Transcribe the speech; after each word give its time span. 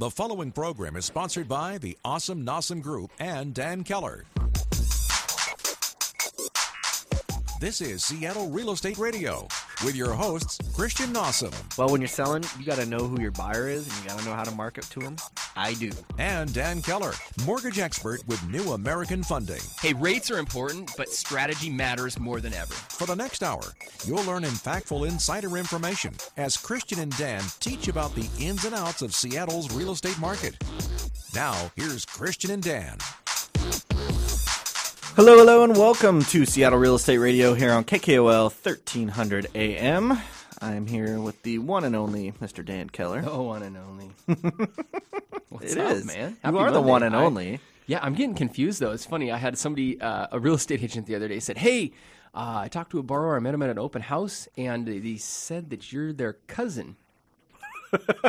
The 0.00 0.08
following 0.08 0.50
program 0.50 0.96
is 0.96 1.04
sponsored 1.04 1.46
by 1.46 1.76
the 1.76 1.94
Awesome 2.06 2.42
Nossum 2.42 2.80
Group 2.80 3.10
and 3.18 3.52
Dan 3.52 3.84
Keller. 3.84 4.24
This 7.60 7.82
is 7.82 8.02
Seattle 8.02 8.48
Real 8.48 8.70
Estate 8.70 8.96
Radio 8.96 9.46
with 9.84 9.94
your 9.96 10.12
hosts, 10.12 10.58
Christian 10.74 11.12
Nossum 11.12 11.52
Well, 11.76 11.88
when 11.88 12.00
you're 12.00 12.08
selling, 12.08 12.44
you 12.58 12.64
got 12.64 12.78
to 12.78 12.86
know 12.86 13.06
who 13.06 13.20
your 13.20 13.30
buyer 13.30 13.68
is 13.68 13.86
and 13.86 13.96
you 14.02 14.08
got 14.08 14.18
to 14.18 14.24
know 14.24 14.34
how 14.34 14.44
to 14.44 14.50
market 14.50 14.84
to 14.90 15.00
them. 15.00 15.16
I 15.56 15.74
do. 15.74 15.90
and 16.18 16.52
Dan 16.52 16.82
Keller, 16.82 17.12
mortgage 17.44 17.78
expert 17.78 18.20
with 18.26 18.46
New 18.48 18.72
American 18.72 19.22
Funding. 19.22 19.60
Hey, 19.80 19.92
rates 19.94 20.30
are 20.30 20.38
important, 20.38 20.90
but 20.96 21.08
strategy 21.08 21.70
matters 21.70 22.18
more 22.18 22.40
than 22.40 22.54
ever. 22.54 22.74
For 22.74 23.06
the 23.06 23.16
next 23.16 23.42
hour, 23.42 23.62
you'll 24.06 24.24
learn 24.24 24.42
impactful 24.42 25.08
insider 25.08 25.56
information 25.56 26.14
as 26.36 26.56
Christian 26.56 27.00
and 27.00 27.16
Dan 27.16 27.42
teach 27.60 27.88
about 27.88 28.14
the 28.14 28.28
ins 28.38 28.64
and 28.64 28.74
outs 28.74 29.02
of 29.02 29.14
Seattle's 29.14 29.72
real 29.74 29.92
estate 29.92 30.18
market. 30.18 30.56
Now, 31.34 31.70
here's 31.76 32.04
Christian 32.04 32.50
and 32.50 32.62
Dan. 32.62 32.98
Hello, 35.16 35.36
hello, 35.36 35.64
and 35.64 35.76
welcome 35.76 36.22
to 36.26 36.46
Seattle 36.46 36.78
Real 36.78 36.94
Estate 36.94 37.18
Radio 37.18 37.52
here 37.54 37.72
on 37.72 37.84
KKOL 37.84 38.44
1300 38.44 39.48
AM. 39.54 40.18
I'm 40.60 40.86
here 40.86 41.20
with 41.20 41.42
the 41.42 41.58
one 41.58 41.84
and 41.84 41.94
only 41.94 42.32
Mr. 42.32 42.64
Dan 42.64 42.88
Keller. 42.88 43.22
Oh, 43.26 43.42
one 43.42 43.62
and 43.62 43.76
only. 43.76 44.10
What's 45.48 45.72
It 45.72 45.78
up, 45.78 45.92
is. 45.92 46.04
man? 46.06 46.30
You 46.30 46.36
Happy 46.42 46.56
are 46.56 46.70
the 46.70 46.78
Monday. 46.78 46.90
one 46.90 47.02
and 47.02 47.16
I- 47.16 47.22
only. 47.24 47.60
yeah, 47.86 47.98
I'm 48.02 48.14
getting 48.14 48.34
confused 48.34 48.80
though. 48.80 48.92
It's 48.92 49.04
funny. 49.04 49.30
I 49.30 49.36
had 49.36 49.58
somebody, 49.58 50.00
uh, 50.00 50.28
a 50.32 50.38
real 50.40 50.54
estate 50.54 50.82
agent, 50.82 51.06
the 51.06 51.14
other 51.16 51.28
day 51.28 51.40
said, 51.40 51.58
"Hey, 51.58 51.92
uh, 52.34 52.60
I 52.64 52.68
talked 52.68 52.90
to 52.92 52.98
a 52.98 53.02
borrower. 53.02 53.36
I 53.36 53.40
met 53.40 53.52
him 53.54 53.62
at 53.62 53.70
an 53.70 53.78
open 53.78 54.02
house, 54.02 54.48
and 54.56 54.86
they 54.86 55.16
said 55.16 55.70
that 55.70 55.92
you're 55.92 56.12
their 56.12 56.34
cousin." 56.46 56.96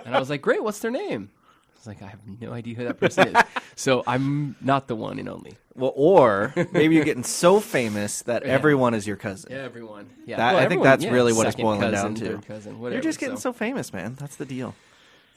and 0.05 0.15
I 0.15 0.19
was 0.19 0.29
like, 0.29 0.41
"Great. 0.41 0.63
What's 0.63 0.79
their 0.79 0.91
name?" 0.91 1.29
I 1.75 1.77
was 1.79 1.87
like, 1.87 2.01
"I 2.01 2.07
have 2.07 2.19
no 2.41 2.51
idea 2.51 2.75
who 2.75 2.83
that 2.85 2.99
person 2.99 3.35
is." 3.35 3.43
so 3.75 4.03
I'm 4.07 4.55
not 4.61 4.87
the 4.87 4.95
one 4.95 5.19
and 5.19 5.29
only. 5.29 5.53
Well, 5.75 5.93
or 5.95 6.53
maybe 6.71 6.95
you're 6.95 7.05
getting 7.05 7.23
so 7.23 7.59
famous 7.59 8.21
that 8.23 8.43
everyone 8.43 8.93
is 8.93 9.07
your 9.07 9.15
cousin. 9.15 9.51
Yeah, 9.51 9.59
Everyone. 9.59 10.09
Yeah. 10.25 10.37
That- 10.37 10.53
Well, 10.55 10.63
I 10.63 10.67
think 10.67 10.83
that's 10.83 11.03
yeah, 11.03 11.11
really 11.11 11.31
what 11.33 11.47
it's 11.47 11.53
second 11.55 11.63
boiling 11.65 11.81
cousin, 11.81 12.13
down 12.13 12.41
to. 12.41 12.47
cousin, 12.47 12.79
whatever. 12.79 12.95
You're 12.95 13.03
just 13.03 13.19
getting 13.19 13.37
so. 13.37 13.53
famous, 13.53 13.93
man. 13.93 14.15
That's 14.19 14.35
the 14.35 14.45
deal. 14.45 14.75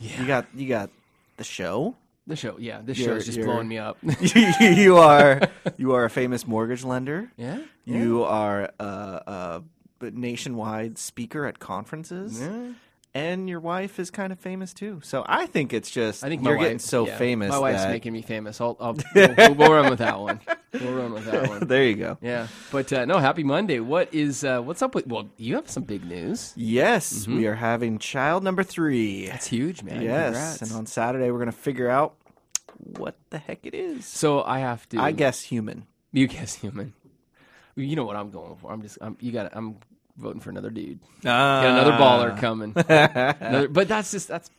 Yeah. 0.00 0.20
You 0.20 0.26
got 0.26 0.46
you 0.54 0.68
got 0.68 0.90
the 1.36 1.44
show. 1.44 1.94
the 2.26 2.36
show. 2.36 2.56
Yeah, 2.58 2.80
this 2.82 2.98
You're- 2.98 3.12
show 3.12 3.16
is 3.16 3.26
just 3.26 3.40
blowing 3.40 3.68
me 3.68 3.78
up. 3.78 3.96
you 4.60 4.96
are 4.96 5.40
you 5.76 5.92
are 5.94 6.04
a 6.04 6.10
famous 6.10 6.46
mortgage 6.46 6.82
lender. 6.84 7.30
yeah. 7.36 7.58
You 7.84 8.24
are 8.24 8.70
a, 8.80 9.62
a 10.02 10.10
nationwide 10.10 10.98
speaker 10.98 11.46
at 11.46 11.58
conferences. 11.60 12.40
Yeah. 12.40 12.72
And 13.16 13.48
your 13.48 13.60
wife 13.60 14.00
is 14.00 14.10
kind 14.10 14.32
of 14.32 14.40
famous 14.40 14.74
too. 14.74 15.00
So 15.04 15.24
I 15.24 15.46
think 15.46 15.72
it's 15.72 15.88
just 15.88 16.24
I 16.24 16.28
think 16.28 16.42
my 16.42 16.50
you're 16.50 16.58
wife, 16.58 16.64
getting 16.64 16.78
so 16.80 17.06
yeah, 17.06 17.16
famous. 17.16 17.50
My 17.50 17.58
wife's 17.58 17.82
that, 17.82 17.90
making 17.90 18.12
me 18.12 18.22
famous. 18.22 18.60
I'll, 18.60 18.76
I'll 18.80 18.96
we'll, 19.14 19.54
we'll 19.54 19.72
run 19.72 19.88
with 19.88 20.00
that 20.00 20.18
one. 20.18 20.40
We'll 20.72 20.94
run 20.94 21.12
with 21.12 21.24
that 21.26 21.48
one. 21.48 21.60
there 21.68 21.84
you 21.84 21.94
go. 21.94 22.18
Yeah, 22.20 22.48
but 22.72 22.92
uh, 22.92 23.04
no, 23.04 23.18
happy 23.18 23.44
Monday. 23.44 23.78
What 23.78 24.12
is 24.12 24.42
uh, 24.42 24.60
what's 24.62 24.82
up 24.82 24.96
with? 24.96 25.06
Well, 25.06 25.28
you 25.36 25.54
have 25.54 25.70
some 25.70 25.84
big 25.84 26.04
news. 26.04 26.52
Yes, 26.56 27.28
we 27.28 27.46
are 27.46 27.54
having 27.54 28.00
child 28.00 28.42
number 28.42 28.64
three. 28.64 29.28
That's 29.28 29.46
huge, 29.46 29.84
man. 29.84 30.02
yes, 30.02 30.32
Congrats. 30.58 30.62
and 30.62 30.72
on 30.72 30.86
Saturday 30.86 31.30
we're 31.30 31.38
gonna 31.38 31.52
figure 31.52 31.88
out 31.88 32.16
what 32.98 33.14
the 33.30 33.38
heck 33.38 33.60
it 33.62 33.74
is. 33.74 34.04
so 34.06 34.42
I 34.42 34.58
have 34.58 34.88
to. 34.88 34.98
I 35.00 35.12
guess 35.12 35.40
human. 35.40 35.86
you 36.10 36.26
guess 36.26 36.56
human. 36.56 36.94
You 37.76 37.94
know 37.94 38.04
what 38.04 38.16
I'm 38.16 38.30
going 38.30 38.56
for. 38.56 38.72
I'm 38.72 38.82
just. 38.82 38.98
I'm, 39.00 39.16
you 39.20 39.30
got. 39.30 39.50
I'm 39.54 39.76
voting 40.16 40.40
for 40.40 40.50
another 40.50 40.70
dude. 40.70 40.98
Uh, 41.20 41.28
Got 41.28 41.64
another 41.66 41.92
baller 41.92 42.38
coming. 42.40 42.72
Another, 42.88 43.68
but 43.68 43.88
that's 43.88 44.10
just 44.10 44.28
that's. 44.28 44.50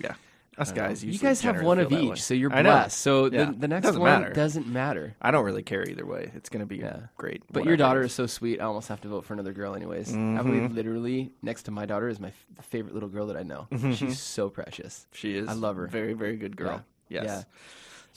Yeah, 0.00 0.14
us 0.56 0.70
guys. 0.72 1.04
You 1.04 1.18
guys 1.18 1.40
have 1.42 1.62
one 1.62 1.78
of 1.80 1.90
each, 1.92 2.22
so 2.22 2.34
you're 2.34 2.52
I 2.52 2.62
know. 2.62 2.70
blessed. 2.70 2.98
So 2.98 3.26
Yeah. 3.26 3.46
the, 3.46 3.52
the 3.52 3.68
next 3.68 3.86
Doesn't 3.86 4.00
one 4.00 4.20
matter. 4.22 4.32
doesn't 4.34 4.66
matter. 4.68 5.14
I 5.20 5.30
don't 5.32 5.44
really 5.44 5.62
care 5.64 5.82
either 5.88 6.06
way. 6.06 6.30
It's 6.34 6.48
gonna 6.48 6.66
be 6.66 6.76
Yeah. 6.76 7.00
great. 7.16 7.42
But 7.50 7.64
your 7.64 7.72
whatever 7.72 7.76
daughter 7.76 8.02
is 8.02 8.12
so 8.12 8.26
sweet. 8.26 8.60
I 8.60 8.64
almost 8.64 8.88
have 8.88 9.00
to 9.02 9.08
vote 9.08 9.24
for 9.24 9.34
another 9.34 9.52
girl, 9.52 9.74
anyways. 9.74 10.12
I 10.12 10.16
Mm-hmm. 10.16 10.48
believe 10.50 10.72
literally 10.72 11.32
next 11.42 11.64
to 11.64 11.70
my 11.72 11.84
daughter 11.86 12.08
is 12.08 12.20
my 12.20 12.28
f- 12.28 12.64
favorite 12.66 12.94
little 12.94 13.08
girl 13.08 13.26
that 13.26 13.36
I 13.36 13.42
know. 13.42 13.66
She's 13.94 14.20
so 14.20 14.48
precious. 14.50 15.06
She 15.12 15.34
is. 15.36 15.48
I 15.48 15.52
love 15.54 15.76
her. 15.76 15.86
Very, 15.88 16.12
very 16.12 16.36
good 16.36 16.56
girl. 16.56 16.82
Yeah. 17.08 17.22
Yes. 17.22 17.26
Yeah. 17.26 17.42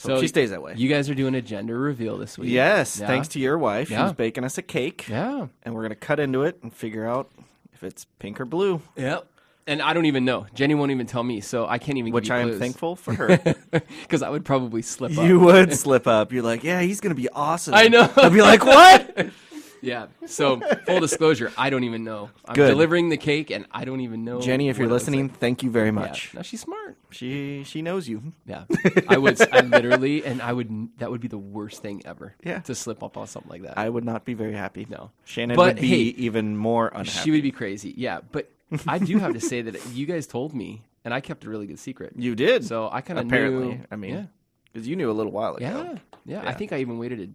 So 0.02 0.20
she 0.20 0.28
stays 0.28 0.50
that 0.50 0.62
way. 0.62 0.74
You 0.76 0.90
guys 0.90 1.10
are 1.10 1.16
doing 1.16 1.36
a 1.36 1.42
gender 1.42 1.78
reveal 1.78 2.18
this 2.18 2.38
week. 2.38 2.50
Yes, 2.50 3.00
Yeah. 3.00 3.08
thanks 3.08 3.28
to 3.30 3.40
your 3.40 3.58
wife, 3.58 3.90
Yeah. 3.92 4.04
who's 4.04 4.14
baking 4.14 4.44
us 4.44 4.58
a 4.58 4.62
cake, 4.62 5.08
Yeah. 5.08 5.48
and 5.64 5.76
we're 5.76 5.84
gonna 5.84 5.96
cut 5.96 6.20
into 6.20 6.44
it 6.44 6.58
and 6.64 6.74
figure 6.74 7.08
out 7.08 7.30
if 7.74 7.84
it's 7.84 8.06
pink 8.20 8.40
or 8.42 8.46
blue. 8.46 8.82
Yep. 8.96 9.28
And 9.68 9.80
I 9.82 9.94
don't 9.94 10.06
even 10.08 10.26
know. 10.26 10.48
Jenny 10.56 10.74
won't 10.74 10.90
even 10.92 11.06
tell 11.06 11.24
me, 11.24 11.40
so 11.40 11.68
I 11.68 11.78
can't 11.78 11.98
even. 12.00 12.12
Which 12.12 12.32
I 12.32 12.40
am 12.40 12.58
thankful 12.58 12.96
for 12.96 13.14
her. 13.14 13.38
because 14.02 14.24
I 14.24 14.30
would 14.30 14.44
probably 14.44 14.82
slip 14.82 15.16
up. 15.18 15.24
you 15.26 15.40
would 15.40 15.72
slip 15.78 16.08
up. 16.08 16.32
You're 16.34 16.42
like, 16.44 16.64
yeah, 16.64 16.82
he's 16.82 17.00
gonna 17.00 17.14
be 17.16 17.30
awesome. 17.30 17.76
I 17.76 17.88
know. 17.88 18.10
I'd 18.18 18.34
be 18.34 18.42
like, 18.42 18.66
what? 18.66 19.28
Yeah. 19.82 20.08
So 20.28 20.60
full 20.86 21.00
disclosure, 21.00 21.52
I 21.58 21.70
don't 21.70 21.84
even 21.84 22.04
know. 22.04 22.30
I'm 22.46 22.54
Good. 22.56 22.68
delivering 22.70 23.10
the 23.10 23.18
cake, 23.18 23.50
and 23.52 23.66
I 23.72 23.84
don't 23.86 24.02
even 24.02 24.24
know. 24.24 24.40
Jenny, 24.40 24.70
if 24.70 24.78
you're 24.78 24.88
it 24.88 24.90
looks 24.92 25.04
listening, 25.06 25.28
like. 25.30 25.38
thank 25.40 25.64
you 25.64 25.72
very 25.72 25.88
Yeah. 25.88 25.92
much. 25.92 26.34
No, 26.34 26.42
she's 26.44 26.62
smart. 26.62 26.98
She 27.10 27.64
she 27.66 27.82
knows 27.82 28.08
you. 28.08 28.22
Yeah, 28.46 28.66
I 29.10 29.18
would. 29.18 29.42
I 29.54 29.62
literally, 29.62 30.24
and 30.26 30.42
I 30.42 30.54
would. 30.54 30.90
That 31.00 31.10
would 31.12 31.20
be 31.22 31.28
the 31.28 31.38
worst 31.38 31.82
thing 31.82 32.02
ever. 32.06 32.36
Yeah. 32.44 32.60
to 32.60 32.76
slip 32.76 33.02
up 33.04 33.18
on 33.18 33.28
something 33.28 33.50
like 33.50 33.64
that. 33.64 33.78
I 33.78 33.90
would 33.90 34.06
not 34.06 34.24
be 34.24 34.34
very 34.34 34.54
happy. 34.54 34.86
No. 34.90 35.12
Shannon 35.26 35.56
But, 35.56 35.76
would 35.76 35.82
be 35.82 35.88
hey, 35.88 35.96
even 36.26 36.56
more 36.58 36.88
unhappy. 36.90 37.10
she 37.10 37.32
would 37.32 37.42
be 37.44 37.52
crazy. 37.52 37.94
Yeah, 37.98 38.20
but 38.32 38.50
I 38.88 39.00
do 39.00 39.18
have 39.18 39.34
to 39.34 39.42
say 39.42 39.62
that 39.64 39.76
you 39.94 40.06
guys 40.06 40.28
told 40.28 40.54
me, 40.54 40.84
and 41.04 41.14
I 41.14 41.20
kept 41.22 41.44
a 41.44 41.50
really 41.50 41.66
good 41.66 41.80
secret. 41.80 42.14
you 42.16 42.36
did. 42.36 42.64
So 42.66 42.88
I 42.92 43.02
kind 43.02 43.20
of 43.20 43.26
apparently, 43.26 43.68
Knew, 43.70 43.86
I 43.92 43.96
mean, 43.96 44.14
yeah, 44.14 44.26
because 44.72 44.88
you 44.88 44.96
knew 44.96 45.10
a 45.10 45.14
little 45.14 45.32
while 45.32 45.56
ago. 45.56 45.66
yeah, 45.66 45.98
yeah, 46.44 46.48
I 46.50 46.54
think 46.54 46.72
I 46.72 46.78
even 46.78 46.98
waited 47.00 47.20
a 47.20 47.28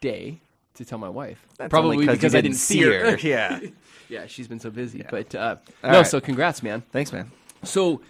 day 0.00 0.40
to 0.74 0.84
tell 0.84 0.98
my 0.98 1.08
wife. 1.08 1.44
That's 1.58 1.70
Probably 1.70 1.96
only 1.96 2.06
because 2.06 2.32
you 2.32 2.38
I 2.38 2.42
didn't 2.42 2.56
see 2.56 2.82
her. 2.82 3.16
yeah. 3.22 3.60
yeah, 4.08 4.26
she's 4.26 4.48
been 4.48 4.60
so 4.60 4.70
busy. 4.70 5.04
But 5.10 5.34
uh, 5.34 5.56
no, 5.82 5.88
right. 5.90 6.06
so 6.06 6.20
congrats, 6.20 6.62
man. 6.62 6.82
Thanks, 6.92 7.12
man. 7.12 7.30
So 7.62 8.00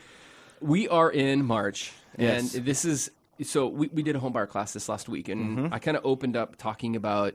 we 0.61 0.89
are 0.89 1.11
in 1.11 1.45
March, 1.45 1.93
Yes. 2.17 2.55
and 2.55 2.65
this 2.65 2.85
is 2.85 3.11
so 3.43 3.67
we, 3.67 3.89
we 3.89 4.03
did 4.03 4.15
a 4.15 4.21
home 4.21 4.33
buyer 4.33 4.47
class 4.47 4.73
this 4.73 4.89
last 4.89 5.09
week, 5.09 5.29
and 5.29 5.59
Mm-hmm. 5.59 5.75
I 5.75 5.79
kind 5.79 5.97
of 5.97 6.05
opened 6.07 6.37
up 6.37 6.57
talking 6.57 6.97
about. 6.97 7.35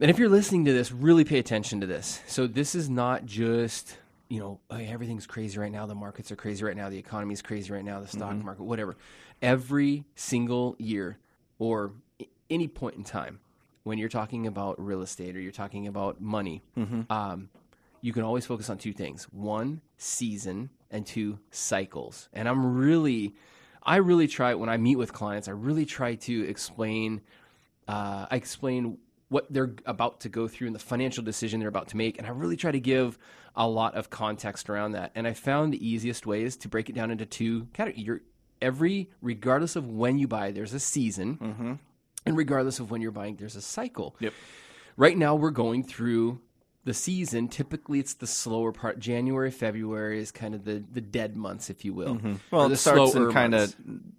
And 0.00 0.10
if 0.10 0.18
you're 0.18 0.28
listening 0.28 0.64
to 0.66 0.72
this, 0.72 0.92
really 0.92 1.24
pay 1.24 1.40
attention 1.40 1.80
to 1.80 1.86
this. 1.86 2.20
So 2.28 2.46
this 2.46 2.74
is 2.76 2.88
not 2.88 3.26
just 3.26 3.96
you 4.28 4.38
know 4.40 4.60
oh, 4.70 4.76
yeah, 4.76 4.88
everything's 4.88 5.26
crazy 5.26 5.58
right 5.58 5.72
now, 5.72 5.86
the 5.86 5.94
markets 5.94 6.30
are 6.32 6.36
crazy 6.36 6.64
right 6.64 6.76
now, 6.76 6.88
the 6.88 6.98
economy 6.98 7.32
is 7.34 7.42
crazy 7.42 7.72
right 7.72 7.84
now, 7.84 8.00
the 8.00 8.06
stock 8.06 8.32
Mm-hmm. 8.34 8.44
market, 8.46 8.62
whatever. 8.62 8.96
Every 9.42 10.04
single 10.16 10.74
year 10.78 11.18
or 11.58 11.92
any 12.50 12.66
point 12.68 12.96
in 12.96 13.04
time 13.04 13.40
when 13.88 13.98
you're 13.98 14.08
talking 14.20 14.46
about 14.46 14.74
real 14.90 15.02
estate 15.02 15.34
or 15.36 15.40
you're 15.40 15.50
talking 15.64 15.86
about 15.88 16.20
money, 16.20 16.62
Mm-hmm. 16.76 17.10
um, 17.10 17.48
you 18.00 18.12
can 18.12 18.22
always 18.22 18.46
focus 18.46 18.70
on 18.70 18.78
two 18.78 18.92
things 18.92 19.24
one 19.32 19.80
season 19.96 20.70
and 20.92 21.04
two 21.04 21.38
cycles. 21.50 22.28
And 22.32 22.48
i'm 22.48 22.76
really 22.76 23.34
i 23.82 23.96
really 23.96 24.28
try 24.28 24.54
when 24.54 24.68
i 24.68 24.76
meet 24.76 24.96
with 25.02 25.12
clients 25.12 25.48
i 25.48 25.50
really 25.68 25.84
try 25.86 26.14
to 26.28 26.34
explain 26.48 27.20
uh, 27.88 28.26
i 28.30 28.36
explain 28.36 28.98
what 29.30 29.44
they're 29.52 29.74
about 29.84 30.20
to 30.20 30.28
go 30.28 30.46
through 30.48 30.66
and 30.68 30.74
the 30.74 30.84
financial 30.94 31.22
decision 31.24 31.60
they're 31.60 31.68
about 31.76 31.88
to 31.88 31.96
make. 31.96 32.18
And 32.18 32.26
i 32.26 32.30
really 32.30 32.56
try 32.56 32.70
to 32.72 32.80
give 32.80 33.18
a 33.56 33.66
lot 33.66 33.96
of 33.96 34.08
context 34.10 34.70
around 34.70 34.92
that. 34.92 35.10
And 35.16 35.26
i 35.26 35.32
found 35.32 35.72
the 35.72 35.82
easiest 35.92 36.24
way 36.26 36.42
is 36.44 36.56
to 36.58 36.68
break 36.68 36.88
it 36.88 36.94
down 36.94 37.10
into 37.10 37.26
two 37.26 37.66
categories. 37.72 38.06
Your 38.06 38.20
every 38.62 39.08
regardless 39.22 39.74
of 39.76 39.84
when 40.02 40.18
you 40.18 40.26
buy 40.26 40.50
there's 40.52 40.74
a 40.74 40.80
season 40.80 41.78
and 42.28 42.36
regardless 42.36 42.78
of 42.80 42.90
when 42.90 43.00
you're 43.00 43.10
buying 43.10 43.36
there's 43.36 43.56
a 43.56 43.60
cycle 43.62 44.14
Yep. 44.20 44.32
right 44.96 45.16
now 45.16 45.34
we're 45.34 45.50
going 45.50 45.82
through 45.82 46.40
the 46.84 46.94
season 46.94 47.48
typically 47.48 47.98
it's 47.98 48.14
the 48.14 48.26
slower 48.26 48.72
part 48.72 48.98
january 48.98 49.50
february 49.50 50.20
is 50.20 50.30
kind 50.30 50.54
of 50.54 50.64
the, 50.64 50.82
the 50.92 51.00
dead 51.00 51.36
months 51.36 51.68
if 51.70 51.84
you 51.84 51.92
will 51.92 52.14
Mm-hmm. 52.16 52.34
Well, 52.50 52.70
it 52.72 52.76
starts 52.76 53.14
in 53.14 53.30
kind 53.32 53.54
of 53.54 53.74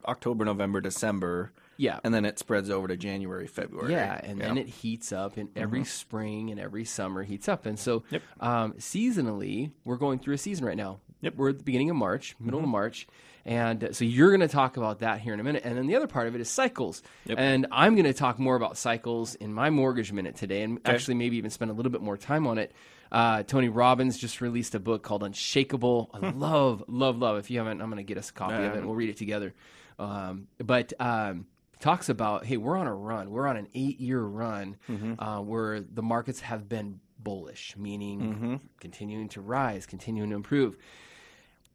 October, 0.05 0.45
November, 0.45 0.79
December, 0.81 1.51
yeah 1.77 1.99
and 2.03 2.13
then 2.13 2.25
it 2.25 2.37
spreads 2.37 2.69
over 2.69 2.87
to 2.87 2.97
January, 2.97 3.47
February. 3.47 3.91
yeah 3.93 4.19
and 4.23 4.39
then 4.39 4.57
it 4.57 4.67
heats 4.67 5.11
up 5.11 5.37
and 5.37 5.49
every 5.55 5.83
spring 5.85 6.51
and 6.51 6.59
every 6.59 6.85
summer 6.85 7.23
heats 7.23 7.47
up 7.47 7.65
and 7.65 7.79
so 7.79 8.01
Mm-hmm. 8.01 8.15
Yep. 8.15 8.21
um, 8.41 8.73
seasonally 8.73 9.71
we're 9.85 9.97
going 9.97 10.19
through 10.19 10.35
a 10.35 10.37
season 10.37 10.65
right 10.65 10.77
now 10.77 10.99
Yep. 11.21 11.33
Mm-hmm. 11.33 11.41
we're 11.41 11.49
at 11.49 11.57
the 11.57 11.63
beginning 11.63 11.89
of 11.89 11.95
march 11.95 12.35
middle 12.39 12.59
of 12.59 12.67
march 12.67 13.07
and 13.49 13.89
so 13.93 14.05
you're 14.05 14.29
going 14.29 14.41
to 14.41 14.47
talk 14.47 14.77
about 14.77 14.99
that 14.99 15.19
here 15.21 15.33
in 15.33 15.39
a 15.39 15.43
minute. 15.43 15.63
And 15.65 15.75
then 15.75 15.87
the 15.87 15.95
other 15.95 16.05
part 16.05 16.27
of 16.27 16.35
it 16.35 16.41
is 16.41 16.47
cycles. 16.49 17.01
And 17.39 17.65
i'm 17.71 17.95
going 17.95 18.05
to 18.05 18.13
talk 18.13 18.37
more 18.37 18.55
about 18.55 18.77
cycles 18.77 19.33
in 19.33 19.51
my 19.53 19.71
mortgage 19.71 20.13
minute 20.13 20.35
today 20.35 20.61
and 20.61 20.79
actually 20.85 21.15
maybe 21.15 21.37
even 21.37 21.49
spend 21.49 21.71
a 21.71 21.73
little 21.73 21.91
bit 21.91 22.01
more 22.01 22.15
time 22.15 22.45
on 22.45 22.59
it. 22.59 22.71
Uh, 23.11 23.41
tony 23.41 23.67
robbins 23.67 24.19
just 24.19 24.39
released 24.39 24.75
a 24.75 24.79
book 24.79 25.01
called 25.01 25.23
unshakable. 25.23 26.11
I 26.13 26.29
love 26.29 26.83
love 26.87 27.17
love. 27.17 27.37
If 27.39 27.49
you 27.49 27.57
haven't 27.57 27.81
i'm 27.81 27.89
going 27.89 27.97
to 27.97 28.03
get 28.03 28.19
us 28.19 28.29
a 28.29 28.33
copy 28.33 28.53
of 28.53 28.61
it. 28.61 28.77
And 28.77 28.85
we'll 28.85 28.95
read 28.95 29.09
it 29.09 29.17
together. 29.17 29.55
Um, 29.97 30.47
but 30.63 30.93
um, 30.99 31.47
talks 31.79 32.09
about 32.09 32.45
hey 32.45 32.57
we're 32.57 32.77
on 32.77 32.85
a 32.85 32.93
run. 32.93 33.31
We're 33.31 33.47
on 33.47 33.57
an 33.57 33.67
eight 33.73 33.99
year 33.99 34.21
run 34.21 34.77
uh, 35.17 35.39
where 35.39 35.81
the 35.81 36.03
markets 36.03 36.39
have 36.41 36.69
been 36.69 36.99
bullish 37.21 37.75
meaning 37.77 38.61
continuing 38.79 39.27
to 39.29 39.41
rise 39.41 39.85
continuing 39.85 40.29
to 40.29 40.35
improve 40.37 40.77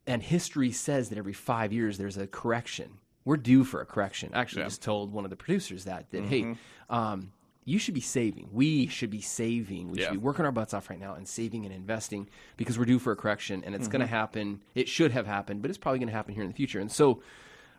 and 0.07 0.23
history 0.23 0.71
says 0.73 1.09
that 1.09 1.19
every 1.19 1.33
five 1.33 1.73
years 1.73 1.99
there's 1.99 2.17
a 2.17 2.27
correction. 2.27 2.99
We're 3.25 3.37
due 3.39 3.65
for 3.65 3.81
a 3.81 3.87
correction. 3.87 4.31
Actually, 4.35 4.63
Yeah. 4.63 4.67
just 4.69 4.83
told 4.83 5.13
one 5.13 5.25
of 5.25 5.31
the 5.31 5.37
producers 5.37 5.85
that 5.85 6.11
that 6.11 6.25
hey, 6.25 6.43
Mm-hmm. 6.43 6.95
um, 6.95 7.33
you 7.67 7.79
should 7.79 7.95
be 7.95 8.01
saving. 8.03 8.51
We 8.53 8.87
should 8.89 9.09
be 9.09 9.23
saving. 9.23 9.91
We 9.91 9.99
Yeah. 10.01 10.05
should 10.07 10.13
be 10.13 10.19
working 10.19 10.45
our 10.45 10.53
butts 10.53 10.75
off 10.75 10.91
right 10.91 11.01
now 11.01 11.15
and 11.15 11.27
saving 11.27 11.65
and 11.65 11.75
investing 11.75 12.29
because 12.59 12.79
we're 12.79 12.85
due 12.85 12.99
for 12.99 13.13
a 13.13 13.17
correction, 13.17 13.65
and 13.65 13.75
it's 13.75 13.89
going 13.89 14.03
Mm-hmm. 14.03 14.11
to 14.13 14.17
happen. 14.19 14.63
It 14.75 14.87
should 14.89 15.13
have 15.13 15.27
happened, 15.27 15.63
but 15.63 15.71
it's 15.71 15.79
probably 15.79 15.99
going 16.01 16.09
to 16.11 16.15
happen 16.15 16.35
here 16.35 16.43
in 16.43 16.51
the 16.51 16.55
future. 16.57 16.79
And 16.81 16.93
so, 16.93 17.23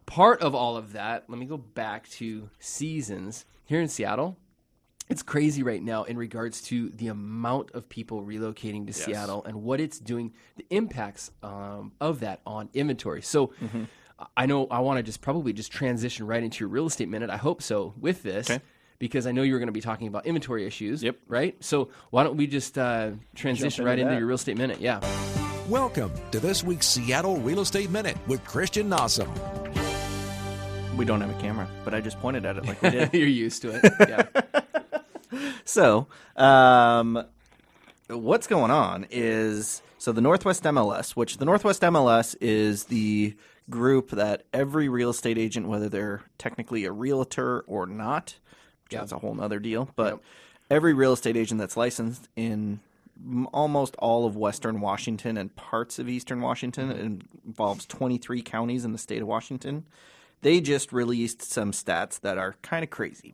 part 0.08 0.42
of 0.42 0.56
all 0.56 0.76
of 0.76 0.94
that, 0.94 1.26
let 1.30 1.38
me 1.38 1.46
go 1.46 1.58
back 1.58 2.10
to 2.10 2.50
seasons 2.60 3.46
here 3.66 3.80
in 3.82 3.88
Seattle. 3.88 4.38
It's 5.08 5.22
crazy 5.22 5.62
right 5.62 5.84
now 5.84 6.04
in 6.04 6.18
regards 6.18 6.62
to 6.64 6.90
the 6.90 7.10
amount 7.10 7.72
of 7.72 7.88
people 7.88 8.24
relocating 8.24 8.88
to 8.88 8.94
Seattle 8.94 9.44
and 9.46 9.62
what 9.62 9.80
it's 9.80 10.00
doing, 10.00 10.34
the 10.58 10.66
impacts 10.72 11.30
um, 11.44 11.92
of 12.02 12.22
that 12.22 12.42
on 12.46 12.70
inventory. 12.74 13.22
So, 13.22 13.48
Mm-hmm. 13.62 13.84
I 14.38 14.46
know 14.46 14.66
I 14.72 14.80
want 14.80 14.96
to 14.98 15.04
just 15.04 15.20
probably 15.20 15.52
just 15.52 15.74
transition 15.74 16.26
right 16.26 16.42
into 16.42 16.62
your 16.62 16.70
real 16.70 16.86
estate 16.86 17.10
minute. 17.10 17.30
I 17.30 17.36
hope 17.36 17.62
so 17.62 17.94
with 18.00 18.24
this. 18.24 18.50
Okay. 18.50 18.64
Because 18.98 19.28
I 19.28 19.34
know 19.34 19.42
you're 19.44 19.60
going 19.60 19.68
to 19.68 19.74
be 19.74 19.82
talking 19.82 20.08
about 20.08 20.26
inventory 20.26 20.66
issues. 20.66 21.04
Yep. 21.04 21.18
Right. 21.28 21.62
So 21.62 21.90
why 22.12 22.24
don't 22.24 22.38
we 22.38 22.48
just 22.48 22.78
uh, 22.78 23.12
transition 23.36 23.82
into 23.84 23.90
right 23.90 24.00
into 24.00 24.14
your 24.18 24.26
real 24.26 24.36
estate 24.36 24.58
minute? 24.58 24.80
Yeah. 24.80 25.02
Welcome 25.68 26.14
to 26.32 26.40
this 26.40 26.64
week's 26.64 26.88
Seattle 26.88 27.36
Real 27.42 27.60
Estate 27.60 27.90
Minute 27.90 28.16
with 28.26 28.42
Christian 28.46 28.90
Nossum. 28.90 29.28
We 30.96 31.04
don't 31.04 31.20
have 31.20 31.30
a 31.38 31.42
camera, 31.42 31.68
but 31.84 31.94
I 31.94 32.00
just 32.00 32.18
pointed 32.22 32.46
at 32.46 32.56
it 32.56 32.66
like 32.66 32.82
we 32.82 32.90
did. 32.92 33.14
you're 33.14 33.28
used 33.28 33.62
to 33.64 33.76
it. 33.84 33.94
Yeah. 34.00 34.72
So, 35.66 36.08
um, 36.36 37.24
what's 38.08 38.48
going 38.48 38.72
on 38.72 39.08
is 39.10 39.82
so 39.98 40.12
the 40.12 40.22
Northwest 40.22 40.64
MLS, 40.64 41.12
which 41.12 41.38
the 41.38 41.46
Northwest 41.46 41.82
MLS 41.82 42.36
is 42.40 42.86
the 42.86 43.36
group 43.70 44.12
that 44.12 44.44
every 44.54 44.88
real 44.90 45.10
estate 45.10 45.38
agent, 45.38 45.68
whether 45.68 45.90
they're 45.90 46.22
technically 46.38 46.86
a 46.86 46.92
realtor 46.92 47.62
or 47.62 47.88
not, 47.88 48.36
which 48.84 48.94
Yeah. 48.94 49.00
that's 49.00 49.12
a 49.12 49.18
whole 49.18 49.40
other 49.42 49.60
deal, 49.60 49.90
but 49.96 50.14
Yep. 50.14 50.22
every 50.70 50.94
real 50.94 51.14
estate 51.14 51.36
agent 51.36 51.60
that's 51.60 51.76
licensed 51.76 52.30
in 52.36 52.80
almost 53.54 53.96
all 53.98 54.26
of 54.28 54.36
Western 54.36 54.82
Washington 54.82 55.38
and 55.38 55.56
parts 55.56 55.98
of 55.98 56.08
Eastern 56.10 56.42
Washington, 56.42 56.92
it 56.92 57.22
involves 57.48 57.86
23 57.88 58.42
counties 58.44 58.86
in 58.86 58.92
the 58.92 58.98
state 59.00 59.22
of 59.22 59.28
Washington. 59.28 59.86
They 60.42 60.60
just 60.62 60.94
released 60.94 61.42
some 61.42 61.72
stats 61.72 62.20
that 62.20 62.38
are 62.38 62.56
kind 62.62 62.84
of 62.84 62.90
crazy. 62.92 63.34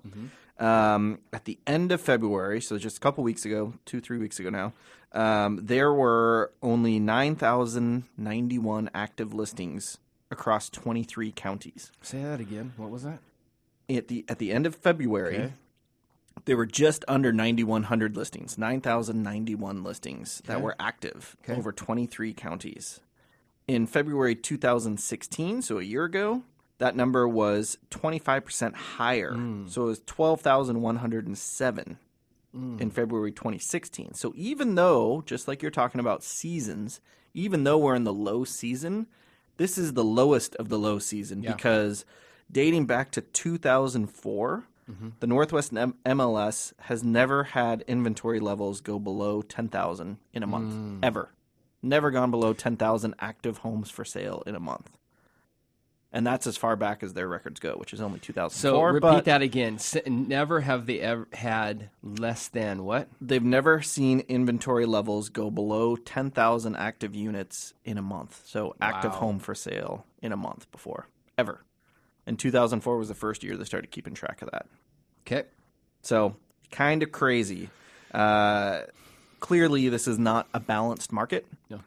Um, 0.59 1.19
at 1.33 1.45
the 1.45 1.57
end 1.65 1.91
of 1.91 2.01
February, 2.01 2.61
so 2.61 2.77
just 2.77 2.97
a 2.97 2.99
couple 2.99 3.23
weeks 3.23 3.45
ago, 3.45 3.73
two, 3.85 3.99
three 3.99 4.17
weeks 4.19 4.39
ago 4.39 4.49
now, 4.49 4.73
um, 5.13 5.59
there 5.63 5.91
were 5.93 6.51
only 6.61 6.99
9,091 6.99 8.89
active 8.93 9.33
listings 9.33 9.97
across 10.29 10.69
23 10.69 11.31
counties. 11.31 11.91
Say 12.01 12.21
that 12.23 12.39
again. 12.39 12.73
What 12.77 12.89
was 12.89 13.03
that? 13.03 13.19
At 13.89 14.07
the 14.07 14.23
at 14.29 14.39
the 14.39 14.51
end 14.51 14.65
of 14.65 14.75
February, 14.75 15.35
Okay. 15.37 15.53
there 16.45 16.55
were 16.55 16.65
just 16.65 17.03
under 17.07 17.33
9,100 17.33 18.15
listings, 18.15 18.57
9,091 18.57 19.83
listings 19.83 20.41
that 20.45 20.61
were 20.61 20.75
active 20.79 21.35
Okay. 21.43 21.57
over 21.59 21.71
23 21.71 22.33
counties. 22.33 23.01
In 23.67 23.85
February 23.87 24.35
2016, 24.35 25.61
so 25.61 25.77
a 25.79 25.83
year 25.83 26.03
ago, 26.05 26.43
that 26.81 26.95
number 26.95 27.27
was 27.27 27.77
25% 27.91 28.73
higher. 28.73 29.33
Hmm. 29.33 29.67
So 29.67 29.83
it 29.83 29.85
was 29.85 30.01
12,107 30.07 31.97
in 32.53 32.91
February 32.91 33.31
2016. 33.31 34.13
So 34.15 34.33
even 34.35 34.75
though, 34.75 35.23
just 35.25 35.47
like 35.47 35.61
you're 35.61 35.71
talking 35.71 35.99
about 36.01 36.21
seasons, 36.23 36.99
even 37.33 37.63
though 37.63 37.77
we're 37.77 37.95
in 37.95 38.03
the 38.03 38.11
low 38.13 38.43
season, 38.43 39.07
this 39.57 39.77
is 39.77 39.93
the 39.93 40.03
lowest 40.03 40.55
of 40.57 40.67
the 40.69 40.77
low 40.77 40.99
season 40.99 41.43
Yeah. 41.43 41.53
because 41.53 42.03
dating 42.51 42.85
back 42.87 43.11
to 43.11 43.21
2004, 43.21 44.65
Mm-hmm. 44.91 45.09
the 45.21 45.27
Northwest 45.27 45.71
M- 45.77 45.93
MLS 46.05 46.73
has 46.79 47.01
never 47.03 47.43
had 47.45 47.83
inventory 47.87 48.39
levels 48.41 48.81
go 48.81 48.99
below 48.99 49.41
10,000 49.41 50.17
in 50.33 50.43
a 50.43 50.47
month, 50.47 50.73
Mm. 50.73 50.99
ever. 51.03 51.29
Never 51.81 52.11
gone 52.11 52.31
below 52.31 52.51
10,000 52.53 53.13
active 53.19 53.57
homes 53.59 53.89
for 53.89 54.03
sale 54.03 54.43
in 54.45 54.55
a 54.55 54.59
month. 54.59 54.89
And 56.13 56.27
that's 56.27 56.45
as 56.45 56.57
far 56.57 56.75
back 56.75 57.03
as 57.03 57.13
their 57.13 57.27
records 57.29 57.61
go, 57.61 57.75
which 57.75 57.93
is 57.93 58.01
only 58.01 58.19
2004. 58.19 58.49
So 58.71 58.81
repeat 58.83 59.01
but 59.01 59.25
that 59.25 59.41
again. 59.41 59.75
S- 59.75 59.95
Never 60.05 60.59
have 60.59 60.85
they 60.85 60.99
ever 60.99 61.25
had 61.31 61.89
less 62.03 62.49
than 62.49 62.83
what? 62.83 63.07
They've 63.21 63.41
never 63.41 63.81
seen 63.81 64.19
inventory 64.27 64.85
levels 64.85 65.29
go 65.29 65.49
below 65.49 65.95
10,000 65.95 66.75
active 66.75 67.15
units 67.15 67.73
in 67.85 67.97
a 67.97 68.01
month. 68.01 68.41
So 68.45 68.75
active 68.81 69.11
Wow. 69.13 69.17
home 69.19 69.39
for 69.39 69.55
sale 69.55 70.05
in 70.21 70.33
a 70.33 70.37
month 70.37 70.69
before, 70.73 71.07
ever. 71.37 71.63
And 72.27 72.37
2004 72.37 72.97
was 72.97 73.07
the 73.07 73.15
first 73.15 73.41
year 73.41 73.55
they 73.55 73.63
started 73.63 73.89
keeping 73.91 74.13
track 74.13 74.41
of 74.41 74.49
that. 74.51 74.65
Okay. 75.25 75.47
So 76.01 76.35
kind 76.71 77.03
of 77.03 77.13
crazy. 77.13 77.69
Uh, 78.13 78.81
clearly, 79.39 79.87
this 79.87 80.09
is 80.09 80.19
not 80.19 80.49
a 80.53 80.59
balanced 80.59 81.13
market. 81.13 81.47
No. 81.69 81.79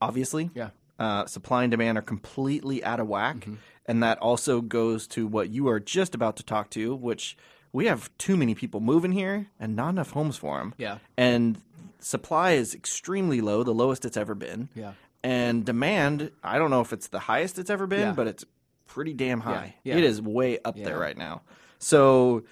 Obviously, 0.00 0.50
Yeah. 0.54 0.70
Uh, 1.02 1.26
supply 1.26 1.64
and 1.64 1.70
demand 1.70 1.98
are 1.98 2.02
completely 2.02 2.82
out 2.84 3.00
of 3.00 3.08
whack, 3.08 3.36
Mm-hmm. 3.36 3.54
and 3.86 4.02
that 4.02 4.18
also 4.18 4.60
goes 4.60 5.06
to 5.08 5.26
what 5.26 5.50
you 5.50 5.68
are 5.68 5.80
just 5.80 6.14
about 6.14 6.36
to 6.36 6.42
talk 6.44 6.70
to, 6.70 6.94
which 6.94 7.36
we 7.72 7.86
have 7.86 8.10
too 8.18 8.36
many 8.36 8.54
people 8.54 8.80
moving 8.80 9.12
here 9.12 9.48
and 9.58 9.74
not 9.74 9.88
enough 9.90 10.10
homes 10.12 10.36
for 10.36 10.58
them. 10.58 10.74
Yeah. 10.78 10.98
and 11.16 11.60
supply 11.98 12.52
is 12.52 12.74
extremely 12.74 13.40
low, 13.40 13.62
the 13.62 13.72
lowest 13.74 14.04
it's 14.04 14.16
ever 14.16 14.34
been. 14.34 14.68
Yeah. 14.74 14.92
and 15.24 15.64
demand, 15.64 16.32
I 16.42 16.58
don't 16.58 16.70
know 16.70 16.80
if 16.80 16.92
it's 16.92 17.08
the 17.08 17.20
highest 17.20 17.58
it's 17.58 17.70
ever 17.70 17.86
been, 17.86 18.08
Yeah. 18.08 18.12
but 18.12 18.26
it's 18.26 18.44
pretty 18.86 19.14
damn 19.14 19.40
high. 19.40 19.76
Yeah. 19.84 19.96
It 19.98 20.04
is 20.04 20.20
way 20.20 20.58
up 20.64 20.76
Yeah. 20.76 20.84
there 20.86 20.98
right 20.98 21.16
now. 21.16 21.42
So 21.78 22.42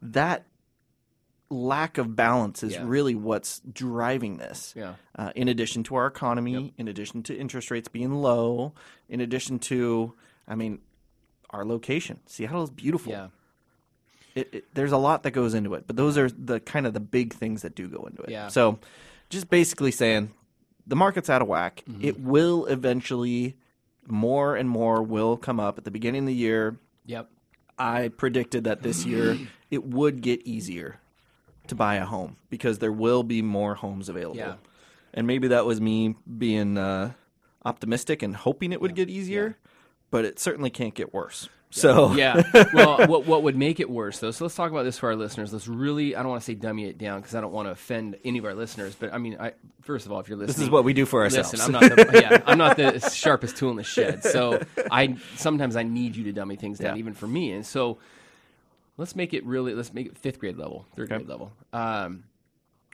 that 0.00 0.46
lack 1.50 1.98
of 1.98 2.14
balance 2.14 2.62
is 2.62 2.74
Yeah. 2.74 2.84
really 2.86 3.14
what's 3.16 3.60
driving 3.60 4.36
this. 4.38 4.72
Yeah. 4.76 4.94
Uh, 5.18 5.32
in 5.34 5.48
addition 5.48 5.82
to 5.84 5.96
our 5.96 6.06
economy, 6.06 6.72
in 6.78 6.86
addition 6.86 7.22
to 7.24 7.36
interest 7.36 7.70
rates 7.72 7.88
being 7.88 8.14
low, 8.14 8.72
in 9.08 9.20
addition 9.20 9.58
to, 9.60 10.14
I 10.46 10.54
mean, 10.54 10.78
our 11.50 11.64
location. 11.64 12.20
Seattle 12.26 12.62
is 12.62 12.70
beautiful. 12.70 13.12
Yeah. 13.12 13.28
It, 14.36 14.48
it, 14.54 14.74
there's 14.74 14.92
a 14.92 14.96
lot 14.96 15.24
that 15.24 15.32
goes 15.32 15.54
into 15.54 15.74
it, 15.74 15.88
but 15.88 15.96
those 15.96 16.16
are 16.16 16.30
the 16.30 16.60
kind 16.60 16.86
of 16.86 16.94
the 16.94 17.00
big 17.00 17.34
things 17.34 17.62
that 17.62 17.74
do 17.74 17.88
go 17.88 18.04
into 18.04 18.22
it. 18.22 18.30
Yeah. 18.30 18.46
So, 18.46 18.78
just 19.28 19.50
basically 19.50 19.90
saying, 19.90 20.30
the 20.86 20.94
market's 20.94 21.28
out 21.28 21.42
of 21.42 21.48
whack. 21.48 21.82
Mm-hmm. 21.90 22.04
It 22.04 22.20
will 22.20 22.66
eventually, 22.66 23.56
more 24.06 24.54
and 24.54 24.70
more 24.70 25.02
will 25.02 25.36
come 25.36 25.58
up 25.58 25.78
at 25.78 25.84
the 25.84 25.90
beginning 25.90 26.22
of 26.22 26.26
the 26.28 26.34
year. 26.34 26.78
Yep. 27.06 27.28
I 27.76 28.08
predicted 28.08 28.64
that 28.64 28.82
this 28.82 29.04
year 29.04 29.36
it 29.70 29.84
would 29.84 30.20
get 30.20 30.42
easier 30.46 30.99
to 31.70 31.74
buy 31.74 31.96
a 31.96 32.04
home 32.04 32.36
because 32.50 32.78
there 32.78 32.92
will 32.92 33.22
be 33.22 33.42
more 33.42 33.74
homes 33.74 34.08
available. 34.08 34.36
Yeah. 34.36 34.54
And 35.14 35.26
maybe 35.26 35.48
that 35.48 35.66
was 35.66 35.80
me 35.80 36.14
being 36.38 36.78
uh, 36.78 37.12
optimistic 37.64 38.22
and 38.22 38.36
hoping 38.36 38.72
it 38.72 38.80
would 38.80 38.94
get 38.94 39.08
easier, 39.10 39.56
but 40.10 40.24
it 40.24 40.38
certainly 40.38 40.70
can't 40.70 40.94
get 40.94 41.12
worse. 41.12 41.48
So 41.72 42.12
Yeah. 42.14 42.42
Well, 42.74 43.06
what 43.06 43.26
what 43.26 43.44
would 43.44 43.56
make 43.56 43.78
it 43.78 43.88
worse 43.88 44.18
though? 44.18 44.32
So 44.32 44.44
let's 44.44 44.56
talk 44.56 44.72
about 44.72 44.82
this 44.82 44.98
for 44.98 45.08
our 45.10 45.14
listeners. 45.16 45.52
Let's 45.52 45.68
really. 45.68 46.16
I 46.16 46.22
don't 46.22 46.30
want 46.30 46.42
to 46.42 46.44
say 46.44 46.54
dummy 46.54 46.86
it 46.86 46.98
down 46.98 47.20
because 47.20 47.36
I 47.36 47.40
don't 47.40 47.52
want 47.52 47.66
to 47.68 47.72
offend 47.72 48.16
any 48.24 48.40
of 48.40 48.44
our 48.44 48.54
listeners. 48.54 48.96
But 48.98 49.12
I 49.14 49.18
mean, 49.18 49.36
I 49.38 49.52
first 49.82 50.04
of 50.04 50.10
all, 50.10 50.18
if 50.18 50.28
you're 50.28 50.36
listening, 50.36 50.56
this 50.56 50.62
is 50.64 50.68
what 50.70 50.82
we 50.82 50.92
do 50.94 51.06
for 51.06 51.22
ourselves. 51.22 51.52
Listen, 51.52 51.72
I'm 51.76 51.80
not 51.88 51.96
the, 51.96 52.10
yeah, 52.20 52.42
I'm 52.44 52.58
not 52.58 52.76
the 52.76 52.98
sharpest 52.98 53.56
tool 53.56 53.70
in 53.70 53.76
the 53.76 53.84
shed. 53.84 54.24
So 54.24 54.60
I 54.90 55.16
sometimes 55.36 55.76
I 55.76 55.84
need 55.84 56.16
you 56.16 56.24
to 56.24 56.32
dummy 56.32 56.56
things 56.56 56.78
down, 56.80 56.96
Yeah. 56.96 56.98
even 56.98 57.14
for 57.14 57.28
me. 57.28 57.52
And 57.52 57.64
so 57.64 57.98
let's 58.96 59.14
make 59.16 59.32
it 59.34 59.44
really 59.44 59.74
let's 59.74 59.92
make 59.94 60.06
it 60.06 60.16
fifth 60.18 60.38
grade 60.38 60.56
level, 60.56 60.86
third 60.96 61.04
Okay. 61.10 61.16
grade 61.18 61.28
level. 61.28 61.52
Um, 61.72 62.24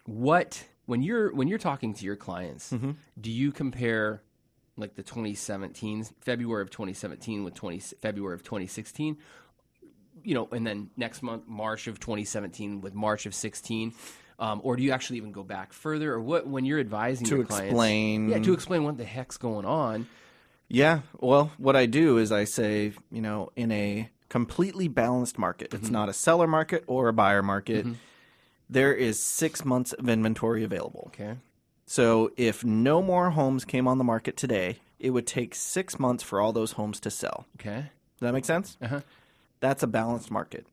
what 0.05 0.65
when 0.87 1.03
you're 1.03 1.35
when 1.35 1.49
you're 1.49 1.59
talking 1.59 1.95
to 1.95 2.05
your 2.05 2.17
clients, 2.17 2.73
Mm-hmm. 2.73 2.93
do 3.21 3.31
you 3.31 3.53
compare 3.53 4.23
like 4.76 4.95
the 4.95 5.03
2017 5.03 6.05
February 6.21 6.62
of 6.62 6.71
2017 6.71 7.45
with 7.45 7.55
20 7.55 7.79
February 8.03 8.35
of 8.35 8.43
2016? 8.43 9.17
You 10.23 10.35
know, 10.35 10.49
and 10.53 10.67
then 10.67 10.91
next 10.97 11.23
month 11.23 11.45
March 11.47 11.87
of 11.87 12.00
2017 12.00 12.81
with 12.81 12.95
March 12.95 13.26
of 13.26 13.35
16. 13.35 13.93
Um, 14.38 14.61
or 14.65 14.76
do 14.76 14.83
you 14.83 14.91
actually 14.91 15.17
even 15.17 15.33
go 15.33 15.43
back 15.43 15.73
further, 15.73 16.12
or 16.12 16.21
what? 16.21 16.47
When 16.47 16.67
you're 16.67 16.79
advising 16.81 17.26
To 17.29 17.37
your 17.37 17.45
clients, 17.47 17.71
explain- 17.71 18.29
yeah, 18.29 18.38
to 18.41 18.53
explain 18.53 18.85
what 18.85 18.99
the 18.99 19.05
heck's 19.05 19.38
going 19.38 19.65
on. 19.65 20.07
Yeah. 20.69 21.00
Well, 21.21 21.53
what 21.57 21.75
I 21.75 21.87
do 21.87 22.19
is 22.19 22.33
I 22.33 22.45
say, 22.45 22.93
you 23.11 23.23
know, 23.23 23.50
in 23.57 23.73
a 23.73 24.11
completely 24.28 24.88
balanced 24.88 25.38
market, 25.38 25.71
Mm-hmm. 25.71 25.83
it's 25.85 25.90
not 25.90 26.09
a 26.09 26.12
seller 26.12 26.47
market 26.47 26.85
or 26.87 27.09
a 27.09 27.12
buyer 27.12 27.42
market, 27.42 27.87
there 28.68 28.92
is 28.92 29.23
six 29.23 29.64
months 29.64 29.92
of 29.92 30.09
inventory 30.09 30.64
available. 30.64 31.04
Okay, 31.14 31.37
So 31.87 32.33
if 32.37 32.64
no 32.64 33.00
more 33.02 33.30
homes 33.30 33.64
came 33.64 33.87
on 33.87 33.99
the 33.99 34.04
market 34.04 34.37
today, 34.37 34.78
it 34.99 35.11
would 35.11 35.26
take 35.26 35.54
six 35.54 35.99
months 35.99 36.23
for 36.25 36.40
all 36.40 36.52
those 36.52 36.73
homes 36.73 36.99
to 37.00 37.11
sell. 37.11 37.47
okay, 37.61 37.90
Does 38.18 38.21
that 38.21 38.33
make 38.33 38.45
sense? 38.45 38.76
uh-huh. 38.83 39.00
That's 39.61 39.83
a 39.83 39.87
balanced 39.87 40.30
market. 40.30 40.66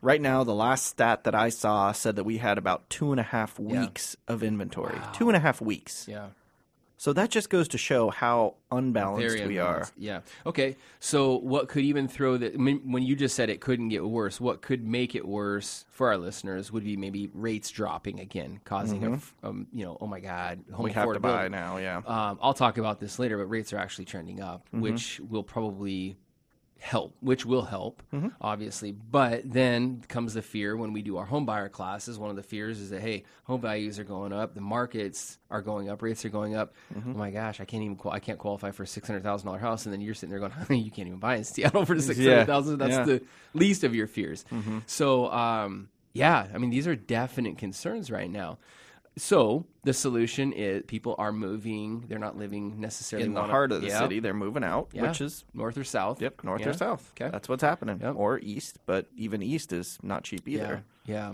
Right 0.00 0.20
now, 0.20 0.44
the 0.44 0.54
last 0.54 0.86
stat 0.86 1.24
that 1.24 1.34
I 1.34 1.48
saw 1.48 1.90
said 1.92 2.14
that 2.16 2.24
we 2.24 2.38
had 2.38 2.56
about 2.58 2.88
two 2.88 3.10
and 3.10 3.18
a 3.18 3.24
half 3.24 3.58
Yeah. 3.58 3.80
weeks 3.80 4.16
of 4.28 4.42
inventory. 4.44 4.98
Two 5.12 5.28
and 5.28 5.36
a 5.36 5.40
half 5.40 5.60
weeks. 5.60 6.06
yeah, 6.08 6.28
So 7.00 7.12
that 7.12 7.30
just 7.30 7.48
goes 7.48 7.68
to 7.68 7.78
show 7.78 8.10
how 8.10 8.56
unbalanced 8.72 9.36
Very 9.36 9.46
we 9.48 9.58
are. 9.58 9.88
Yeah. 9.96 10.20
Okay. 10.44 10.76
So 10.98 11.36
what 11.38 11.68
could 11.68 11.84
even 11.84 12.08
throw 12.08 12.34
I 12.34 12.50
mean, 12.56 12.90
when 12.92 13.04
you 13.04 13.14
just 13.14 13.36
said 13.36 13.48
it 13.50 13.60
couldn't 13.60 13.88
get 13.90 14.04
worse? 14.04 14.40
What 14.40 14.62
could 14.62 14.84
make 14.84 15.14
it 15.14 15.26
worse 15.26 15.84
for 15.90 16.08
our 16.08 16.18
listeners 16.18 16.72
would 16.72 16.82
be 16.84 16.96
maybe 16.96 17.30
rates 17.34 17.70
dropping 17.70 18.18
again, 18.18 18.60
causing 18.64 19.04
a 19.04 19.12
f- 19.12 19.34
um, 19.44 19.68
you 19.72 19.84
know, 19.84 19.96
oh 20.00 20.08
my 20.08 20.18
God, 20.20 20.58
home 20.72 20.74
Mm-hmm. 20.74 20.82
We 20.82 20.92
have 20.92 21.12
to 21.12 21.20
buy 21.20 21.46
now, 21.48 21.76
yeah. 21.76 21.98
Um, 22.04 22.38
I'll 22.42 22.52
talk 22.52 22.78
about 22.78 22.98
this 22.98 23.18
later, 23.20 23.38
but 23.38 23.44
rates 23.46 23.72
are 23.72 23.78
actually 23.78 24.04
trending 24.06 24.40
up, 24.40 24.66
Mm-hmm. 24.66 24.80
which 24.80 25.20
will 25.20 25.44
probably 25.44 26.16
help, 26.80 27.14
which 27.20 27.44
will 27.44 27.62
help, 27.64 28.02
Mm-hmm. 28.12 28.28
obviously. 28.40 28.92
But 28.92 29.42
then 29.44 30.02
comes 30.08 30.34
the 30.34 30.42
fear 30.42 30.76
when 30.76 30.92
we 30.92 31.02
do 31.02 31.16
our 31.16 31.24
home 31.24 31.44
buyer 31.44 31.68
classes. 31.68 32.18
One 32.18 32.30
of 32.30 32.36
the 32.36 32.42
fears 32.42 32.78
is 32.80 32.90
that 32.90 33.00
hey, 33.00 33.24
home 33.44 33.60
values 33.60 33.98
are 33.98 34.04
going 34.04 34.32
up, 34.32 34.54
the 34.54 34.60
markets 34.60 35.38
are 35.50 35.60
going 35.60 35.88
up, 35.90 36.02
rates 36.02 36.24
are 36.24 36.28
going 36.28 36.54
up. 36.54 36.74
Mm-hmm. 36.96 37.12
Oh 37.14 37.18
my 37.18 37.30
gosh, 37.30 37.60
I 37.60 37.64
can't 37.64 37.82
even 37.82 37.98
I 38.10 38.20
can't 38.20 38.38
qualify 38.38 38.70
for 38.70 38.84
a 38.84 38.86
six 38.86 39.06
hundred 39.08 39.24
thousand 39.24 39.46
dollar 39.46 39.58
house, 39.58 39.86
and 39.86 39.92
then 39.92 40.00
you're 40.00 40.14
sitting 40.14 40.30
there 40.30 40.38
going, 40.38 40.52
you 40.84 40.90
can't 40.90 41.08
even 41.08 41.18
buy 41.18 41.36
in 41.36 41.44
Seattle 41.44 41.84
for 41.84 41.98
six 42.00 42.18
hundred 42.18 42.46
thousand. 42.46 42.78
That's 42.78 42.92
yeah. 42.92 43.04
the 43.04 43.22
least 43.54 43.82
of 43.84 43.94
your 43.94 44.06
fears. 44.06 44.44
So 44.86 45.30
um, 45.32 45.88
yeah, 46.12 46.46
I 46.54 46.58
mean 46.58 46.70
these 46.70 46.86
are 46.86 46.94
definite 46.96 47.58
concerns 47.58 48.10
right 48.10 48.30
now 48.30 48.58
so 49.18 49.66
the 49.84 49.92
solution 49.92 50.52
is 50.52 50.84
people 50.86 51.14
are 51.18 51.32
moving. 51.32 52.04
They're 52.08 52.18
not 52.18 52.36
living 52.36 52.80
necessarily 52.80 53.26
in 53.26 53.34
the 53.34 53.42
heart 53.42 53.72
of 53.72 53.82
the 53.82 53.88
yeah. 53.88 54.00
city. 54.00 54.20
They're 54.20 54.34
moving 54.34 54.64
out, 54.64 54.88
yeah. 54.92 55.02
which 55.02 55.20
is 55.20 55.44
north 55.52 55.76
or 55.76 55.84
south. 55.84 56.22
Yep, 56.22 56.44
north 56.44 56.62
yeah. 56.62 56.68
or 56.68 56.72
south. 56.72 57.12
Okay, 57.20 57.30
that's 57.30 57.48
what's 57.48 57.62
happening. 57.62 58.00
Yep. 58.02 58.14
Or 58.16 58.38
east, 58.38 58.78
but 58.86 59.06
even 59.16 59.42
east 59.42 59.72
is 59.72 59.98
not 60.02 60.24
cheap 60.24 60.48
either. 60.48 60.84
Yeah. 61.04 61.32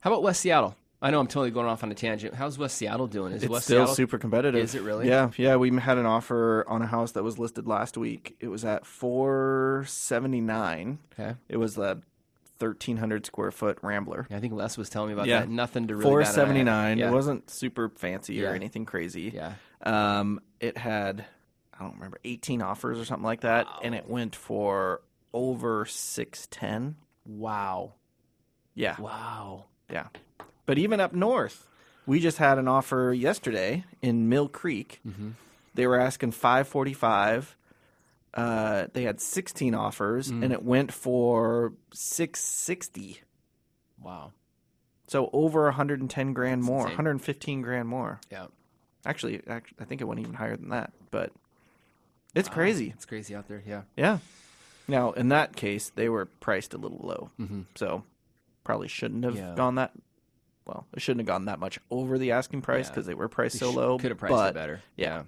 How 0.00 0.10
about 0.10 0.22
West 0.22 0.40
Seattle? 0.40 0.76
I 1.02 1.10
know 1.10 1.18
I'm 1.18 1.26
totally 1.26 1.50
going 1.50 1.66
off 1.66 1.82
on 1.82 1.90
a 1.90 1.94
tangent. 1.94 2.34
How's 2.34 2.58
West 2.58 2.76
Seattle 2.76 3.06
doing? 3.06 3.32
Is 3.32 3.42
it's 3.42 3.50
West 3.50 3.64
still 3.64 3.78
Seattle, 3.78 3.94
super 3.94 4.18
competitive? 4.18 4.62
Is 4.62 4.74
it 4.74 4.82
really? 4.82 5.08
Yeah, 5.08 5.30
yeah. 5.36 5.56
We 5.56 5.74
had 5.78 5.96
an 5.96 6.04
offer 6.04 6.64
on 6.68 6.82
a 6.82 6.86
house 6.86 7.12
that 7.12 7.22
was 7.22 7.38
listed 7.38 7.66
last 7.66 7.96
week. 7.96 8.36
It 8.38 8.48
was 8.48 8.64
at 8.66 8.84
four 8.84 9.84
seventy 9.88 10.42
nine. 10.42 10.98
Okay. 11.18 11.36
It 11.48 11.56
was 11.56 11.74
the 11.74 12.02
1300 12.60 13.26
square 13.26 13.50
foot 13.50 13.78
Rambler. 13.82 14.26
Yeah, 14.30 14.36
I 14.36 14.40
think 14.40 14.52
Les 14.54 14.76
was 14.76 14.88
telling 14.90 15.08
me 15.08 15.14
about 15.14 15.26
Yeah. 15.26 15.40
that. 15.40 15.48
Nothing 15.48 15.88
to 15.88 15.94
really. 15.96 16.04
479. 16.10 16.98
Yeah. 16.98 17.08
It 17.08 17.12
wasn't 17.12 17.48
super 17.50 17.88
fancy 17.96 18.34
Yeah. 18.34 18.50
or 18.50 18.54
anything 18.54 18.84
crazy. 18.84 19.32
Yeah. 19.34 19.54
Um, 19.82 20.40
it 20.60 20.76
had, 20.76 21.24
I 21.78 21.82
don't 21.82 21.94
remember, 21.94 22.18
18 22.24 22.60
offers 22.62 22.98
or 23.00 23.04
something 23.04 23.24
like 23.24 23.40
that, 23.40 23.66
and 23.82 23.94
it 23.94 24.08
went 24.08 24.36
for 24.36 25.00
over 25.32 25.86
610. 25.86 26.96
Wow. 27.26 27.94
Yeah, 28.74 29.00
Wow. 29.00 29.66
yeah. 29.90 30.08
But 30.66 30.78
even 30.78 31.00
up 31.00 31.12
north, 31.12 31.68
we 32.06 32.20
just 32.20 32.38
had 32.38 32.58
an 32.58 32.68
offer 32.68 33.12
yesterday 33.12 33.84
in 34.02 34.28
Mill 34.28 34.48
Creek. 34.48 35.00
Mm-hmm. 35.06 35.30
They 35.74 35.86
were 35.86 35.98
asking 35.98 36.32
545, 36.32 37.56
uh, 38.32 38.86
they 38.92 39.02
had 39.02 39.20
sixteen 39.20 39.74
offers, 39.74 40.30
Mm. 40.30 40.44
and 40.44 40.52
it 40.52 40.62
went 40.62 40.92
for 40.92 41.72
six 41.92 42.40
sixty. 42.40 43.20
Wow. 44.00 44.32
So 45.08 45.28
over 45.32 45.64
110 45.64 46.32
grand 46.34 46.62
more, 46.62 46.82
insane. 46.82 46.90
115 46.96 47.62
grand 47.62 47.88
more. 47.88 48.20
Yeah. 48.30 48.46
Actually, 49.04 49.42
act- 49.48 49.72
I 49.80 49.84
think 49.84 50.00
it 50.00 50.04
went 50.04 50.20
even 50.20 50.34
higher 50.34 50.56
than 50.56 50.68
that, 50.68 50.92
but 51.10 51.32
it's 52.34 52.48
crazy. 52.48 52.90
It's 52.94 53.04
crazy 53.06 53.34
out 53.34 53.48
there. 53.48 53.62
Yeah. 53.66 53.82
Yeah. 53.96 54.18
Now, 54.86 55.10
in 55.12 55.28
that 55.30 55.56
case, 55.56 55.90
they 55.90 56.08
were 56.08 56.26
priced 56.26 56.74
a 56.74 56.78
little 56.78 57.00
low. 57.02 57.30
Mhm. 57.40 57.64
So 57.74 58.04
probably 58.62 58.86
shouldn't 58.88 59.24
have 59.24 59.34
Yeah. 59.36 59.54
gone 59.56 59.74
that 59.76 59.92
well, 60.66 60.86
it 60.94 61.02
shouldn't 61.02 61.20
have 61.20 61.26
gone 61.34 61.46
that 61.46 61.58
much 61.58 61.80
over 61.90 62.16
the 62.16 62.30
asking 62.30 62.62
price 62.62 62.86
Yeah. 62.86 62.90
because 62.92 63.06
they 63.06 63.14
were 63.14 63.28
priced 63.28 63.58
so 63.58 63.72
low. 63.72 63.98
Could 63.98 64.12
have 64.12 64.18
priced 64.18 64.30
but, 64.30 64.50
it 64.50 64.54
better. 64.54 64.80
yeah. 64.96 65.24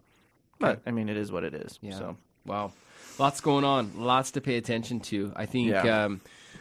But 0.61 0.83
I 0.87 0.93
mean, 0.93 1.09
it 1.09 1.17
is 1.17 1.33
what 1.33 1.43
it 1.43 1.53
is. 1.55 1.81
Yeah. 1.83 1.99
So 1.99 2.17
Wow. 2.47 2.73
Lots 3.19 3.41
going 3.41 3.65
on. 3.65 3.93
Lots 3.97 4.33
to 4.33 4.41
pay 4.41 4.57
attention 4.57 5.01
to. 5.01 5.33
I 5.37 5.47
think 5.47 5.69
Yeah. 5.71 6.05
um, 6.05 6.21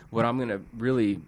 what 0.10 0.25
I'm 0.25 0.38
going 0.38 0.50
to 0.50 0.62
really 0.77 1.20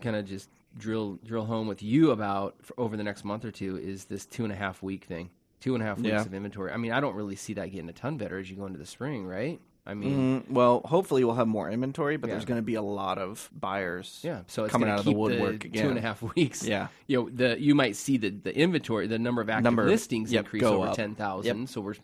kind 0.00 0.16
of 0.16 0.26
just 0.26 0.48
drill 0.78 1.18
drill 1.24 1.44
home 1.44 1.66
with 1.66 1.82
you 1.82 2.10
about 2.10 2.54
over 2.78 2.96
the 2.96 3.02
next 3.04 3.24
month 3.24 3.44
or 3.44 3.50
two 3.50 3.76
is 3.78 4.04
this 4.06 4.24
two 4.24 4.44
and 4.44 4.52
a 4.52 4.56
half 4.56 4.82
week 4.82 5.04
thing. 5.04 5.30
Two 5.60 5.74
and 5.74 5.82
a 5.82 5.86
half 5.86 5.98
weeks 5.98 6.08
Yeah. 6.08 6.22
of 6.22 6.34
inventory. 6.34 6.72
I 6.72 6.76
mean, 6.76 6.92
I 6.92 7.00
don't 7.00 7.14
really 7.14 7.36
see 7.36 7.54
that 7.54 7.70
getting 7.70 7.88
a 7.88 7.92
ton 7.92 8.16
better 8.16 8.38
as 8.38 8.50
you 8.50 8.56
go 8.56 8.66
into 8.66 8.78
the 8.78 8.86
spring, 8.86 9.26
right? 9.26 9.60
I 9.84 9.94
mean, 9.94 10.42
Mm, 10.42 10.50
well, 10.50 10.80
hopefully 10.84 11.24
we'll 11.24 11.34
have 11.34 11.48
more 11.48 11.68
inventory, 11.70 12.16
but 12.16 12.28
Yeah. 12.28 12.34
there's 12.34 12.44
going 12.44 12.58
to 12.58 12.62
be 12.64 12.74
a 12.76 12.82
lot 12.82 13.18
of 13.18 13.48
buyers. 13.52 14.20
yeah. 14.22 14.42
So 14.46 14.62
it's 14.64 14.72
coming 14.72 14.88
out 14.88 15.00
of 15.00 15.04
the 15.04 15.12
woodwork 15.12 15.64
again. 15.64 15.82
Two 15.84 15.88
and 15.88 15.98
a 15.98 16.00
half 16.00 16.22
weeks. 16.36 16.64
Yeah. 16.66 16.88
You 17.08 17.22
know, 17.24 17.28
the 17.30 17.60
you 17.60 17.74
might 17.74 17.96
see 17.96 18.16
the 18.16 18.30
the 18.30 18.56
inventory, 18.56 19.06
the 19.08 19.18
number 19.18 19.40
of 19.40 19.50
active 19.50 19.64
Number- 19.64 19.86
listings 19.86 20.32
yep, 20.32 20.44
increase 20.44 20.62
over 20.62 20.88
up. 20.88 20.96
ten 20.96 21.14
thousand. 21.16 21.68
So 21.68 21.80
we're 21.80 21.94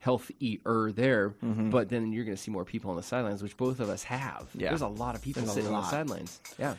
healthier 0.00 0.90
there, 0.92 1.28
but 1.40 1.88
then 1.88 2.12
you're 2.12 2.24
going 2.24 2.36
to 2.36 2.42
see 2.42 2.50
more 2.50 2.64
people 2.64 2.90
on 2.90 2.96
the 2.96 3.02
sidelines, 3.02 3.42
which 3.42 3.56
both 3.56 3.80
of 3.80 3.88
us 3.88 4.02
have. 4.04 4.48
Yeah. 4.54 4.70
There's 4.70 4.80
a 4.80 4.88
lot 4.88 5.14
of 5.14 5.22
people 5.22 5.42
There's 5.42 5.54
sitting 5.54 5.72
on 5.72 5.82
the 5.82 5.88
sidelines. 5.88 6.40
Yeah. 6.58 6.74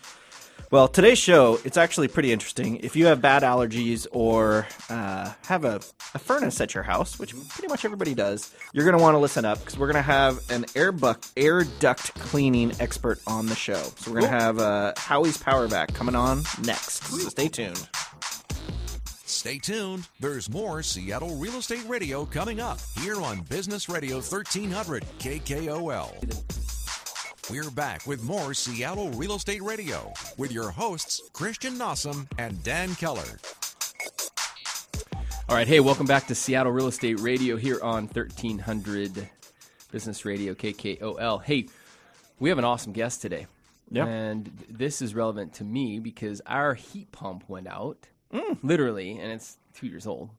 Well, 0.69 0.87
today's 0.87 1.17
show, 1.17 1.59
it's 1.65 1.75
actually 1.75 2.07
pretty 2.07 2.31
interesting. 2.31 2.77
If 2.77 2.95
you 2.95 3.07
have 3.07 3.21
bad 3.21 3.43
allergies 3.43 4.07
or 4.11 4.67
uh, 4.89 5.33
have 5.45 5.65
a, 5.65 5.81
a 6.13 6.19
furnace 6.19 6.61
at 6.61 6.73
your 6.73 6.83
house, 6.83 7.17
which 7.19 7.33
pretty 7.49 7.67
much 7.67 7.83
everybody 7.83 8.13
does, 8.13 8.53
you're 8.71 8.85
going 8.85 8.95
to 8.95 9.01
want 9.01 9.15
to 9.15 9.19
listen 9.19 9.43
up 9.43 9.59
because 9.59 9.77
we're 9.77 9.87
going 9.87 9.95
to 9.95 10.01
have 10.01 10.39
an 10.49 10.65
air, 10.75 10.91
buck, 10.91 11.25
air 11.35 11.63
duct 11.79 12.13
cleaning 12.15 12.71
expert 12.79 13.19
on 13.27 13.47
the 13.47 13.55
show. 13.55 13.81
So 13.97 14.11
we're 14.11 14.21
going 14.21 14.31
to 14.31 14.39
have 14.39 14.59
uh, 14.59 14.93
Howie's 14.97 15.37
Power 15.37 15.67
Vac 15.67 15.93
coming 15.93 16.15
on 16.15 16.43
next. 16.63 17.03
So 17.05 17.29
stay 17.29 17.49
tuned. 17.49 17.89
Stay 19.41 19.57
tuned. 19.57 20.07
There's 20.19 20.51
more 20.51 20.83
Seattle 20.83 21.35
Real 21.37 21.55
Estate 21.55 21.83
Radio 21.87 22.25
coming 22.25 22.59
up 22.59 22.77
here 22.99 23.19
on 23.19 23.41
Business 23.41 23.89
Radio 23.89 24.17
1300 24.17 25.03
KKOL. 25.17 26.11
We're 27.49 27.71
back 27.71 28.05
with 28.05 28.21
more 28.21 28.53
Seattle 28.53 29.09
Real 29.13 29.33
Estate 29.33 29.63
Radio 29.63 30.13
with 30.37 30.51
your 30.51 30.69
hosts, 30.69 31.23
Christian 31.33 31.73
Nossum 31.73 32.27
and 32.37 32.61
Dan 32.61 32.93
Keller. 32.93 33.39
All 35.49 35.55
right. 35.55 35.67
Hey, 35.67 35.79
welcome 35.79 36.05
back 36.05 36.27
to 36.27 36.35
Seattle 36.35 36.71
Real 36.71 36.89
Estate 36.89 37.19
Radio 37.19 37.57
here 37.57 37.81
on 37.81 38.05
1300 38.09 39.27
Business 39.91 40.23
Radio 40.23 40.53
KKOL. 40.53 41.41
Hey, 41.41 41.65
we 42.37 42.49
have 42.49 42.59
an 42.59 42.65
awesome 42.65 42.93
guest 42.93 43.23
today. 43.23 43.47
Yeah. 43.89 44.05
And 44.05 44.51
this 44.69 45.01
is 45.01 45.15
relevant 45.15 45.53
to 45.55 45.63
me 45.63 45.97
because 45.97 46.43
our 46.45 46.75
heat 46.75 47.11
pump 47.11 47.45
went 47.49 47.65
out, 47.65 48.05
Mm. 48.33 48.57
literally, 48.63 49.11
and 49.19 49.31
it's 49.31 49.57
two 49.73 49.87
years 49.87 50.07
old, 50.07 50.29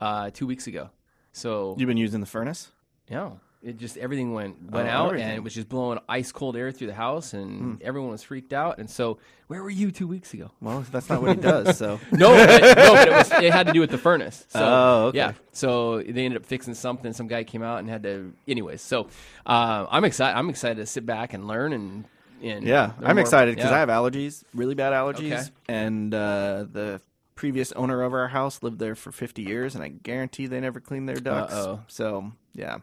uh, 0.00 0.30
two 0.32 0.46
weeks 0.46 0.66
ago. 0.66 0.90
So, 1.32 1.74
You've 1.78 1.88
been 1.88 1.96
using 1.96 2.20
the 2.20 2.26
furnace? 2.26 2.70
yeah, 3.08 3.30
it 3.62 3.76
just 3.78 3.96
everything 3.96 4.32
went 4.34 4.70
went 4.70 4.88
Oh, 4.88 4.92
out, 4.92 5.06
everything. 5.06 5.28
and 5.28 5.36
it 5.36 5.42
was 5.42 5.54
just 5.54 5.68
blowing 5.68 5.98
ice 6.08 6.30
cold 6.32 6.54
air 6.56 6.70
through 6.70 6.86
the 6.88 6.94
house, 6.94 7.32
and 7.34 7.60
Hmm. 7.60 7.74
everyone 7.82 8.10
was 8.10 8.22
freaked 8.22 8.52
out. 8.52 8.78
And 8.78 8.88
so, 8.88 9.18
where 9.48 9.62
were 9.62 9.70
you 9.70 9.90
two 9.90 10.06
weeks 10.06 10.32
ago? 10.34 10.50
Well, 10.60 10.84
that's 10.92 11.08
not 11.08 11.22
what 11.22 11.30
he 11.36 11.42
does, 11.42 11.76
so. 11.78 11.98
No, 12.12 12.28
but, 12.34 12.60
no, 12.76 12.92
but 12.94 13.08
it, 13.08 13.12
was, 13.12 13.32
it 13.32 13.52
had 13.52 13.66
to 13.66 13.72
do 13.72 13.80
with 13.80 13.90
the 13.90 13.98
furnace. 13.98 14.44
So, 14.50 14.60
Oh, 14.62 15.04
okay. 15.06 15.18
Yeah. 15.18 15.32
So 15.52 15.98
they 16.02 16.24
ended 16.24 16.36
up 16.36 16.46
fixing 16.46 16.74
something. 16.74 17.12
Some 17.14 17.26
guy 17.26 17.42
came 17.44 17.62
out 17.62 17.78
and 17.80 17.88
had 17.88 18.02
to. 18.04 18.32
Anyways, 18.46 18.80
so 18.82 19.08
uh, 19.46 19.86
I'm 19.90 20.04
excited. 20.04 20.36
I'm 20.38 20.50
excited 20.50 20.76
to 20.76 20.86
sit 20.86 21.04
back 21.06 21.32
and 21.34 21.48
learn 21.48 21.72
and. 21.72 22.04
and 22.42 22.64
Yeah, 22.64 22.92
learn 23.00 23.10
I'm 23.10 23.16
more. 23.16 23.22
excited 23.22 23.56
because 23.56 23.70
Yeah. 23.70 23.76
I 23.76 23.80
have 23.80 23.88
allergies, 23.88 24.44
really 24.54 24.74
bad 24.74 24.92
allergies, 24.92 25.32
Okay. 25.32 25.48
and 25.68 26.12
uh, 26.14 26.66
the 26.70 27.00
previous 27.34 27.72
owner 27.72 28.02
of 28.02 28.12
our 28.14 28.28
house 28.28 28.62
lived 28.62 28.78
there 28.78 28.94
for 28.94 29.12
50 29.12 29.42
years, 29.42 29.74
and 29.74 29.82
I 29.82 29.88
guarantee 29.88 30.46
they 30.46 30.60
never 30.60 30.80
cleaned 30.80 31.08
their 31.08 31.16
ducts. 31.16 31.52
Uh-oh. 31.54 31.80
So 31.88 32.32
yeah. 32.52 32.78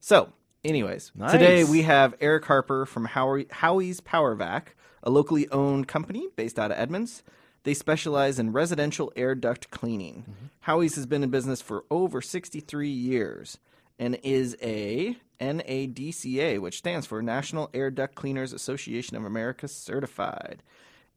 So, 0.00 0.32
anyways, 0.64 1.12
Nice. 1.14 1.32
today 1.32 1.64
we 1.64 1.82
have 1.82 2.14
Eric 2.20 2.44
Harper 2.44 2.86
from 2.86 3.06
Howie, 3.06 3.46
Howie's 3.50 4.00
Power 4.00 4.34
Vac, 4.34 4.76
a 5.02 5.10
locally 5.10 5.48
owned 5.50 5.88
company 5.88 6.28
based 6.36 6.58
out 6.58 6.70
of 6.70 6.78
Edmonds. 6.78 7.22
They 7.64 7.74
specialize 7.74 8.38
in 8.38 8.52
residential 8.52 9.12
air 9.16 9.34
duct 9.34 9.70
cleaning. 9.70 10.22
Mm-hmm. 10.22 10.46
Howie's 10.60 10.94
has 10.94 11.06
been 11.06 11.22
in 11.22 11.30
business 11.30 11.60
for 11.60 11.84
over 11.90 12.20
63 12.22 12.88
years 12.88 13.58
and 13.98 14.18
is 14.22 14.56
a 14.62 15.16
NADCA, 15.40 16.60
which 16.60 16.78
stands 16.78 17.06
for 17.06 17.20
National 17.22 17.68
Air 17.74 17.90
Duct 17.90 18.14
Cleaners 18.14 18.52
Association 18.52 19.16
of 19.16 19.24
America 19.24 19.66
certified. 19.68 20.62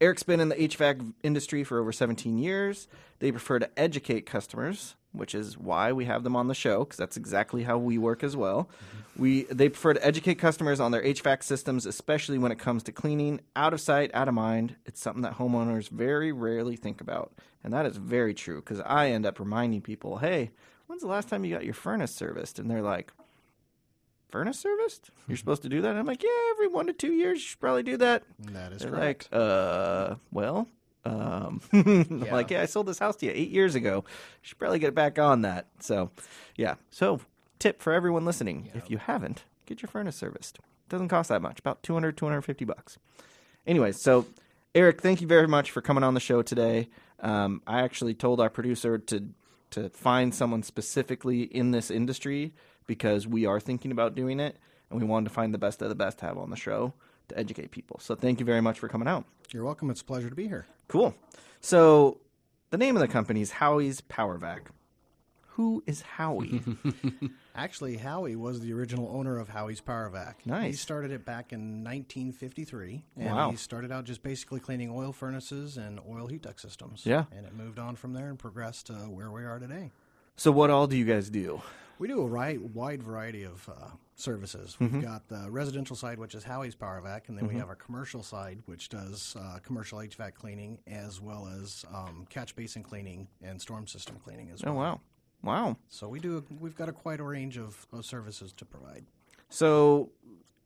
Eric's 0.02 0.24
been 0.24 0.40
in 0.40 0.48
the 0.48 0.56
HVAC 0.56 1.14
industry 1.22 1.62
for 1.62 1.78
over 1.78 1.92
17 1.92 2.36
years. 2.36 2.88
They 3.20 3.30
prefer 3.30 3.60
to 3.60 3.70
educate 3.78 4.26
customers, 4.26 4.96
which 5.12 5.32
is 5.32 5.56
why 5.56 5.92
we 5.92 6.06
have 6.06 6.24
them 6.24 6.34
on 6.34 6.48
the 6.48 6.56
show 6.56 6.80
because 6.80 6.96
that's 6.96 7.16
exactly 7.16 7.62
how 7.62 7.78
we 7.78 7.98
work 7.98 8.24
as 8.24 8.36
well. 8.36 8.68
We 9.16 9.44
they 9.44 9.68
prefer 9.68 9.94
to 9.94 10.04
educate 10.04 10.40
customers 10.40 10.80
on 10.80 10.90
their 10.90 11.04
HVAC 11.04 11.44
systems, 11.44 11.86
especially 11.86 12.36
when 12.36 12.50
it 12.50 12.58
comes 12.58 12.82
to 12.84 12.92
cleaning. 12.92 13.42
Out 13.54 13.72
of 13.72 13.80
sight, 13.80 14.10
out 14.12 14.26
of 14.26 14.34
mind. 14.34 14.74
It's 14.86 15.00
something 15.00 15.22
that 15.22 15.36
homeowners 15.36 15.88
very 15.88 16.32
rarely 16.32 16.74
think 16.74 17.00
about, 17.00 17.32
and 17.62 17.72
that 17.72 17.86
is 17.86 17.96
very 17.96 18.34
true 18.34 18.56
because 18.56 18.80
I 18.80 19.10
end 19.10 19.24
up 19.24 19.38
reminding 19.38 19.82
people, 19.82 20.18
"Hey, 20.18 20.50
when's 20.88 21.02
the 21.02 21.08
last 21.08 21.28
time 21.28 21.44
you 21.44 21.54
got 21.54 21.64
your 21.64 21.74
furnace 21.74 22.12
serviced?" 22.12 22.58
And 22.58 22.68
they're 22.68 22.82
like, 22.82 23.12
"Furnace 24.32 24.58
serviced? 24.58 25.10
You're 25.28 25.36
supposed 25.44 25.62
to 25.62 25.68
do 25.68 25.80
that?" 25.82 25.90
And 25.90 25.98
I'm 26.00 26.06
like, 26.06 26.22
"Yeah, 26.22 26.30
every 26.50 26.66
one 26.68 26.86
to 26.88 26.92
two 26.92 27.12
years, 27.12 27.38
you 27.38 27.44
should 27.46 27.60
probably 27.60 27.84
do 27.84 27.96
that." 27.98 28.24
That 28.40 28.72
is 28.72 28.80
They're 28.82 28.90
correct. 28.90 29.28
like, 29.30 29.40
uh, 29.40 30.14
well, 30.32 30.66
Um, 31.04 31.60
I'm 31.72 32.20
Like, 32.20 32.50
yeah, 32.50 32.62
I 32.62 32.66
sold 32.66 32.86
this 32.86 32.98
house 32.98 33.16
to 33.16 33.26
you 33.26 33.32
eight 33.34 33.50
years 33.50 33.74
ago. 33.76 34.04
You 34.06 34.42
should 34.42 34.58
probably 34.58 34.78
get 34.80 34.94
back 34.94 35.18
on 35.18 35.42
that. 35.42 35.66
So, 35.80 36.10
yeah. 36.56 36.74
So, 36.90 37.20
tip 37.58 37.80
for 37.80 37.92
everyone 37.92 38.24
listening: 38.24 38.70
if 38.74 38.90
you 38.90 38.98
haven't, 38.98 39.44
get 39.66 39.82
your 39.82 39.88
furnace 39.88 40.16
serviced. 40.16 40.58
Doesn't 40.88 41.08
cost 41.08 41.28
that 41.30 41.40
much, 41.42 41.58
about 41.58 41.82
200, 41.82 42.16
250 42.16 42.64
bucks. 42.66 42.98
Anyways, 43.66 44.00
so 44.00 44.26
Eric, 44.74 45.00
thank 45.00 45.20
you 45.20 45.26
very 45.26 45.46
much 45.48 45.70
for 45.70 45.80
coming 45.80 46.04
on 46.04 46.14
the 46.14 46.20
show 46.20 46.42
today. 46.42 46.88
Um, 47.20 47.62
I 47.66 47.82
actually 47.82 48.14
told 48.14 48.40
our 48.40 48.50
producer 48.50 48.98
to 48.98 49.28
to 49.70 49.88
find 49.88 50.34
someone 50.34 50.62
specifically 50.62 51.42
in 51.44 51.70
this 51.70 51.90
industry 51.90 52.52
because 52.94 53.26
we 53.26 53.46
are 53.46 53.58
thinking 53.58 53.90
about 53.90 54.14
doing 54.14 54.38
it, 54.38 54.56
and 54.90 55.00
we 55.00 55.06
wanted 55.06 55.28
to 55.28 55.34
find 55.34 55.54
the 55.54 55.58
best 55.58 55.80
of 55.80 55.88
the 55.88 55.94
best 55.94 56.18
to 56.18 56.26
have 56.26 56.36
on 56.36 56.50
the 56.50 56.56
show 56.56 56.92
to 57.28 57.38
educate 57.38 57.70
people. 57.70 57.98
So, 58.00 58.14
thank 58.14 58.38
you 58.38 58.44
very 58.44 58.60
much 58.60 58.78
for 58.78 58.88
coming 58.88 59.08
out. 59.08 59.24
You're 59.50 59.64
welcome. 59.64 59.88
It's 59.90 60.02
a 60.02 60.04
pleasure 60.04 60.28
to 60.28 60.36
be 60.36 60.46
here. 60.46 60.66
Cool. 60.88 61.14
So 61.60 62.18
the 62.70 62.76
name 62.76 62.94
of 62.96 63.00
the 63.00 63.08
company 63.08 63.40
is 63.40 63.50
Howie's 63.52 64.00
Power 64.02 64.36
Vac. 64.36 64.70
Who 65.56 65.82
is 65.86 66.00
Howie? 66.02 66.62
Actually, 67.54 67.96
Howie 67.98 68.36
was 68.36 68.60
the 68.60 68.72
original 68.72 69.08
owner 69.14 69.38
of 69.38 69.48
Howie's 69.50 69.80
Power 69.82 70.08
Vac. 70.08 70.46
Nice. 70.46 70.66
He 70.66 70.72
started 70.72 71.10
it 71.12 71.24
back 71.26 71.52
in 71.52 71.84
1953, 71.84 73.04
and 73.18 73.26
Wow. 73.34 73.50
he 73.50 73.56
started 73.56 73.92
out 73.92 74.04
just 74.04 74.22
basically 74.22 74.60
cleaning 74.60 74.90
oil 74.90 75.12
furnaces 75.12 75.76
and 75.76 76.00
oil 76.08 76.26
heat 76.26 76.42
duct 76.42 76.60
systems. 76.60 77.02
Yeah. 77.04 77.24
and 77.36 77.44
it 77.46 77.54
moved 77.54 77.78
on 77.78 77.96
from 77.96 78.12
there 78.14 78.28
and 78.28 78.38
progressed 78.38 78.86
to 78.86 78.94
where 78.94 79.30
we 79.30 79.44
are 79.44 79.58
today. 79.58 79.90
So 80.36 80.50
what 80.52 80.70
all 80.70 80.86
do 80.86 80.96
you 80.96 81.04
guys 81.04 81.30
do? 81.30 81.62
We 81.98 82.08
do 82.08 82.20
a 82.20 82.26
ri- 82.26 82.58
wide 82.58 83.02
variety 83.02 83.44
of 83.44 83.68
uh, 83.68 83.88
services. 84.16 84.76
Mm-hmm. 84.80 84.96
We've 84.98 85.04
got 85.06 85.28
the 85.28 85.48
residential 85.50 85.94
side, 85.94 86.18
which 86.18 86.34
is 86.34 86.42
Howie's 86.42 86.74
Power 86.74 87.00
Vac, 87.00 87.28
and 87.28 87.38
then 87.38 87.46
we 87.46 87.54
have 87.56 87.70
a 87.70 87.76
commercial 87.76 88.22
side, 88.22 88.58
which 88.66 88.88
does 88.88 89.36
uh, 89.38 89.58
commercial 89.62 89.98
HVAC 90.00 90.34
cleaning 90.34 90.78
as 90.86 91.20
well 91.20 91.48
as 91.60 91.84
um, 91.94 92.26
catch 92.28 92.56
basin 92.56 92.82
cleaning 92.82 93.28
and 93.42 93.60
storm 93.60 93.86
system 93.86 94.16
cleaning 94.24 94.50
as 94.50 94.62
well. 94.64 94.74
Oh 94.74 94.76
wow. 94.78 95.00
Wow. 95.44 95.76
So 95.88 96.08
we 96.08 96.18
do. 96.20 96.44
We've 96.60 96.76
got 96.76 96.88
a 96.88 96.92
quite 96.92 97.20
a 97.20 97.24
range 97.24 97.56
of, 97.58 97.86
of 97.92 98.04
services 98.04 98.52
to 98.54 98.64
provide. 98.64 99.04
So 99.48 100.10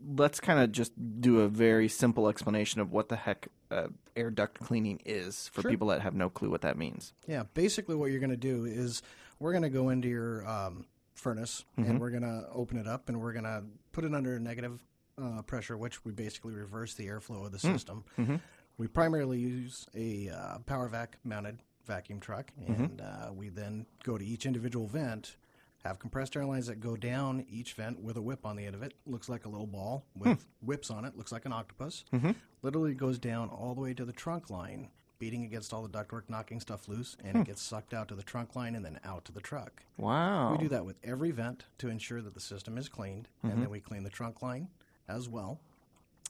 let's 0.06 0.38
kind 0.40 0.60
of 0.60 0.70
just 0.72 0.92
do 1.20 1.40
a 1.40 1.48
very 1.48 1.88
simple 1.88 2.28
explanation 2.28 2.80
of 2.80 2.92
what 2.92 3.08
the 3.08 3.16
heck 3.16 3.48
uh, 3.70 3.88
air 4.14 4.30
duct 4.30 4.60
cleaning 4.60 5.00
is 5.04 5.48
for 5.52 5.62
Sure. 5.62 5.70
people 5.70 5.88
that 5.88 6.02
have 6.02 6.14
no 6.14 6.28
clue 6.28 6.50
what 6.50 6.60
that 6.60 6.76
means. 6.76 7.12
Yeah, 7.26 7.44
basically 7.54 7.94
what 7.96 8.10
you're 8.10 8.20
going 8.20 8.30
to 8.30 8.36
do 8.36 8.64
is 8.66 9.02
we're 9.38 9.52
going 9.52 9.62
to 9.62 9.68
go 9.70 9.88
into 9.90 10.08
your 10.08 10.46
um, 10.48 10.86
furnace 11.14 11.64
and 11.76 12.00
we're 12.00 12.10
going 12.10 12.22
to 12.22 12.46
open 12.52 12.78
it 12.78 12.86
up 12.86 13.08
and 13.08 13.20
we're 13.20 13.32
going 13.32 13.44
to 13.44 13.62
put 13.92 14.04
it 14.04 14.14
under 14.14 14.38
negative 14.38 14.80
uh, 15.22 15.42
pressure, 15.42 15.76
which 15.76 16.04
we 16.04 16.12
basically 16.12 16.52
reverse 16.52 16.94
the 16.94 17.06
airflow 17.06 17.46
of 17.46 17.52
the 17.52 17.58
system. 17.58 18.04
We 18.78 18.86
primarily 18.88 19.38
use 19.38 19.86
a 19.94 20.28
uh, 20.28 20.58
power 20.66 20.88
vac 20.88 21.16
mounted 21.24 21.58
vacuum 21.86 22.20
truck, 22.20 22.50
and 22.66 23.00
uh, 23.00 23.32
we 23.32 23.48
then 23.48 23.86
go 24.04 24.18
to 24.18 24.24
each 24.24 24.44
individual 24.44 24.86
vent. 24.86 25.36
Have 25.84 25.98
compressed 26.00 26.36
air 26.36 26.44
lines 26.44 26.66
that 26.66 26.80
go 26.80 26.96
down 26.96 27.46
each 27.48 27.74
vent 27.74 28.02
with 28.02 28.16
a 28.16 28.20
whip 28.20 28.44
on 28.44 28.56
the 28.56 28.66
end 28.66 28.74
of 28.74 28.82
it. 28.82 28.92
Looks 29.06 29.28
like 29.28 29.46
a 29.46 29.48
little 29.48 29.68
ball 29.68 30.04
with 30.16 30.44
whips 30.60 30.90
on 30.90 31.04
it. 31.04 31.16
Looks 31.16 31.30
like 31.32 31.44
an 31.46 31.52
octopus. 31.52 32.04
Literally 32.62 32.92
goes 32.92 33.18
down 33.20 33.48
all 33.50 33.74
the 33.74 33.80
way 33.80 33.94
to 33.94 34.04
the 34.04 34.12
trunk 34.12 34.50
line, 34.50 34.88
beating 35.18 35.44
against 35.44 35.72
all 35.72 35.82
the 35.82 35.88
ductwork, 35.88 36.22
knocking 36.28 36.60
stuff 36.60 36.88
loose, 36.88 37.16
and 37.20 37.36
it 37.36 37.38
hmm. 37.38 37.42
gets 37.44 37.62
sucked 37.62 37.94
out 37.94 38.08
to 38.08 38.14
the 38.14 38.22
trunk 38.22 38.54
line 38.54 38.74
and 38.74 38.84
then 38.84 39.00
out 39.04 39.24
to 39.24 39.32
the 39.32 39.40
truck. 39.40 39.82
Wow. 39.96 40.52
We 40.52 40.58
do 40.58 40.68
that 40.68 40.84
with 40.84 40.96
every 41.02 41.30
vent 41.30 41.64
to 41.78 41.88
ensure 41.88 42.20
that 42.22 42.34
the 42.34 42.40
system 42.40 42.76
is 42.78 42.88
cleaned, 42.88 43.28
and 43.42 43.52
then 43.52 43.60
mm-hmm. 43.60 43.72
we 43.72 43.80
clean 43.80 44.02
the 44.02 44.10
trunk 44.10 44.42
line 44.42 44.68
as 45.08 45.28
well. 45.28 45.60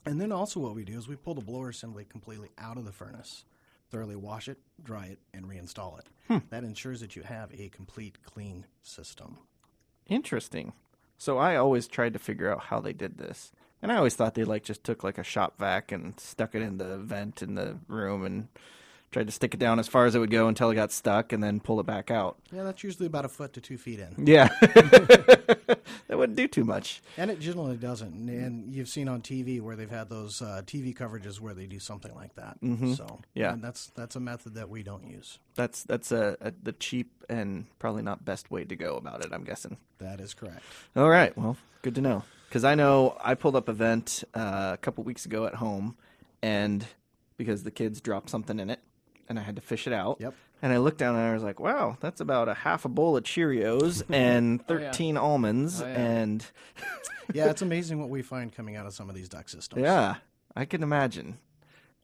And 0.05 0.21
then 0.21 0.31
also 0.31 0.59
what 0.59 0.75
we 0.75 0.85
do 0.85 0.97
is 0.97 1.07
we 1.07 1.15
pull 1.15 1.33
the 1.33 1.41
blower 1.41 1.69
assembly 1.69 2.05
completely 2.05 2.49
out 2.57 2.77
of 2.77 2.85
the 2.85 2.91
furnace, 2.93 3.43
thoroughly 3.89 4.15
wash 4.15 4.47
it, 4.47 4.57
dry 4.83 5.07
it, 5.07 5.19
and 5.33 5.45
reinstall 5.45 5.99
it. 5.99 6.05
Hmm. 6.27 6.37
That 6.49 6.63
ensures 6.63 7.01
that 7.01 7.15
you 7.15 7.23
have 7.23 7.51
a 7.53 7.69
complete 7.69 8.17
clean 8.23 8.65
system. 8.83 9.37
Interesting. 10.07 10.73
So 11.17 11.37
I 11.37 11.55
always 11.55 11.87
tried 11.87 12.13
to 12.13 12.19
figure 12.19 12.51
out 12.51 12.65
how 12.65 12.79
they 12.79 12.93
did 12.93 13.17
this. 13.17 13.51
And 13.81 13.91
I 13.91 13.95
always 13.97 14.15
thought 14.15 14.33
they 14.35 14.43
like 14.43 14.63
just 14.63 14.83
took 14.83 15.03
like 15.03 15.17
a 15.17 15.23
shop 15.23 15.59
vac 15.59 15.91
and 15.91 16.19
stuck 16.19 16.55
it 16.55 16.61
in 16.61 16.77
the 16.77 16.97
vent 16.97 17.41
in 17.41 17.55
the 17.55 17.77
room 17.87 18.25
and 18.25 18.47
tried 19.11 19.27
to 19.27 19.31
stick 19.31 19.53
it 19.53 19.57
down 19.59 19.79
as 19.79 19.87
far 19.87 20.05
as 20.05 20.15
it 20.15 20.19
would 20.19 20.31
go 20.31 20.47
until 20.47 20.69
it 20.69 20.75
got 20.75 20.91
stuck 20.91 21.31
and 21.31 21.41
then 21.41 21.59
pull 21.61 21.79
it 21.79 21.85
back 21.85 22.11
out. 22.11 22.37
Yeah, 22.51 22.63
that's 22.63 22.83
usually 22.83 23.05
about 23.05 23.23
a 23.23 23.29
foot 23.29 23.53
to 23.53 23.61
two 23.61 23.77
feet 23.77 23.99
in. 23.99 24.25
Yeah. 24.27 24.47
that 24.61 26.17
wouldn't 26.17 26.35
do 26.37 26.47
too 26.47 26.63
much. 26.65 27.01
And 27.17 27.31
it 27.31 27.39
generally 27.39 27.77
doesn't. 27.77 28.29
And 28.29 28.73
you've 28.73 28.89
seen 28.89 29.07
on 29.07 29.21
TV 29.21 29.61
where 29.61 29.75
they've 29.75 29.89
had 29.89 30.09
those 30.09 30.41
uh, 30.41 30.61
TV 30.65 30.95
coverages 30.95 31.39
where 31.39 31.53
they 31.53 31.67
do 31.67 31.79
something 31.79 32.13
like 32.15 32.35
that. 32.35 32.57
So 32.95 33.21
Yeah. 33.33 33.53
and 33.53 33.63
that's 33.63 33.87
that's 33.95 34.15
a 34.15 34.19
method 34.19 34.55
that 34.55 34.69
we 34.69 34.83
don't 34.83 35.07
use. 35.07 35.39
That's 35.55 35.83
that's 35.83 36.11
a, 36.11 36.35
a 36.41 36.51
the 36.61 36.73
cheap 36.73 37.11
and 37.29 37.65
probably 37.79 38.01
not 38.01 38.25
best 38.25 38.51
way 38.51 38.65
to 38.65 38.75
go 38.75 38.95
about 38.97 39.23
it, 39.23 39.31
I'm 39.31 39.43
guessing. 39.43 39.77
That 39.99 40.19
is 40.19 40.33
correct. 40.33 40.63
All 40.95 41.09
right. 41.09 41.35
Well, 41.37 41.57
good 41.81 41.95
to 41.95 42.01
know. 42.01 42.23
Because 42.47 42.63
I 42.63 42.75
know 42.75 43.17
I 43.23 43.35
pulled 43.35 43.55
up 43.55 43.67
a 43.67 43.73
vent 43.73 44.23
uh, 44.33 44.71
a 44.73 44.77
couple 44.77 45.03
weeks 45.03 45.25
ago 45.25 45.45
at 45.45 45.55
home, 45.55 45.97
and 46.41 46.85
because 47.37 47.63
the 47.63 47.71
kids 47.71 47.99
dropped 48.01 48.29
something 48.29 48.59
in 48.59 48.69
it, 48.69 48.79
and 49.29 49.37
I 49.37 49.41
had 49.43 49.55
to 49.57 49.61
fish 49.61 49.85
it 49.87 49.93
out. 49.93 50.17
Yep. 50.19 50.33
And 50.61 50.73
I 50.73 50.77
looked 50.77 50.97
down 50.97 51.15
and 51.15 51.23
I 51.23 51.33
was 51.33 51.43
like, 51.43 51.59
"Wow, 51.59 51.97
that's 51.99 52.19
about 52.21 52.49
a 52.49 52.53
half 52.55 52.83
a 52.85 52.89
bowl 52.89 53.15
of 53.17 53.23
Cheerios 53.23 54.01
and 54.09 54.61
Oh, 54.69 54.77
yeah. 54.77 54.91
13 54.91 55.17
almonds." 55.17 55.81
Oh, 55.81 55.85
yeah. 55.87 55.93
And 55.93 56.45
Yeah, 57.33 57.49
it's 57.49 57.61
amazing 57.61 57.99
what 57.99 58.09
we 58.09 58.21
find 58.21 58.53
coming 58.55 58.77
out 58.77 58.85
of 58.85 58.93
some 58.93 59.09
of 59.09 59.15
these 59.15 59.27
duct 59.27 59.49
systems. 59.49 59.81
yeah, 59.83 60.15
I 60.55 60.63
can 60.63 60.81
imagine. 60.81 61.37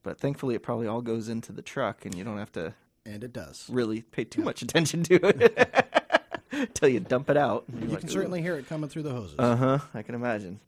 But 0.04 0.20
thankfully, 0.20 0.54
it 0.56 0.62
probably 0.64 0.86
all 0.86 1.02
goes 1.02 1.30
into 1.30 1.54
the 1.54 1.62
truck, 1.62 2.06
and 2.06 2.14
you 2.14 2.26
don't 2.26 2.38
have 2.38 2.52
to 2.52 2.74
And 3.06 3.24
it 3.24 3.32
does. 3.32 3.66
really 3.72 4.02
pay 4.02 4.26
too 4.26 4.42
much 4.42 4.62
attention 4.62 5.02
to 5.04 5.16
it 5.26 5.88
until 6.62 6.89
you 6.89 7.00
dump 7.00 7.30
it 7.30 7.38
out. 7.38 7.66
You 7.82 7.98
can 7.98 8.08
certainly 8.08 8.42
hear 8.42 8.56
it 8.56 8.68
coming 8.68 8.89
through 8.89 9.04
the 9.04 9.12
hoses. 9.12 9.36
Uh 9.39 9.56
huh. 9.56 9.80
I 9.94 10.02
can 10.04 10.16
imagine. 10.16 10.60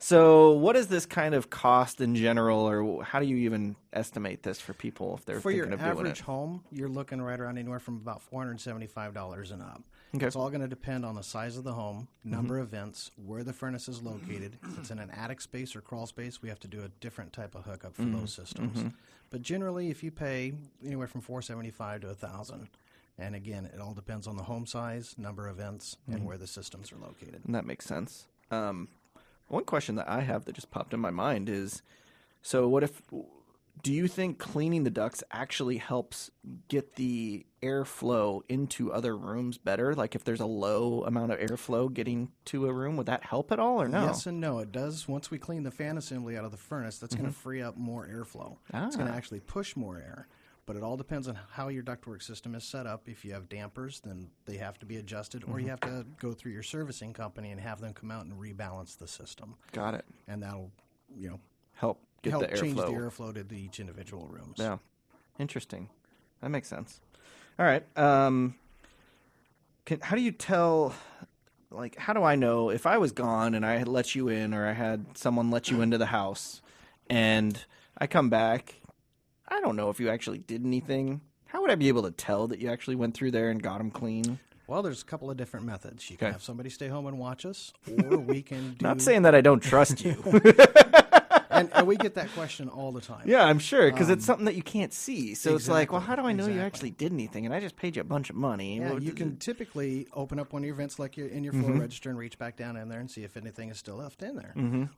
So, 0.00 0.52
what 0.52 0.76
is 0.76 0.86
this 0.86 1.06
kind 1.06 1.34
of 1.34 1.50
cost 1.50 2.00
in 2.00 2.14
general, 2.14 2.60
or 2.60 3.02
how 3.02 3.18
do 3.18 3.26
you 3.26 3.36
even 3.38 3.74
estimate 3.92 4.44
this 4.44 4.60
for 4.60 4.72
people 4.72 5.16
if 5.16 5.24
they're 5.24 5.40
For 5.40 5.50
your 5.50 5.66
thinking 5.66 5.74
of 5.74 5.80
doing 5.80 6.06
average 6.06 6.20
it? 6.20 6.24
home, 6.24 6.62
you're 6.70 6.88
looking 6.88 7.20
right 7.20 7.38
around 7.38 7.58
anywhere 7.58 7.80
from 7.80 7.96
about 7.96 8.22
four 8.22 8.40
hundred 8.40 8.60
seventy-five 8.60 9.12
dollars 9.12 9.50
and 9.50 9.60
up. 9.60 9.82
Okay. 10.14 10.26
It's 10.26 10.36
all 10.36 10.48
going 10.50 10.60
to 10.62 10.68
depend 10.68 11.04
on 11.04 11.16
the 11.16 11.22
size 11.22 11.56
of 11.56 11.64
the 11.64 11.72
home, 11.72 12.08
mm-hmm. 12.20 12.30
number 12.30 12.58
of 12.58 12.68
vents, 12.68 13.10
where 13.26 13.42
the 13.42 13.52
furnace 13.52 13.88
is 13.88 14.00
located. 14.00 14.56
If 14.62 14.78
it's 14.78 14.90
in 14.90 15.00
an 15.00 15.10
attic 15.10 15.40
space 15.40 15.74
or 15.74 15.80
crawl 15.80 16.06
space, 16.06 16.40
we 16.40 16.48
have 16.48 16.60
to 16.60 16.68
do 16.68 16.82
a 16.82 16.88
different 17.00 17.32
type 17.32 17.56
of 17.56 17.64
hookup 17.64 17.94
for 17.94 18.02
mm-hmm. 18.02 18.20
those 18.20 18.32
systems. 18.32 18.78
Mm-hmm. 18.78 18.88
But 19.30 19.42
generally, 19.42 19.90
if 19.90 20.02
you 20.02 20.10
pay 20.12 20.54
anywhere 20.86 21.08
from 21.08 21.22
four 21.22 21.42
seventy-five 21.42 22.02
to 22.02 22.10
a 22.10 22.14
thousand, 22.14 22.68
and 23.18 23.34
again, 23.34 23.66
it 23.66 23.80
all 23.80 23.94
depends 23.94 24.26
on 24.26 24.36
the 24.36 24.44
home 24.44 24.66
size, 24.66 25.14
number 25.18 25.46
of 25.48 25.56
vents, 25.56 25.96
and 26.10 26.24
where 26.24 26.38
the 26.38 26.46
systems 26.46 26.92
are 26.92 26.98
located. 26.98 27.42
And 27.44 27.54
that 27.54 27.66
makes 27.66 27.84
sense. 27.84 28.26
Um, 28.50 28.88
one 29.48 29.64
question 29.64 29.94
that 29.96 30.08
I 30.08 30.20
have 30.20 30.44
that 30.44 30.54
just 30.54 30.70
popped 30.70 30.94
in 30.94 31.00
my 31.00 31.10
mind 31.10 31.48
is 31.48 31.82
so, 32.42 32.68
what 32.68 32.82
if, 32.84 33.02
do 33.82 33.92
you 33.92 34.06
think 34.08 34.38
cleaning 34.38 34.84
the 34.84 34.90
ducts 34.90 35.22
actually 35.32 35.78
helps 35.78 36.30
get 36.68 36.94
the 36.96 37.44
airflow 37.62 38.42
into 38.48 38.92
other 38.92 39.16
rooms 39.16 39.58
better? 39.58 39.94
Like, 39.94 40.14
if 40.14 40.24
there's 40.24 40.40
a 40.40 40.46
low 40.46 41.02
amount 41.04 41.32
of 41.32 41.38
airflow 41.38 41.92
getting 41.92 42.30
to 42.46 42.66
a 42.68 42.72
room, 42.72 42.96
would 42.96 43.06
that 43.06 43.24
help 43.24 43.50
at 43.52 43.58
all 43.58 43.80
or 43.80 43.88
no? 43.88 44.04
Yes 44.06 44.26
and 44.26 44.40
no. 44.40 44.58
It 44.60 44.72
does. 44.72 45.08
Once 45.08 45.30
we 45.30 45.38
clean 45.38 45.62
the 45.62 45.70
fan 45.70 45.96
assembly 45.98 46.36
out 46.36 46.44
of 46.44 46.50
the 46.50 46.56
furnace, 46.56 46.98
that's 46.98 47.14
going 47.14 47.26
to 47.28 47.32
free 47.36 47.62
up 47.62 47.76
more 47.76 48.06
airflow. 48.06 48.56
It's 48.72 48.96
going 48.96 49.08
Ah. 49.08 49.12
to 49.12 49.16
actually 49.16 49.40
push 49.40 49.76
more 49.76 49.96
air. 49.96 50.28
But 50.68 50.76
it 50.76 50.82
all 50.82 50.98
depends 50.98 51.28
on 51.28 51.38
how 51.52 51.68
your 51.68 51.82
ductwork 51.82 52.22
system 52.22 52.54
is 52.54 52.62
set 52.62 52.86
up. 52.86 53.08
If 53.08 53.24
you 53.24 53.32
have 53.32 53.48
dampers, 53.48 54.00
then 54.00 54.28
they 54.44 54.58
have 54.58 54.78
to 54.80 54.84
be 54.86 54.98
adjusted, 54.98 55.42
or 55.50 55.58
you 55.58 55.68
have 55.70 55.80
to 55.80 56.04
go 56.20 56.34
through 56.34 56.52
your 56.52 56.62
servicing 56.62 57.14
company 57.14 57.52
and 57.52 57.58
have 57.58 57.80
them 57.80 57.94
come 57.94 58.10
out 58.10 58.26
and 58.26 58.34
rebalance 58.38 58.98
the 58.98 59.08
system, 59.08 59.54
Got 59.72 59.94
it. 59.94 60.04
and 60.28 60.42
that'll, 60.42 60.70
you 61.16 61.30
know, 61.30 61.40
Help 61.72 62.02
get 62.20 62.32
help 62.32 62.50
the 62.50 62.56
change 62.58 62.76
the 62.76 62.82
airflow. 62.82 63.10
airflow 63.30 63.34
to 63.36 63.44
the 63.44 63.56
each 63.58 63.80
individual 63.80 64.26
rooms. 64.28 64.56
Yeah. 64.58 64.76
Interesting. 65.38 65.88
That 66.42 66.50
makes 66.50 66.68
sense. 66.68 67.00
All 67.58 67.64
right. 67.64 67.82
Um, 67.96 68.54
can, 69.86 70.00
how 70.00 70.16
do 70.16 70.22
you 70.22 70.32
tell? 70.32 70.94
Like, 71.70 71.96
how 71.96 72.12
do 72.12 72.22
I 72.24 72.34
know 72.34 72.68
if 72.68 72.84
I 72.84 72.98
was 72.98 73.12
gone 73.12 73.54
and 73.54 73.64
I 73.64 73.76
had 73.78 73.88
let 73.88 74.14
you 74.14 74.28
in, 74.28 74.52
or 74.52 74.68
I 74.68 74.72
had 74.74 75.16
someone 75.16 75.50
let 75.50 75.70
you 75.70 75.80
into 75.80 75.96
the 75.96 76.06
house, 76.06 76.60
and 77.08 77.64
I 77.96 78.06
come 78.06 78.28
back? 78.28 78.74
I 79.48 79.60
don't 79.60 79.76
know 79.76 79.90
if 79.90 79.98
you 80.00 80.08
actually 80.10 80.38
did 80.38 80.64
anything. 80.64 81.20
How 81.46 81.60
would 81.62 81.70
I 81.70 81.74
be 81.76 81.88
able 81.88 82.02
to 82.02 82.10
tell 82.10 82.46
that 82.48 82.58
you 82.60 82.70
actually 82.70 82.96
went 82.96 83.14
through 83.14 83.30
there 83.30 83.50
and 83.50 83.62
got 83.62 83.78
them 83.78 83.90
clean? 83.90 84.38
Well, 84.66 84.82
there's 84.82 85.00
a 85.00 85.04
couple 85.06 85.30
of 85.30 85.38
different 85.38 85.64
methods. 85.64 86.10
You 86.10 86.18
can 86.18 86.26
Okay. 86.26 86.32
have 86.32 86.42
somebody 86.42 86.68
stay 86.68 86.88
home 86.88 87.06
and 87.06 87.18
watch 87.18 87.46
us, 87.46 87.72
or 87.90 88.18
we 88.18 88.42
can 88.52 88.74
do. 88.74 88.84
Not 88.84 89.00
saying 89.00 89.22
that 89.22 89.34
I 89.34 89.40
don't 89.40 89.62
trust 89.62 90.04
you. 90.04 90.22
and, 91.50 91.70
and 91.72 91.86
we 91.86 91.96
get 91.96 92.14
that 92.16 92.30
question 92.32 92.68
all 92.68 92.92
the 92.92 93.00
time. 93.00 93.22
yeah, 93.24 93.44
I'm 93.44 93.58
sure 93.58 93.90
because 93.90 94.10
it's 94.10 94.26
something 94.26 94.44
that 94.44 94.54
you 94.56 94.62
can't 94.62 94.92
see. 94.92 95.34
So 95.34 95.54
it's 95.56 95.68
like, 95.68 95.90
well, 95.90 96.02
Um, 96.02 96.06
how 96.06 96.16
do 96.16 96.22
I 96.22 96.32
know 96.32 96.44
you 96.44 96.50
exactly. 96.52 96.66
actually 96.66 96.90
did 96.90 97.12
anything? 97.12 97.46
And 97.46 97.54
I 97.54 97.60
just 97.60 97.76
paid 97.76 97.96
you 97.96 98.02
a 98.02 98.04
bunch 98.04 98.28
of 98.28 98.36
money. 98.36 98.78
Yeah, 98.78 98.98
you 98.98 99.12
can 99.12 99.38
typically 99.38 100.06
open 100.12 100.38
up 100.38 100.52
one 100.52 100.62
of 100.62 100.66
your 100.66 100.74
vents 100.76 100.98
like 100.98 101.16
in 101.16 101.42
your 101.44 101.54
floor 101.54 101.72
register 101.72 102.10
and 102.10 102.18
reach 102.18 102.38
back 102.38 102.56
down 102.56 102.76
in 102.76 102.90
there 102.90 103.00
and 103.00 103.10
see 103.10 103.24
if 103.24 103.38
anything 103.38 103.70
is 103.70 103.78
still 103.78 103.96
left 103.96 104.22
in 104.22 104.36
there. 104.36 104.54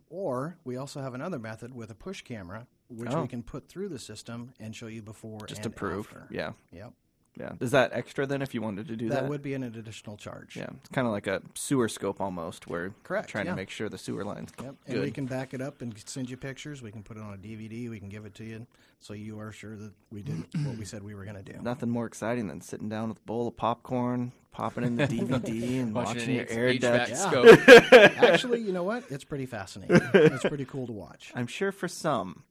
Or 0.09 0.59
we 0.65 0.77
also 0.77 1.01
have 1.01 1.15
another 1.15 1.39
method 1.39 1.75
with 1.75 1.91
a 1.91 1.95
push 1.95 2.23
camera 2.23 2.67
which 2.91 3.11
Oh. 3.13 3.23
we 3.23 3.29
can 3.29 3.43
put 3.43 3.69
through 3.69 3.89
the 3.89 3.99
system 3.99 4.53
and 4.61 4.75
show 4.75 4.87
you 4.89 5.01
before 5.03 5.47
Just 5.47 5.63
to 5.63 5.71
prove. 5.71 6.07
after. 6.09 6.27
Yeah. 6.31 6.53
Yep. 6.73 6.93
Yeah. 7.39 7.53
Is 7.61 7.71
that 7.71 7.93
extra 7.95 8.27
then 8.27 8.43
if 8.43 8.55
you 8.55 8.61
wanted 8.61 8.89
to 8.89 8.97
do 8.97 9.09
that? 9.09 9.23
That 9.23 9.31
would 9.31 9.41
be 9.43 9.55
an 9.55 9.63
additional 9.63 10.17
charge. 10.17 10.57
Yeah. 10.57 10.67
It's 10.81 10.89
kind 10.91 11.07
of 11.07 11.13
like 11.13 11.27
a 11.27 11.41
sewer 11.55 11.89
scope 11.89 12.21
almost, 12.21 12.67
where 12.67 12.93
Correct, 13.05 13.29
trying 13.29 13.47
yeah. 13.47 13.53
to 13.53 13.57
make 13.57 13.71
sure 13.71 13.89
the 13.89 13.99
sewer 13.99 14.25
lines 14.25 14.51
Yep. 14.61 14.75
good. 14.87 14.95
And 14.95 15.05
we 15.05 15.11
can 15.11 15.27
back 15.27 15.55
it 15.55 15.63
up 15.63 15.81
and 15.81 15.95
send 16.07 16.29
you 16.29 16.37
pictures. 16.37 16.83
We 16.83 16.91
can 16.91 17.03
put 17.03 17.17
it 17.17 17.23
on 17.23 17.33
a 17.33 17.37
DVD. 17.39 17.89
We 17.89 17.99
can 17.99 18.09
give 18.09 18.27
it 18.27 18.35
to 18.35 18.45
you, 18.45 18.67
so 18.99 19.15
you 19.15 19.39
are 19.39 19.53
sure 19.53 19.77
that 19.77 19.93
we 20.13 20.23
did 20.23 20.45
what 20.67 20.77
we 20.77 20.85
said 20.85 21.03
we 21.03 21.15
were 21.15 21.25
going 21.25 21.43
to 21.43 21.53
do. 21.53 21.59
Nothing 21.63 21.89
more 21.89 22.05
exciting 22.07 22.49
than 22.49 22.61
sitting 22.61 22.89
down 22.89 23.09
with 23.11 23.19
a 23.19 23.23
bowl 23.23 23.47
of 23.49 23.57
popcorn, 23.57 24.33
popping 24.53 24.85
in 24.85 24.97
the 24.97 25.07
DVD, 25.07 25.81
and 25.81 25.95
watching 25.95 26.35
your 26.35 26.45
an 26.45 26.49
air 26.51 26.75
duct. 26.79 27.11
HVAC 27.13 27.17
scope. 27.17 28.23
Actually, 28.23 28.61
you 28.61 28.73
know 28.73 28.83
what? 28.83 29.05
It's 29.09 29.25
pretty 29.25 29.47
fascinating. 29.47 30.01
It's 30.15 30.43
pretty 30.45 30.65
cool 30.67 30.87
to 30.87 30.93
watch. 30.93 31.33
I'm 31.35 31.47
sure 31.47 31.71
for 31.73 31.87
some. 31.89 32.43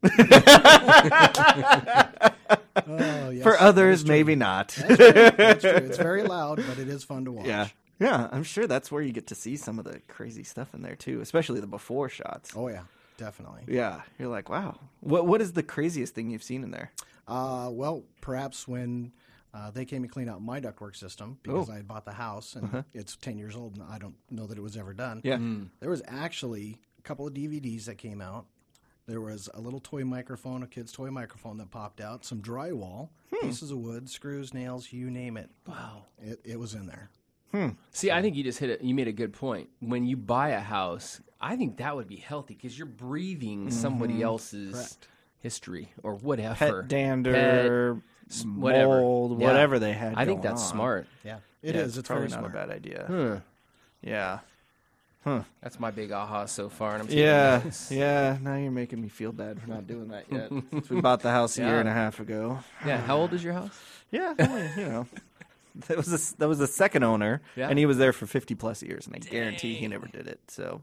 Oh, 2.89 3.29
yes, 3.29 3.43
for 3.43 3.59
others, 3.59 4.05
maybe 4.05 4.35
not. 4.35 4.69
That's 4.69 4.95
true. 4.97 5.11
That's 5.37 5.61
true. 5.61 5.71
It's 5.71 5.97
very 5.97 6.23
loud, 6.37 6.57
but 6.67 6.77
it 6.79 6.87
is 6.89 7.03
fun 7.03 7.25
to 7.25 7.31
watch. 7.31 7.45
Yeah. 7.45 7.67
Yeah, 7.99 8.29
I'm 8.31 8.43
sure 8.43 8.65
that's 8.65 8.89
where 8.91 9.01
you 9.01 9.11
get 9.11 9.27
to 9.27 9.35
see 9.35 9.57
some 9.57 9.77
of 9.77 9.83
the 9.85 9.99
crazy 10.07 10.43
stuff 10.43 10.73
in 10.73 10.81
there 10.81 10.95
too, 10.95 11.19
especially 11.19 11.59
the 11.59 11.67
before 11.67 12.07
shots. 12.07 12.53
Oh 12.55 12.69
yeah, 12.69 12.83
definitely. 13.17 13.63
Yeah, 13.67 14.01
you're 14.17 14.29
like, 14.29 14.49
wow. 14.49 14.79
What 15.01 15.27
what 15.27 15.41
is 15.41 15.51
the 15.51 15.63
craziest 15.63 16.15
thing 16.15 16.29
you've 16.29 16.41
seen 16.43 16.63
in 16.63 16.71
there? 16.71 16.91
Uh, 17.27 17.67
well, 17.71 18.03
perhaps 18.21 18.65
when 18.69 19.11
uh, 19.53 19.71
they 19.71 19.83
came 19.83 20.03
and 20.03 20.11
cleaned 20.11 20.29
out 20.29 20.41
my 20.41 20.61
ductwork 20.61 20.95
system 20.95 21.39
because 21.43 21.67
Oh. 21.69 21.73
I 21.73 21.75
had 21.75 21.89
bought 21.89 22.05
the 22.05 22.13
house 22.13 22.55
and 22.55 22.85
it's 22.93 23.17
ten 23.17 23.37
years 23.37 23.53
old 23.57 23.73
and 23.75 23.83
I 23.83 23.97
don't 23.97 24.15
know 24.31 24.45
that 24.47 24.57
it 24.57 24.61
was 24.61 24.77
ever 24.77 24.93
done. 24.93 25.19
Yeah. 25.25 25.37
There 25.81 25.89
was 25.89 26.01
actually 26.07 26.77
a 26.99 27.01
couple 27.01 27.27
of 27.27 27.33
DVDs 27.33 27.83
that 27.85 27.97
came 27.97 28.21
out. 28.21 28.45
There 29.09 29.21
was 29.21 29.49
a 29.55 29.59
little 29.59 29.79
toy 29.79 30.05
microphone, 30.05 30.61
a 30.61 30.67
kid's 30.67 30.91
toy 30.91 31.09
microphone 31.09 31.57
that 31.57 31.71
popped 31.71 31.99
out, 31.99 32.23
some 32.23 32.43
drywall, 32.43 33.09
hmm. 33.33 33.47
pieces 33.47 33.71
of 33.71 33.79
wood, 33.79 34.07
screws, 34.07 34.53
nails, 34.53 34.93
you 34.93 35.09
name 35.09 35.35
it. 35.35 35.49
Wow. 35.65 36.03
It, 36.21 36.39
it 36.43 36.59
was 36.59 36.75
in 36.75 36.85
there. 36.85 37.09
Hmm. 37.51 37.69
See, 37.89 38.11
I 38.11 38.21
think 38.21 38.35
you 38.35 38.43
just 38.43 38.59
hit 38.59 38.69
it. 38.69 38.81
You 38.83 38.93
made 38.93 39.07
a 39.07 39.11
good 39.11 39.33
point. 39.33 39.69
When 39.79 40.05
you 40.05 40.15
buy 40.15 40.49
a 40.49 40.59
house, 40.59 41.21
I 41.41 41.55
think 41.55 41.77
that 41.77 41.95
would 41.95 42.07
be 42.07 42.17
healthy 42.17 42.53
because 42.53 42.77
you're 42.77 42.85
breathing 42.85 43.61
mm-hmm. 43.61 43.69
somebody 43.71 44.21
else's 44.21 44.75
Correct. 44.75 45.07
history 45.39 45.91
or 46.03 46.13
whatever. 46.13 46.83
Pet 46.83 46.87
dander, 46.87 48.03
s- 48.29 48.45
whatever. 48.45 48.99
mold, 49.01 49.41
Yeah. 49.41 49.47
whatever 49.47 49.79
they 49.79 49.93
had. 49.93 50.13
I 50.17 50.25
think 50.25 50.43
that's 50.43 50.61
on. 50.61 50.69
smart. 50.69 51.07
Yeah, 51.25 51.39
it 51.63 51.73
Yeah, 51.73 51.81
is. 51.81 51.97
It's, 51.97 52.07
probably 52.07 52.27
very 52.27 52.43
not 52.43 52.51
smart. 52.51 52.67
a 52.67 52.67
bad 52.67 52.75
idea. 52.75 53.05
Huh. 53.07 53.39
Yeah. 54.03 54.39
That's 55.25 55.79
my 55.79 55.91
big 55.91 56.11
aha 56.11 56.45
so 56.45 56.69
far, 56.69 56.93
and 56.93 57.01
I'm 57.01 57.07
taking 57.07 57.23
Yeah, 57.23 57.61
notes. 57.63 57.91
yeah. 57.91 58.37
Now 58.41 58.55
you're 58.55 58.71
making 58.71 59.01
me 59.01 59.09
feel 59.09 59.31
bad 59.31 59.61
for 59.61 59.69
not 59.69 59.85
doing 59.85 60.07
that 60.09 60.25
yet. 60.31 60.49
Since 60.71 60.89
we 60.89 61.01
bought 61.01 61.21
the 61.21 61.29
house 61.31 61.57
a 61.57 61.61
year 61.61 61.79
and 61.79 61.87
a 61.89 61.93
half 61.93 62.19
ago. 62.19 62.59
Yeah. 62.85 62.97
How 63.01 63.17
old 63.17 63.33
is 63.33 63.43
your 63.43 63.53
house? 63.53 63.77
Yeah, 64.11 64.33
only, 64.39 64.69
you 64.75 64.89
know, 64.89 65.07
that 65.87 65.97
was 65.97 66.11
a, 66.33 66.37
that 66.37 66.47
was 66.47 66.57
the 66.57 66.65
second 66.67 67.03
owner, 67.03 67.41
Yeah. 67.55 67.69
and 67.69 67.77
he 67.77 67.85
was 67.85 67.97
there 67.97 68.11
for 68.13 68.25
fifty 68.25 68.55
plus 68.55 68.81
years, 68.81 69.05
and 69.05 69.15
I 69.15 69.19
guarantee 69.19 69.75
he 69.75 69.87
never 69.87 70.07
did 70.07 70.27
it. 70.27 70.39
So, 70.47 70.81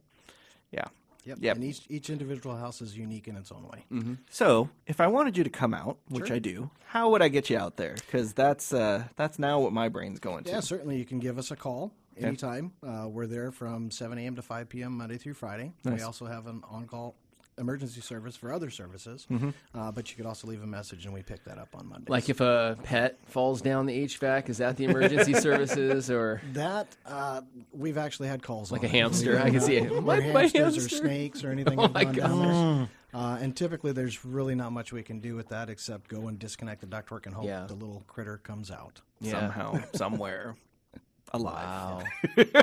yeah. 0.70 0.84
Yep. 1.24 1.38
Yep. 1.40 1.56
And 1.56 1.64
each 1.64 1.80
each 1.88 2.08
individual 2.08 2.54
house 2.56 2.80
is 2.80 2.96
unique 2.96 3.26
in 3.26 3.36
its 3.36 3.50
own 3.50 3.66
way. 3.66 4.14
So, 4.30 4.68
if 4.86 5.00
I 5.00 5.08
wanted 5.08 5.36
you 5.36 5.42
to 5.42 5.50
come 5.50 5.74
out, 5.74 5.96
which 6.08 6.28
Sure. 6.28 6.36
I 6.36 6.38
do, 6.38 6.70
how 6.84 7.10
would 7.10 7.20
I 7.20 7.26
get 7.26 7.50
you 7.50 7.58
out 7.58 7.76
there? 7.78 7.94
Because 7.94 8.32
that's 8.32 8.72
uh, 8.72 9.04
that's 9.16 9.40
now 9.40 9.58
what 9.58 9.72
my 9.72 9.88
brain's 9.88 10.20
going 10.20 10.44
to. 10.44 10.50
Yeah, 10.52 10.60
certainly. 10.60 10.98
You 10.98 11.04
can 11.04 11.18
give 11.18 11.36
us 11.36 11.50
a 11.50 11.56
call 11.56 11.90
anytime. 12.18 12.72
Uh, 12.86 13.06
we're 13.08 13.26
there 13.26 13.50
from 13.52 13.90
7 13.90 14.16
a.m. 14.18 14.36
to 14.36 14.42
5 14.42 14.68
p.m. 14.68 14.96
Monday 14.96 15.16
through 15.18 15.34
Friday. 15.34 15.72
We 15.84 16.00
also 16.02 16.26
have 16.26 16.46
an 16.46 16.62
on-call 16.68 17.14
emergency 17.58 18.02
service 18.02 18.36
for 18.36 18.52
other 18.52 18.68
services, 18.68 19.26
Mm-hmm. 19.30 19.48
uh, 19.74 19.90
but 19.90 20.10
you 20.10 20.16
could 20.16 20.26
also 20.26 20.46
leave 20.46 20.62
a 20.62 20.66
message 20.66 21.06
and 21.06 21.14
we 21.14 21.22
pick 21.22 21.42
that 21.44 21.56
up 21.56 21.68
on 21.74 21.88
Monday. 21.88 22.10
Like 22.10 22.28
if 22.28 22.42
a 22.42 22.76
pet 22.82 23.18
falls 23.24 23.62
down 23.62 23.86
the 23.86 24.04
HVAC, 24.04 24.50
is 24.50 24.58
that 24.58 24.76
the 24.76 24.84
emergency 24.84 25.32
services 25.48 26.10
or 26.10 26.42
that, 26.52 26.94
uh, 27.06 27.40
we've 27.72 27.96
actually 27.96 28.28
had 28.28 28.42
calls 28.42 28.70
like 28.70 28.80
on 28.82 28.86
a 28.86 28.88
hamster? 28.88 29.40
I 29.40 29.48
can 29.48 29.60
see 29.62 29.76
it. 29.76 30.02
My, 30.02 30.20
hamsters 30.20 30.76
or 30.76 30.88
snakes 30.90 31.44
or 31.44 31.50
anything 31.50 31.78
Oh 31.80 31.88
my 31.88 32.04
gone 32.04 32.14
down 32.14 32.38
there. 32.40 32.50
Mm. 32.52 32.88
Uh, 33.14 33.38
and 33.40 33.56
typically, 33.56 33.92
there's 33.92 34.26
really 34.26 34.54
not 34.54 34.72
much 34.72 34.92
we 34.92 35.02
can 35.02 35.20
do 35.20 35.34
with 35.34 35.48
that 35.48 35.70
except 35.70 36.08
go 36.08 36.28
and 36.28 36.38
disconnect 36.38 36.82
the 36.82 36.86
ductwork 36.86 37.24
and 37.24 37.34
hope 37.34 37.46
Yeah. 37.46 37.64
the 37.66 37.72
little 37.74 38.02
critter 38.06 38.36
comes 38.36 38.70
out. 38.70 39.00
Yeah. 39.20 39.30
somehow, 39.30 39.80
somewhere, 39.94 40.56
alive. 41.32 42.02
Wow. 42.36 42.42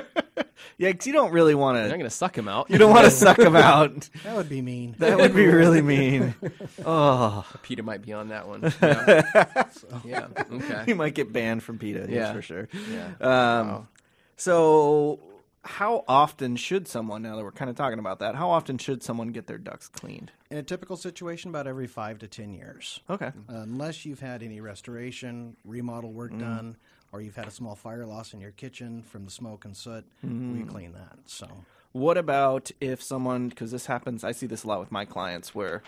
Yeah, 0.76 0.90
because 0.90 1.06
you 1.06 1.12
don't 1.12 1.30
really 1.30 1.54
want 1.54 1.76
to 1.76 1.82
I'm 1.84 1.88
not 1.90 1.98
gonna 1.98 2.10
suck 2.10 2.36
him 2.36 2.48
out. 2.48 2.68
You 2.68 2.78
don't 2.78 2.90
want 2.90 3.04
to 3.04 3.10
suck 3.10 3.38
him 3.38 3.54
out. 3.72 4.08
That 4.24 4.34
would 4.34 4.48
be 4.48 4.60
mean. 4.60 4.96
That 4.98 5.18
would 5.18 5.32
be 5.34 5.46
really 5.46 5.82
mean. 5.82 6.34
Oh, 6.84 7.46
PETA 7.62 7.84
might 7.84 8.02
be 8.02 8.12
on 8.12 8.30
that 8.30 8.48
one. 8.48 8.72
Yeah. 8.82 9.66
yeah. 10.04 10.26
Okay. 10.52 10.84
you 10.88 10.96
might 10.96 11.14
get 11.14 11.32
banned 11.32 11.62
from 11.62 11.78
PETA. 11.78 12.06
Yeah, 12.08 12.14
Yeah. 12.16 12.32
for 12.32 12.42
sure. 12.42 12.68
Yeah. 12.90 13.06
Um, 13.20 13.68
Wow. 13.68 13.86
So, 14.36 15.20
how 15.62 16.04
often 16.08 16.56
should 16.56 16.88
someone? 16.88 17.22
Now 17.22 17.36
that 17.36 17.44
we're 17.44 17.52
kind 17.52 17.70
of 17.70 17.76
talking 17.76 18.00
about 18.00 18.18
that, 18.18 18.34
how 18.34 18.50
often 18.50 18.76
should 18.78 19.02
someone 19.04 19.28
get 19.28 19.46
their 19.46 19.58
ducts 19.58 19.86
cleaned? 19.86 20.32
In 20.50 20.58
a 20.58 20.62
typical 20.64 20.96
situation, 20.96 21.50
about 21.50 21.68
every 21.68 21.86
five 21.86 22.18
to 22.18 22.26
ten 22.26 22.52
years. 22.52 23.00
Okay. 23.08 23.30
unless 23.48 24.04
you've 24.04 24.20
had 24.20 24.42
any 24.42 24.60
restoration, 24.60 25.56
remodel 25.64 26.12
work 26.12 26.36
done, 26.36 26.76
or 27.14 27.20
you've 27.20 27.36
had 27.36 27.46
a 27.46 27.50
small 27.52 27.76
fire 27.76 28.04
loss 28.04 28.34
in 28.34 28.40
your 28.40 28.50
kitchen 28.50 29.00
from 29.02 29.24
the 29.24 29.30
smoke 29.30 29.64
and 29.64 29.76
soot, 29.76 30.04
we 30.20 30.28
mm. 30.28 30.68
clean 30.68 30.92
that. 30.94 31.16
So 31.26 31.46
What 31.92 32.18
about 32.18 32.72
if 32.80 33.00
someone, 33.00 33.50
because 33.50 33.70
this 33.70 33.86
happens, 33.86 34.24
I 34.24 34.32
see 34.32 34.46
this 34.48 34.64
a 34.64 34.66
lot 34.66 34.80
with 34.80 34.90
my 34.90 35.04
clients, 35.04 35.54
where 35.54 35.84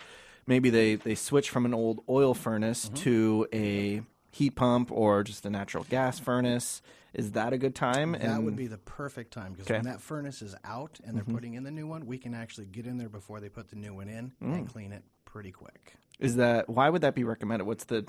maybe 0.47 0.71
they, 0.71 0.95
they 0.95 1.17
switch 1.17 1.51
from 1.51 1.65
an 1.65 1.75
old 1.75 2.05
oil 2.09 2.33
furnace 2.33 2.85
mm-hmm. 2.85 2.95
to 2.95 3.49
a 3.53 4.03
heat 4.31 4.55
pump 4.55 4.93
or 4.93 5.25
just 5.25 5.45
a 5.45 5.51
natural 5.51 5.85
gas 5.91 6.21
furnace. 6.21 6.81
Is 7.13 7.33
that 7.33 7.53
a 7.53 7.59
good 7.59 7.75
time? 7.75 8.13
that 8.13 8.43
would 8.45 8.55
be 8.55 8.69
the 8.69 8.79
perfect 8.79 9.33
time 9.33 9.53
because 9.53 9.67
Okay. 9.67 9.79
when 9.79 9.87
that 9.87 10.01
furnace 10.01 10.43
is 10.43 10.55
out 10.65 11.01
and 11.05 11.17
they're 11.17 11.25
mm-hmm. 11.25 11.35
putting 11.35 11.55
in 11.55 11.65
the 11.65 11.73
new 11.73 11.89
one, 11.89 12.07
we 12.07 12.19
can 12.19 12.35
actually 12.35 12.67
get 12.67 12.87
in 12.87 12.99
there 12.99 13.09
before 13.09 13.41
they 13.41 13.49
put 13.49 13.69
the 13.69 13.77
new 13.77 13.95
one 13.95 14.09
in 14.09 14.33
and 14.41 14.69
mm. 14.69 14.71
clean 14.71 14.93
it 14.93 15.03
pretty 15.37 15.53
quick. 15.53 15.93
Is 16.19 16.37
that 16.37 16.67
why 16.69 16.89
would 16.89 17.03
that 17.03 17.15
be 17.15 17.23
recommended? 17.25 17.67
What's 17.67 17.85
the 17.85 18.07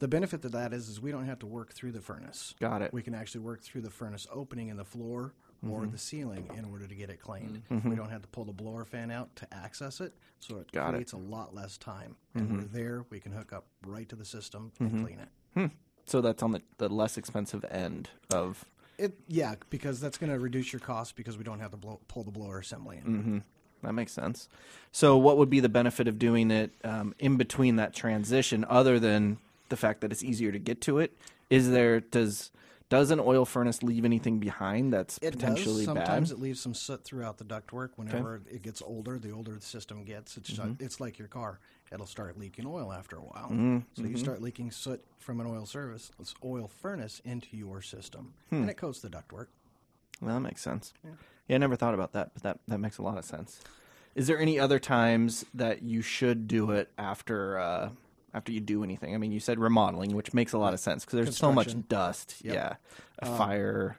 The 0.00 0.08
benefit 0.08 0.42
to 0.42 0.48
that 0.48 0.72
is, 0.72 0.88
is 0.88 1.00
we 1.00 1.12
don't 1.12 1.26
have 1.26 1.38
to 1.38 1.46
work 1.46 1.72
through 1.72 1.92
the 1.92 2.00
furnace. 2.00 2.54
got 2.60 2.82
it? 2.82 2.92
We 2.92 3.02
can 3.02 3.14
actually 3.14 3.42
work 3.42 3.62
through 3.62 3.82
the 3.82 3.90
furnace 3.90 4.26
opening 4.32 4.68
in 4.68 4.76
the 4.76 4.84
floor 4.84 5.32
or 5.66 5.82
Mm-hmm. 5.82 5.92
the 5.92 5.98
ceiling 5.98 6.50
in 6.58 6.64
order 6.64 6.86
to 6.88 6.94
get 6.94 7.08
it 7.08 7.20
cleaned. 7.20 7.62
We 7.70 7.94
don't 7.96 8.10
have 8.10 8.22
to 8.22 8.28
pull 8.28 8.44
the 8.44 8.52
blower 8.52 8.84
fan 8.84 9.10
out 9.12 9.34
to 9.36 9.46
access 9.54 10.00
it, 10.00 10.12
so 10.40 10.58
it 10.58 10.70
Got 10.72 10.80
it. 10.80 10.82
Mm-hmm. 10.82 10.90
creates 10.96 11.12
a 11.12 11.16
lot 11.18 11.54
less 11.54 11.78
time. 11.78 12.16
And 12.34 12.56
we're 12.58 12.64
there, 12.64 13.04
we 13.10 13.20
can 13.20 13.30
hook 13.32 13.52
up 13.52 13.64
right 13.86 14.08
to 14.08 14.16
the 14.16 14.24
system 14.24 14.72
and 14.80 15.04
clean 15.04 15.18
it. 15.20 15.70
So 16.06 16.20
that's 16.20 16.42
on 16.42 16.50
the, 16.52 16.62
the 16.78 16.88
less 16.88 17.16
expensive 17.16 17.64
end 17.70 18.10
of 18.32 18.64
It 18.98 19.14
yeah, 19.28 19.54
because 19.70 19.98
that's 20.00 20.18
going 20.18 20.30
to 20.32 20.38
reduce 20.38 20.72
your 20.72 20.80
cost 20.80 21.16
because 21.16 21.38
we 21.38 21.42
don't 21.44 21.60
have 21.60 21.70
to 21.70 21.76
blow, 21.76 22.00
pull 22.08 22.22
the 22.24 22.30
blower 22.32 22.58
assembly 22.58 22.98
in. 23.04 23.42
Mm-hmm. 23.86 23.96
That 23.96 24.00
makes 24.00 24.12
sense. 24.12 24.48
So, 24.92 25.16
what 25.16 25.36
would 25.36 25.50
be 25.50 25.60
the 25.60 25.68
benefit 25.68 26.08
of 26.08 26.18
doing 26.18 26.50
it 26.50 26.70
um, 26.84 27.14
in 27.18 27.36
between 27.36 27.76
that 27.76 27.94
transition, 27.94 28.64
other 28.68 28.98
than 28.98 29.38
the 29.68 29.76
fact 29.76 30.00
that 30.00 30.10
it's 30.12 30.24
easier 30.24 30.52
to 30.52 30.58
get 30.58 30.80
to 30.82 30.98
it? 30.98 31.12
Is 31.50 31.70
there 31.70 32.00
does 32.00 32.50
does 32.88 33.10
an 33.10 33.18
oil 33.20 33.44
furnace 33.44 33.82
leave 33.82 34.04
anything 34.04 34.38
behind 34.38 34.92
that's 34.92 35.18
It 35.20 35.32
potentially 35.32 35.84
does. 35.84 35.86
Sometimes 35.86 36.30
bad? 36.30 36.38
it 36.38 36.40
leaves 36.40 36.60
some 36.60 36.72
soot 36.72 37.02
throughout 37.04 37.36
the 37.38 37.44
ductwork. 37.44 37.90
Whenever 37.96 38.40
it 38.50 38.62
gets 38.62 38.80
older, 38.80 39.18
the 39.18 39.30
older 39.32 39.54
the 39.54 39.60
system 39.60 40.04
gets, 40.04 40.36
it's 40.36 40.50
Mm-hmm. 40.52 40.82
it's 40.84 41.00
like 41.00 41.18
your 41.18 41.28
car. 41.28 41.58
It'll 41.92 42.06
start 42.06 42.38
leaking 42.38 42.64
oil 42.66 42.92
after 42.92 43.16
a 43.16 43.20
while. 43.20 43.48
Mm-hmm. 43.50 43.78
So 43.94 44.02
you 44.08 44.16
start 44.16 44.40
leaking 44.42 44.70
soot 44.72 45.04
from 45.18 45.40
an 45.40 45.46
oil 45.46 45.66
service, 45.66 46.10
oil 46.44 46.68
furnace, 46.68 47.20
into 47.24 47.56
your 47.56 47.80
system, 47.82 48.32
Hmm. 48.50 48.56
and 48.62 48.70
it 48.70 48.76
coats 48.76 49.00
the 49.00 49.08
ductwork. 49.08 49.46
Well, 50.20 50.34
that 50.34 50.40
makes 50.40 50.62
sense. 50.62 50.94
Yeah. 51.04 51.10
I 51.54 51.58
never 51.58 51.76
thought 51.76 51.94
about 51.94 52.12
that, 52.12 52.30
but 52.34 52.42
that 52.42 52.58
that 52.68 52.78
makes 52.78 52.98
a 52.98 53.02
lot 53.02 53.18
of 53.18 53.24
sense. 53.24 53.60
Is 54.14 54.26
there 54.26 54.38
any 54.38 54.58
other 54.58 54.78
times 54.78 55.44
that 55.54 55.82
you 55.82 56.02
should 56.02 56.48
do 56.48 56.70
it 56.70 56.90
after 56.98 57.58
uh, 57.58 57.90
after 58.32 58.50
you 58.50 58.60
do 58.60 58.82
anything? 58.82 59.14
I 59.14 59.18
mean, 59.18 59.30
you 59.30 59.40
said 59.40 59.58
remodeling, 59.58 60.14
which 60.16 60.32
makes 60.32 60.52
a 60.52 60.58
lot 60.58 60.74
of 60.74 60.80
sense 60.80 61.04
because 61.04 61.16
there's 61.18 61.36
so 61.36 61.52
much 61.52 61.76
dust. 61.88 62.36
Yep. 62.42 62.54
Yeah, 62.54 62.74
a 63.18 63.26
fire. 63.26 63.98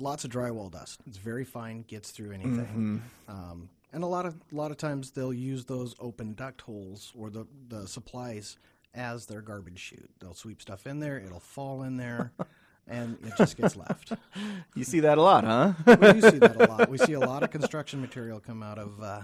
Lots 0.00 0.24
of 0.24 0.30
drywall 0.30 0.70
dust. 0.70 1.00
It's 1.06 1.18
very 1.18 1.44
fine, 1.44 1.84
gets 1.86 2.10
through 2.10 2.32
anything. 2.32 3.02
Mm-hmm. 3.28 3.30
Um, 3.30 3.68
and 3.92 4.02
a 4.02 4.06
lot 4.06 4.26
of 4.26 4.34
a 4.52 4.54
lot 4.54 4.70
of 4.70 4.76
times 4.76 5.10
they'll 5.12 5.34
use 5.34 5.64
those 5.64 5.94
open 6.00 6.34
duct 6.34 6.60
holes 6.60 7.12
or 7.16 7.30
the 7.30 7.46
the 7.68 7.86
supplies 7.86 8.56
as 8.94 9.26
their 9.26 9.40
garbage 9.40 9.78
chute. 9.78 10.10
They'll 10.20 10.34
sweep 10.34 10.62
stuff 10.62 10.86
in 10.86 11.00
there. 11.00 11.18
It'll 11.18 11.40
fall 11.40 11.82
in 11.82 11.96
there. 11.96 12.32
And 12.86 13.18
it 13.24 13.32
just 13.38 13.56
gets 13.56 13.76
left. 13.76 14.12
You 14.76 14.82
see 14.82 15.00
that 15.00 15.18
a 15.18 15.22
lot, 15.22 15.44
huh? 15.44 15.74
we 15.86 15.94
do 16.14 16.20
see 16.20 16.38
that 16.38 16.56
a 16.60 16.66
lot. 16.66 16.90
We 16.90 16.98
see 16.98 17.12
a 17.12 17.20
lot 17.20 17.44
of 17.44 17.50
construction 17.52 18.00
material 18.00 18.40
come 18.40 18.60
out 18.60 18.76
of 18.76 19.00
uh, 19.00 19.22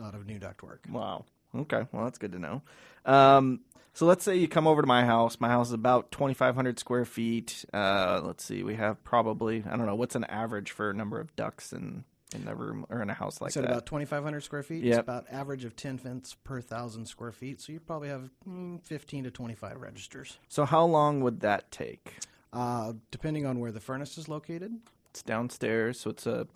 out 0.00 0.14
of 0.14 0.26
new 0.26 0.38
ductwork. 0.38 0.88
Wow. 0.88 1.24
Okay. 1.54 1.86
Well, 1.90 2.04
that's 2.04 2.18
good 2.18 2.30
to 2.32 2.38
know. 2.38 2.62
Um, 3.04 3.60
so 3.94 4.06
let's 4.06 4.24
say 4.24 4.36
you 4.36 4.46
come 4.46 4.68
over 4.68 4.80
to 4.80 4.86
my 4.86 5.04
house. 5.04 5.38
My 5.40 5.48
house 5.48 5.68
is 5.68 5.72
about 5.72 6.12
2,500 6.12 6.78
square 6.78 7.04
feet. 7.04 7.64
Uh, 7.74 8.20
let's 8.24 8.44
see. 8.44 8.62
We 8.62 8.76
have 8.76 9.02
probably, 9.02 9.64
I 9.68 9.76
don't 9.76 9.86
know, 9.86 9.96
what's 9.96 10.14
an 10.14 10.24
average 10.24 10.70
for 10.70 10.92
number 10.92 11.18
of 11.20 11.34
ducts 11.34 11.72
and 11.72 12.04
in 12.34 12.48
a 12.48 12.54
room 12.54 12.86
or 12.88 13.02
in 13.02 13.10
a 13.10 13.14
house 13.14 13.40
like 13.40 13.52
said 13.52 13.64
that? 13.64 13.70
about 13.70 13.86
2,500 13.86 14.42
square 14.42 14.62
feet. 14.62 14.82
Yep. 14.84 14.90
It's 14.92 15.02
about 15.02 15.26
average 15.30 15.64
of 15.64 15.76
10 15.76 15.98
fence 15.98 16.36
per 16.44 16.60
thousand 16.60 17.06
square 17.06 17.32
feet. 17.32 17.60
So 17.60 17.72
you 17.72 17.80
probably 17.80 18.08
have 18.08 18.30
mm, 18.48 18.82
15 18.82 19.24
to 19.24 19.30
25 19.30 19.80
registers, 19.80 20.38
so 20.48 20.64
how 20.64 20.84
long 20.84 21.20
would 21.20 21.40
that 21.40 21.70
take? 21.70 22.16
Uh, 22.52 22.92
depending 23.10 23.46
on 23.46 23.58
where 23.60 23.72
the 23.72 23.80
furnace 23.80 24.18
is 24.18 24.28
located. 24.28 24.72
It's 25.10 25.22
downstairs, 25.22 26.00
so 26.00 26.10
it's 26.10 26.26
a, 26.26 26.46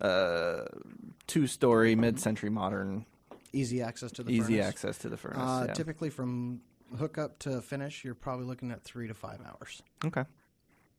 uh 0.00 0.64
two-story 1.26 1.94
mid-century 1.94 2.50
modern, 2.50 3.06
Easy 3.52 3.80
access 3.80 4.10
to 4.12 4.22
the 4.24 4.30
furnace. 4.32 4.44
easy 4.48 4.54
furnace. 4.58 4.68
access 4.68 4.98
to 4.98 5.08
the 5.08 5.16
furnace. 5.16 5.38
Uh, 5.38 5.64
yeah. 5.68 5.72
Typically, 5.74 6.10
from 6.10 6.60
hookup 6.98 7.38
to 7.40 7.60
finish, 7.62 8.04
you're 8.04 8.14
probably 8.16 8.46
looking 8.46 8.72
at 8.72 8.82
three 8.82 9.06
to 9.06 9.14
five 9.14 9.38
hours. 9.46 9.80
Okay. 10.04 10.24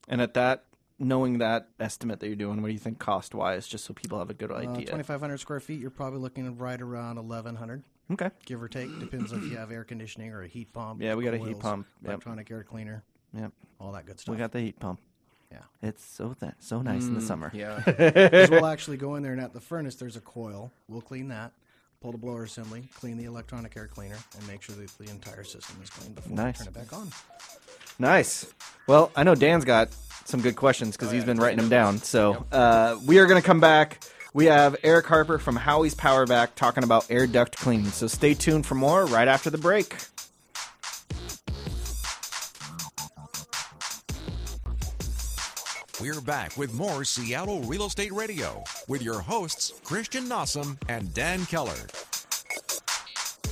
And 0.08 0.22
at 0.22 0.34
that, 0.36 0.64
knowing 0.98 1.40
that 1.40 1.68
estimate 1.82 2.22
that 2.22 2.28
you're 2.28 2.38
doing, 2.38 2.62
what 2.62 2.70
do 2.70 2.74
you 2.74 2.80
think 2.80 2.98
cost-wise, 3.00 3.68
just 3.68 3.84
so 3.84 3.94
people 3.94 4.20
have 4.20 4.30
a 4.30 4.34
good 4.34 4.52
Uh, 4.52 4.56
idea? 4.56 4.86
2,500 4.86 5.38
square 5.40 5.60
feet, 5.60 5.82
you're 5.82 5.90
probably 5.90 6.20
looking 6.20 6.48
at 6.48 6.58
right 6.58 6.82
around 6.82 7.18
1,100, 7.18 7.84
Okay. 8.12 8.30
give 8.46 8.64
or 8.64 8.70
take. 8.70 8.98
Depends 9.02 9.34
if 9.34 9.44
you 9.44 9.58
have 9.58 9.70
air 9.72 9.84
conditioning 9.84 10.32
or 10.32 10.42
a 10.44 10.48
heat 10.48 10.72
pump. 10.72 11.02
Yeah, 11.02 11.16
we 11.16 11.26
got 11.26 11.34
a 11.34 11.38
heat 11.38 11.60
pump. 11.60 11.88
Yep. 12.04 12.10
Electronic 12.12 12.50
air 12.50 12.64
cleaner, 12.64 13.04
Yep. 13.36 13.52
all 13.80 13.92
that 13.94 14.06
good 14.06 14.20
stuff. 14.20 14.34
We 14.34 14.40
got 14.40 14.52
the 14.52 14.62
heat 14.62 14.80
pump. 14.80 15.00
Yeah. 15.52 15.60
It's 15.82 16.04
so 16.04 16.36
th- 16.40 16.54
so 16.60 16.82
nice 16.82 17.04
in 17.04 17.14
the 17.14 17.22
summer. 17.22 17.50
Mm, 17.52 17.56
Yeah. 17.56 18.30
'Cause 18.30 18.50
we'll 18.50 18.66
actually 18.66 18.98
go 18.98 19.16
in 19.16 19.24
there 19.24 19.32
and 19.34 19.42
at 19.42 19.54
the 19.54 19.62
furnace, 19.62 19.96
there's 19.96 20.16
a 20.16 20.22
coil. 20.22 20.72
We'll 20.90 21.02
clean 21.02 21.28
that, 21.30 21.52
pull 22.02 22.12
the 22.12 22.18
blower 22.18 22.44
assembly, 22.44 22.90
clean 22.96 23.18
the 23.18 23.26
electronic 23.26 23.76
air 23.78 23.88
cleaner, 23.88 24.18
and 24.38 24.48
make 24.48 24.62
sure 24.62 24.76
that 24.76 24.90
the 24.98 25.10
entire 25.10 25.44
system 25.44 25.78
is 25.84 25.90
clean 25.90 26.14
before 26.14 26.36
Nice. 26.36 26.60
we 26.60 26.66
turn 26.66 26.74
it 26.74 26.80
back 26.90 26.94
on. 26.98 27.10
Nice. 28.00 28.48
Well, 28.88 29.12
I 29.16 29.24
know 29.24 29.36
Dan's 29.36 29.66
got 29.66 29.90
some 30.26 30.42
good 30.42 30.56
questions 30.56 30.96
Oh, 30.96 30.98
because 31.00 31.12
he's 31.12 31.24
been 31.24 31.38
writing 31.38 31.58
them 31.60 31.70
down. 31.70 32.00
So 32.00 32.46
uh, 32.52 32.98
we 33.06 33.20
are 33.20 33.26
going 33.26 33.42
to 33.42 33.46
come 33.46 33.60
back. 33.60 34.04
We 34.34 34.46
have 34.46 34.76
Eric 34.84 35.06
Harper 35.06 35.38
from 35.38 35.56
Howie's 35.56 35.96
Power 35.96 36.26
Vac 36.26 36.56
talking 36.56 36.84
about 36.84 37.06
air 37.10 37.26
duct 37.28 37.56
cleaning. 37.58 37.86
So 37.92 38.08
stay 38.08 38.34
tuned 38.34 38.66
for 38.66 38.76
more 38.76 39.06
right 39.06 39.28
after 39.30 39.50
the 39.50 39.58
break. 39.58 39.96
We're 46.06 46.22
back 46.22 46.56
with 46.56 46.72
more 46.72 47.04
Seattle 47.04 47.64
Real 47.64 47.88
Estate 47.88 48.12
Radio 48.12 48.64
with 48.88 49.02
your 49.02 49.22
hosts, 49.22 49.74
Christian 49.84 50.26
Nossum 50.26 50.78
and 50.88 51.12
Dan 51.16 51.48
Keller. 51.48 51.88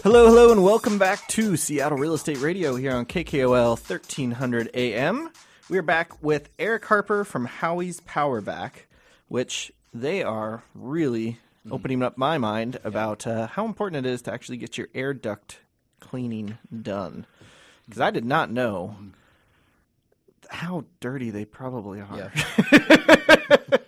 Hello, 0.03 0.27
hello, 0.27 0.51
and 0.51 0.63
welcome 0.63 0.99
back 0.99 1.27
to 1.29 1.57
Seattle 1.57 1.97
Real 1.97 2.13
Estate 2.13 2.37
Radio 2.37 2.75
here 2.75 2.91
on 2.91 3.07
KKOL 3.07 3.69
1300 3.69 4.69
AM. 4.75 5.31
We 5.67 5.79
are 5.79 5.81
back 5.81 6.21
with 6.21 6.49
Eric 6.59 6.85
Harper 6.85 7.23
from 7.23 7.45
Howie's 7.45 8.01
Power 8.01 8.39
Vac, 8.39 8.85
which 9.29 9.71
they 9.91 10.21
are 10.21 10.61
really 10.75 11.39
opening 11.71 12.03
up 12.03 12.19
my 12.19 12.37
mind 12.37 12.77
about 12.83 13.25
uh, 13.25 13.47
how 13.47 13.65
important 13.65 14.05
it 14.05 14.09
is 14.11 14.21
to 14.21 14.31
actually 14.31 14.57
get 14.57 14.77
your 14.77 14.89
air 14.93 15.15
duct 15.15 15.57
cleaning 15.99 16.59
done. 16.83 17.25
Because 17.87 18.01
I 18.01 18.11
did 18.11 18.25
not 18.25 18.51
know 18.51 18.95
how 20.53 20.85
dirty 20.99 21.29
they 21.31 21.45
probably 21.45 21.99
are, 21.99 22.31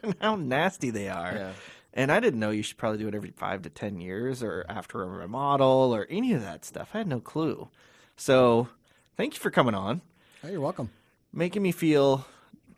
and 0.04 0.15
how 0.21 0.36
nasty 0.36 0.89
they 0.89 1.08
are. 1.10 1.34
Yeah. 1.36 1.51
And 1.93 2.12
I 2.12 2.19
didn't 2.19 2.39
know 2.41 2.49
you 2.49 2.63
should 2.63 2.78
probably 2.78 2.97
do 2.99 3.08
it 3.08 3.15
every 3.15 3.32
five 3.32 3.62
to 3.62 3.69
ten 3.69 3.99
years 4.01 4.43
or 4.43 4.65
after 4.67 5.01
a 5.01 5.06
remodel 5.08 5.95
or 5.95 6.06
any 6.10 6.34
of 6.34 6.41
that 6.41 6.65
stuff. 6.65 6.89
I 6.93 6.97
had 6.99 7.08
no 7.08 7.19
clue. 7.21 7.69
So 8.17 8.67
thank 9.15 9.34
you 9.34 9.39
for 9.39 9.49
coming 9.51 9.75
on, 9.75 10.01
Oh, 10.43 10.49
you're 10.49 10.60
welcome. 10.62 10.89
making 11.32 11.62
me 11.62 11.71
feel 11.71 12.25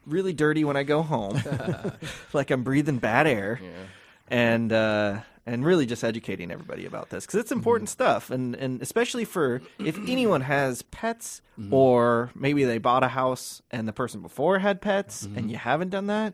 really 0.06 0.34
dirty 0.34 0.64
when 0.64 0.78
I 0.78 0.84
go 0.84 1.02
home, 1.02 1.40
like 2.34 2.52
I'm 2.52 2.64
breathing 2.64 2.98
bad 3.00 3.26
air, 3.28 3.60
and 4.30 4.72
uh, 4.72 5.20
and 5.48 5.66
really 5.66 5.86
just 5.86 6.04
educating 6.04 6.52
everybody 6.52 6.86
about 6.86 7.10
this 7.10 7.26
because 7.26 7.40
it's 7.40 7.54
important 7.54 7.88
mm-hmm. 7.88 8.04
stuff, 8.04 8.30
and 8.30 8.54
and 8.56 8.82
especially 8.82 9.24
for 9.24 9.62
if 9.80 9.98
anyone 10.08 10.42
has 10.42 10.82
pets 10.84 11.42
mm-hmm. 11.58 11.74
or 11.74 12.30
maybe 12.36 12.66
they 12.66 12.78
bought 12.78 13.04
a 13.04 13.08
house 13.08 13.62
and 13.72 13.88
the 13.88 13.94
person 13.94 14.22
before 14.22 14.60
had 14.60 14.82
pets 14.82 15.24
and 15.24 15.36
mm-hmm. 15.36 15.50
you 15.50 15.58
haven't 15.58 15.90
done 15.90 16.08
that, 16.08 16.34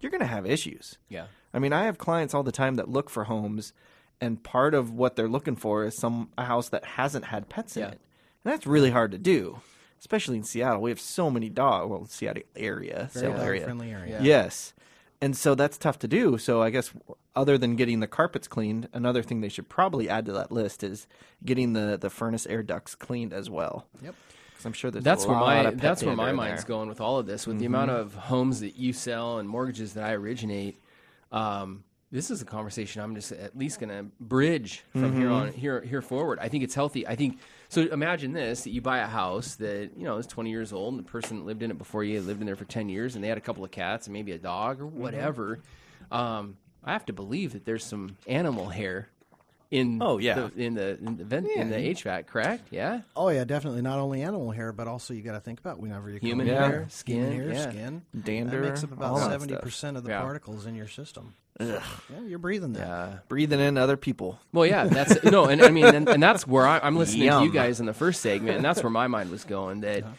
you're 0.00 0.12
gonna 0.12 0.26
have 0.26 0.46
issues. 0.46 0.98
Yeah. 1.08 1.26
I 1.54 1.58
mean, 1.58 1.72
I 1.72 1.84
have 1.84 1.98
clients 1.98 2.34
all 2.34 2.42
the 2.42 2.52
time 2.52 2.76
that 2.76 2.88
look 2.88 3.10
for 3.10 3.24
homes, 3.24 3.72
and 4.20 4.42
part 4.42 4.74
of 4.74 4.92
what 4.92 5.16
they're 5.16 5.28
looking 5.28 5.56
for 5.56 5.84
is 5.84 5.96
some 5.96 6.28
a 6.36 6.44
house 6.44 6.68
that 6.68 6.84
hasn't 6.84 7.24
had 7.24 7.48
pets 7.48 7.76
in 7.76 7.84
it, 7.84 8.00
and 8.44 8.52
that's 8.52 8.66
really 8.66 8.90
hard 8.90 9.12
to 9.12 9.18
do, 9.18 9.60
especially 9.98 10.36
in 10.36 10.44
Seattle. 10.44 10.82
We 10.82 10.90
have 10.90 11.00
so 11.00 11.30
many 11.30 11.48
dog, 11.48 11.88
well, 11.88 12.04
Seattle 12.04 12.42
area, 12.54 13.08
Very 13.12 13.26
Seattle 13.26 13.40
area, 13.40 13.64
friendly 13.64 13.90
area. 13.90 14.20
Yes, 14.22 14.74
and 15.22 15.36
so 15.36 15.54
that's 15.54 15.78
tough 15.78 15.98
to 16.00 16.08
do. 16.08 16.36
So 16.36 16.60
I 16.60 16.70
guess 16.70 16.92
other 17.34 17.56
than 17.56 17.76
getting 17.76 18.00
the 18.00 18.06
carpets 18.08 18.48
cleaned, 18.48 18.88
another 18.92 19.22
thing 19.22 19.40
they 19.40 19.48
should 19.48 19.68
probably 19.68 20.08
add 20.08 20.26
to 20.26 20.32
that 20.32 20.52
list 20.52 20.82
is 20.82 21.06
getting 21.44 21.72
the 21.72 21.96
the 21.98 22.10
furnace 22.10 22.44
air 22.46 22.62
ducts 22.62 22.94
cleaned 22.94 23.32
as 23.32 23.48
well. 23.48 23.86
Yep. 24.02 24.14
Because 24.50 24.66
I'm 24.66 24.72
sure 24.74 24.90
there's 24.90 25.04
That's 25.04 25.24
a 25.24 25.28
where 25.28 25.36
lot 25.36 25.46
my 25.46 25.56
of 25.68 25.74
pet 25.74 25.80
that's 25.80 26.02
where 26.02 26.16
my 26.16 26.32
mind's 26.32 26.64
there. 26.64 26.68
going 26.68 26.88
with 26.88 27.00
all 27.00 27.18
of 27.18 27.26
this. 27.26 27.46
With 27.46 27.58
the 27.58 27.66
amount 27.66 27.90
of 27.92 28.14
homes 28.14 28.60
that 28.60 28.76
you 28.76 28.92
sell 28.92 29.38
and 29.38 29.48
mortgages 29.48 29.94
that 29.94 30.04
I 30.04 30.12
originate, 30.12 30.82
um, 31.30 31.84
this 32.10 32.30
is 32.30 32.42
a 32.42 32.44
conversation 32.44 33.00
I'm 33.00 33.14
just 33.14 33.32
at 33.32 33.56
least 33.56 33.80
going 33.80 33.88
to 33.88 34.04
bridge 34.20 34.84
from 34.92 35.16
here 35.16 35.30
on 35.30 35.52
here 35.52 35.80
here 35.80 36.02
forward. 36.02 36.38
I 36.40 36.48
think 36.48 36.62
it's 36.64 36.74
healthy. 36.74 37.06
I 37.06 37.16
think 37.16 37.38
so. 37.72 37.82
Imagine 37.82 38.32
this: 38.32 38.64
that 38.64 38.70
you 38.70 38.80
buy 38.80 38.98
a 38.98 39.06
house 39.06 39.56
that 39.56 39.90
you 39.96 40.04
know 40.04 40.18
is 40.18 40.26
20 40.26 40.50
years 40.50 40.72
old, 40.72 40.94
and 40.94 41.04
the 41.04 41.10
person 41.10 41.38
that 41.38 41.46
lived 41.46 41.62
in 41.62 41.70
it 41.70 41.78
before 41.78 42.04
you 42.04 42.20
lived 42.20 42.40
in 42.40 42.46
there 42.46 42.56
for 42.56 42.64
10 42.64 42.88
years, 42.88 43.14
and 43.14 43.24
they 43.24 43.28
had 43.28 43.38
a 43.38 43.42
couple 43.42 43.64
of 43.64 43.70
cats 43.70 44.06
and 44.06 44.12
maybe 44.12 44.32
a 44.32 44.38
dog 44.38 44.80
or 44.80 44.86
whatever. 44.86 45.60
Um, 46.10 46.56
I 46.84 46.92
have 46.92 47.06
to 47.06 47.12
believe 47.12 47.52
that 47.52 47.64
there's 47.64 47.84
some 47.84 48.16
animal 48.26 48.68
hair 48.68 49.08
in 49.72 50.00
Oh, 50.00 50.18
yeah. 50.18 50.34
the, 50.54 50.62
in 50.62 50.74
the 50.74 50.98
in 50.98 51.16
the, 51.16 51.24
vent, 51.24 51.48
in 51.48 51.70
the 51.70 51.76
HVAC, 51.76 52.26
correct? 52.26 52.68
Yeah. 52.70 53.00
Oh 53.16 53.28
yeah, 53.30 53.44
definitely. 53.44 53.82
Not 53.82 53.98
only 53.98 54.22
animal 54.22 54.50
hair, 54.52 54.72
but 54.72 54.86
also 54.86 55.14
you 55.14 55.22
got 55.22 55.32
to 55.32 55.40
think 55.40 55.58
about 55.58 55.80
whenever 55.80 56.10
you 56.10 56.18
Human 56.20 56.46
come 56.46 56.54
in 56.56 56.62
hair, 56.70 56.86
skin, 56.90 57.32
human 57.32 57.50
hair, 57.50 57.52
yeah. 57.52 57.70
skin, 57.70 58.02
Dander, 58.22 58.60
That 58.60 58.68
makes 58.68 58.84
up 58.84 58.92
about 58.92 59.18
seventy 59.18 59.56
percent 59.56 59.96
of 59.96 60.04
the 60.04 60.10
Yeah. 60.10 60.20
particles 60.20 60.66
in 60.66 60.74
your 60.74 60.88
system. 60.88 61.34
Yeah, 61.60 61.80
you're 62.26 62.38
breathing 62.38 62.72
that. 62.74 62.86
Yeah. 62.86 63.18
breathing 63.28 63.60
in 63.60 63.76
other 63.78 63.96
people. 63.96 64.38
Well, 64.52 64.66
yeah, 64.66 64.84
that's 64.84 65.22
no, 65.24 65.44
and 65.46 65.62
I 65.62 65.70
mean, 65.70 65.84
and, 65.84 66.08
and 66.08 66.22
that's 66.22 66.46
where 66.46 66.66
I, 66.66 66.78
I'm 66.82 66.96
listening 66.96 67.28
to 67.30 67.42
you 67.44 67.52
guys 67.52 67.78
in 67.80 67.86
the 67.86 67.94
first 67.94 68.20
segment, 68.20 68.56
and 68.56 68.64
that's 68.64 68.82
where 68.82 68.90
my 68.90 69.06
mind 69.06 69.30
was 69.30 69.44
going. 69.44 69.80
That 69.82 70.02
uh-huh. 70.02 70.12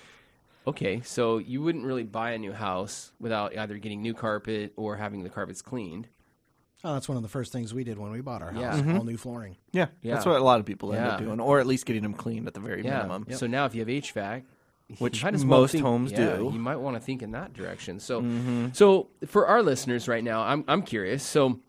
okay, 0.67 1.01
so 1.01 1.39
you 1.39 1.61
wouldn't 1.61 1.85
really 1.85 2.03
buy 2.03 2.31
a 2.31 2.37
new 2.37 2.53
house 2.53 3.11
without 3.19 3.57
either 3.57 3.77
getting 3.77 4.01
new 4.01 4.13
carpet 4.13 4.73
or 4.77 4.95
having 4.95 5.23
the 5.23 5.29
carpets 5.29 5.61
cleaned. 5.61 6.07
Oh, 6.83 6.93
that's 6.93 7.07
one 7.07 7.15
of 7.15 7.23
the 7.23 7.29
first 7.29 7.51
things 7.53 7.73
we 7.73 7.83
did 7.85 7.97
when 7.97 8.11
we 8.11 8.19
bought 8.21 8.41
our 8.41 8.51
house. 8.51 8.83
Yeah. 8.85 8.97
All 8.97 9.03
new 9.05 9.15
flooring. 9.17 9.55
Yeah, 9.71 9.87
Yeah. 10.01 10.15
that's 10.15 10.25
what 10.25 10.35
a 10.39 10.43
lot 10.43 10.59
of 10.59 10.65
people 10.65 10.93
end 10.93 11.05
up 11.05 11.19
Yeah. 11.19 11.25
doing, 11.27 11.39
or 11.39 11.59
at 11.59 11.65
least 11.67 11.85
getting 11.85 12.03
them 12.03 12.13
cleaned 12.13 12.45
at 12.47 12.53
the 12.53 12.59
very 12.59 12.83
Yeah. 12.83 12.97
minimum. 13.03 13.27
So 13.31 13.47
now, 13.47 13.65
if 13.65 13.73
you 13.73 13.79
have 13.79 13.89
HVAC, 13.89 14.43
you 14.89 14.95
Which 14.97 15.23
might 15.23 15.33
as 15.33 15.45
well 15.45 15.61
most 15.61 15.71
think- 15.71 15.83
homes 15.85 16.11
yeah, 16.11 16.17
do. 16.17 16.43
Mm-hmm. 16.43 16.53
You 16.55 16.59
might 16.59 16.75
want 16.75 16.97
to 16.97 16.99
think 16.99 17.21
in 17.23 17.31
that 17.31 17.53
direction. 17.53 17.99
So, 18.01 18.23
so 18.73 19.07
for 19.27 19.47
our 19.47 19.63
listeners 19.63 20.07
right 20.09 20.23
now, 20.23 20.41
I'm 20.43 20.65
I'm 20.67 20.81
curious. 20.81 21.23
So, 21.23 21.61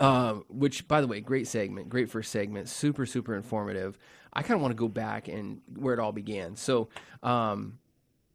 uh, 0.00 0.34
which 0.48 0.88
by 0.88 1.00
the 1.02 1.06
way, 1.06 1.20
great 1.20 1.46
segment, 1.46 1.90
great 1.90 2.08
first 2.08 2.32
segment, 2.32 2.68
super 2.70 3.04
super 3.04 3.34
informative. 3.36 3.98
I 4.32 4.42
kind 4.42 4.54
of 4.54 4.62
want 4.62 4.72
to 4.72 4.76
go 4.76 4.88
back 4.88 5.28
and 5.28 5.60
where 5.76 5.92
it 5.92 6.00
all 6.00 6.12
began. 6.12 6.56
So, 6.56 6.88
um, 7.22 7.78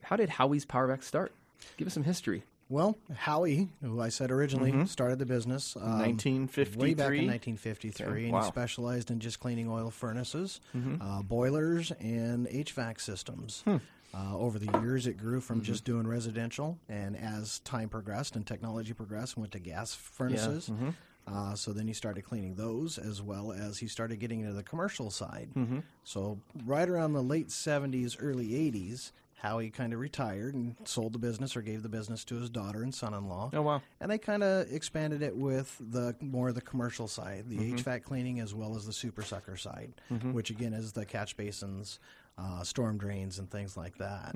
how 0.04 0.18
did 0.18 0.30
Howie's 0.30 0.66
Power 0.66 0.88
Powerback 0.88 1.04
start? 1.04 1.34
Give 1.78 1.88
us 1.88 1.94
some 1.94 2.04
history. 2.04 2.44
Well, 2.68 2.98
Howie, 3.14 3.70
who 3.84 4.02
I 4.02 4.10
said 4.10 4.32
originally 4.32 4.72
Mm-hmm. 4.72 4.86
started 4.86 5.20
the 5.20 5.26
business, 5.26 5.76
um, 5.76 6.00
1953? 6.00 6.82
way 6.82 6.94
back 6.96 7.08
in 7.14 7.28
1953, 7.28 8.06
Okay, 8.08 8.24
and 8.26 8.34
wow. 8.34 8.42
he 8.42 8.48
specialized 8.48 9.12
in 9.12 9.20
just 9.20 9.40
cleaning 9.40 9.70
oil 9.70 9.92
furnaces, 9.92 10.60
Mm-hmm. 10.76 11.02
uh, 11.02 11.22
boilers, 11.22 11.92
and 12.00 12.48
HVAC 12.48 13.00
systems. 13.00 13.62
Hmm. 13.66 13.78
Uh, 14.14 14.38
over 14.38 14.58
the 14.58 14.80
years, 14.80 15.06
it 15.08 15.18
grew 15.18 15.38
Mm-hmm. 15.38 15.46
from 15.46 15.62
just 15.62 15.84
doing 15.84 16.08
residential, 16.08 16.80
and 16.90 17.16
as 17.16 17.60
time 17.60 17.88
progressed 17.90 18.36
and 18.36 18.48
technology 18.48 18.94
progressed, 18.94 19.38
went 19.38 19.52
to 19.52 19.60
gas 19.60 19.94
furnaces. 19.94 20.70
Mm-hmm. 20.70 20.90
Uh, 21.28 21.56
so 21.56 21.72
then 21.74 21.88
he 21.88 21.94
started 21.94 22.24
cleaning 22.24 22.56
those, 22.56 22.98
as 23.00 23.20
well 23.22 23.52
as 23.52 23.80
he 23.80 23.88
started 23.88 24.20
getting 24.20 24.42
into 24.42 24.54
the 24.54 24.62
commercial 24.64 25.10
side. 25.12 25.50
Mm-hmm. 25.56 25.80
So 26.04 26.40
right 26.66 26.88
around 26.88 27.14
the 27.14 27.24
late 27.24 27.48
70s, 27.50 28.16
early 28.20 28.50
80s, 28.50 29.12
Howie 29.36 29.70
kind 29.70 29.94
of 29.94 30.00
retired 30.00 30.56
and 30.56 30.76
sold 30.86 31.14
the 31.14 31.20
business 31.20 31.56
or 31.56 31.62
gave 31.62 31.84
the 31.84 31.90
business 31.90 32.24
to 32.26 32.36
his 32.36 32.50
daughter 32.50 32.82
and 32.82 32.94
son-in-law. 32.96 33.52
Oh, 33.54 33.62
wow. 33.62 33.82
And 34.00 34.10
they 34.10 34.18
kind 34.18 34.44
of 34.44 34.72
expanded 34.72 35.22
it 35.22 35.36
with 35.36 35.76
the 35.80 36.16
more 36.22 36.50
of 36.50 36.56
the 36.56 36.62
commercial 36.62 37.08
side, 37.08 37.46
the 37.48 37.58
HVAC 37.74 38.04
cleaning 38.04 38.40
as 38.40 38.56
well 38.56 38.76
as 38.76 38.86
the 38.86 38.94
super 38.94 39.22
sucker 39.22 39.58
side, 39.58 39.94
which 40.32 40.50
again 40.50 40.74
is 40.74 40.94
the 40.94 41.06
catch 41.06 41.36
basins, 41.38 42.00
uh, 42.38 42.64
storm 42.64 42.98
drains, 42.98 43.38
and 43.40 43.50
things 43.52 43.78
like 43.78 43.98
that. 43.98 44.34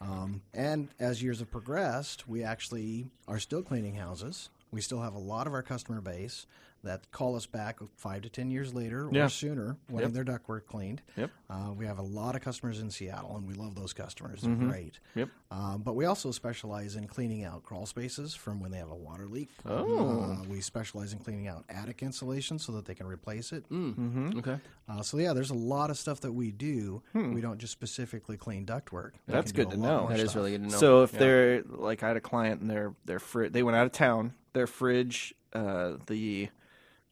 Um, 0.00 0.42
and 0.54 0.88
as 0.98 1.22
years 1.22 1.38
have 1.40 1.50
progressed, 1.50 2.26
we 2.28 2.42
actually 2.42 3.06
are 3.28 3.38
still 3.38 3.62
cleaning 3.62 3.94
houses. 3.94 4.48
we 4.70 4.80
still 4.80 5.00
have 5.00 5.14
a 5.14 5.18
lot 5.18 5.46
of 5.46 5.54
our 5.54 5.62
customer 5.62 6.00
base 6.00 6.46
that 6.84 7.10
call 7.10 7.34
us 7.36 7.46
back 7.46 7.78
five 7.96 8.22
to 8.22 8.28
ten 8.28 8.50
years 8.50 8.72
later 8.72 9.08
Yeah. 9.12 9.26
or 9.26 9.28
sooner 9.28 9.76
wanting 9.90 10.12
their 10.12 10.24
ductwork 10.24 10.66
cleaned. 10.66 11.02
Yep. 11.16 11.30
Uh, 11.50 11.72
we 11.76 11.86
have 11.86 11.98
a 11.98 12.02
lot 12.02 12.36
of 12.36 12.40
customers 12.42 12.80
in 12.80 12.90
Seattle, 12.90 13.36
and 13.36 13.46
we 13.48 13.54
love 13.54 13.74
those 13.74 13.92
customers. 13.92 14.42
They're 14.42 14.54
great. 14.54 14.98
Mm-hmm. 15.10 15.18
Yep. 15.20 15.28
Um, 15.50 15.82
but 15.82 15.96
we 15.96 16.04
also 16.04 16.30
specialize 16.30 16.94
in 16.94 17.06
cleaning 17.06 17.42
out 17.44 17.62
crawl 17.62 17.86
spaces 17.86 18.34
from 18.34 18.60
when 18.60 18.70
they 18.70 18.78
have 18.78 18.90
a 18.90 18.94
water 18.94 19.26
leak. 19.26 19.48
Oh. 19.66 20.20
Uh, 20.40 20.44
we 20.48 20.60
specialize 20.60 21.12
in 21.12 21.18
cleaning 21.18 21.48
out 21.48 21.64
attic 21.68 22.02
insulation 22.02 22.58
so 22.58 22.72
that 22.72 22.84
they 22.84 22.94
can 22.94 23.06
replace 23.06 23.52
it. 23.52 23.68
Mm-hmm. 23.70 24.38
Okay. 24.38 24.56
Uh, 24.88 25.02
so 25.02 25.18
yeah, 25.18 25.32
there's 25.32 25.50
a 25.50 25.54
lot 25.54 25.90
of 25.90 25.98
stuff 25.98 26.20
that 26.20 26.32
we 26.32 26.50
do. 26.52 27.02
We 27.14 27.40
don't 27.40 27.58
just 27.58 27.72
specifically 27.72 28.36
clean 28.36 28.64
ductwork. 28.66 29.12
We 29.12 29.18
Hmm. 29.26 29.32
That's 29.32 29.52
good 29.52 29.70
to 29.70 29.76
know. 29.76 30.00
more 30.02 30.10
That 30.10 30.20
is 30.20 30.30
stuff. 30.30 30.36
really 30.36 30.52
good 30.52 30.64
to 30.64 30.70
know. 30.70 30.78
So 30.78 31.02
if 31.02 31.12
Yeah. 31.12 31.18
they're 31.18 31.62
like, 31.64 32.02
I 32.02 32.08
had 32.08 32.16
a 32.16 32.20
client 32.20 32.60
and 32.60 32.70
their 32.70 32.94
their 33.04 33.18
fridge, 33.18 33.52
they 33.52 33.62
went 33.62 33.76
out 33.76 33.86
of 33.86 33.92
town. 33.92 34.34
Their 34.52 34.66
fridge, 34.66 35.34
uh, 35.52 35.94
the 36.06 36.48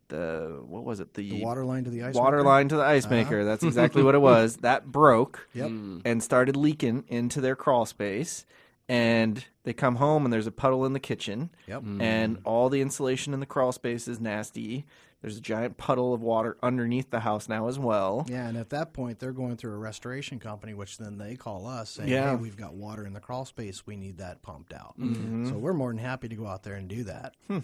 the 0.08 0.62
what 0.66 0.84
was 0.84 1.00
it? 1.00 1.14
The, 1.14 1.30
The 1.30 1.42
water 1.42 1.64
line 1.64 1.84
to 1.84 1.90
the 1.90 2.02
ice. 2.04 2.14
water 2.14 2.38
maker? 2.38 2.48
line 2.48 2.68
to 2.68 2.76
the 2.76 2.84
ice 2.84 3.04
uh-huh. 3.04 3.14
maker. 3.14 3.44
That's 3.44 3.64
exactly 3.64 4.02
what 4.02 4.14
it 4.14 4.20
was. 4.20 4.56
That 4.66 4.86
broke 4.90 5.48
Yep. 5.54 5.70
Mm. 5.70 6.02
and 6.04 6.22
started 6.22 6.56
leaking 6.56 7.04
into 7.08 7.40
their 7.40 7.56
crawl 7.56 7.86
space. 7.86 8.44
And 8.88 9.44
they 9.64 9.72
come 9.72 9.96
home 9.96 10.24
and 10.24 10.32
there's 10.32 10.46
a 10.46 10.52
puddle 10.52 10.84
in 10.86 10.92
the 10.92 11.00
kitchen. 11.00 11.50
Yep. 11.66 11.82
Mm. 11.82 12.00
And 12.02 12.38
all 12.44 12.68
the 12.68 12.80
insulation 12.80 13.34
in 13.34 13.40
the 13.40 13.46
crawl 13.46 13.72
space 13.72 14.06
is 14.06 14.20
nasty. 14.20 14.86
There's 15.22 15.38
a 15.38 15.40
giant 15.40 15.76
puddle 15.76 16.14
of 16.14 16.20
water 16.22 16.56
underneath 16.62 17.10
the 17.10 17.20
house 17.20 17.48
now 17.48 17.66
as 17.66 17.78
well. 17.80 18.26
Yeah, 18.28 18.46
and 18.46 18.56
at 18.56 18.70
that 18.70 18.92
point, 18.92 19.18
they're 19.18 19.32
going 19.32 19.56
through 19.56 19.72
a 19.72 19.78
restoration 19.78 20.38
company, 20.38 20.72
which 20.74 20.98
then 20.98 21.18
they 21.18 21.34
call 21.34 21.66
us 21.66 21.90
saying, 21.90 22.10
Yeah. 22.10 22.30
"Hey, 22.30 22.36
we've 22.36 22.56
got 22.56 22.74
water 22.74 23.04
in 23.04 23.12
the 23.12 23.18
crawl 23.18 23.44
space. 23.44 23.84
We 23.86 23.96
need 23.96 24.18
that 24.18 24.42
pumped 24.42 24.72
out." 24.72 24.94
Mm-hmm. 25.00 25.48
So 25.48 25.54
we're 25.56 25.72
more 25.72 25.88
than 25.90 25.98
happy 25.98 26.28
to 26.28 26.36
go 26.36 26.46
out 26.46 26.62
there 26.62 26.74
and 26.74 26.86
do 26.86 27.02
that. 27.04 27.34
Hmm. 27.48 27.58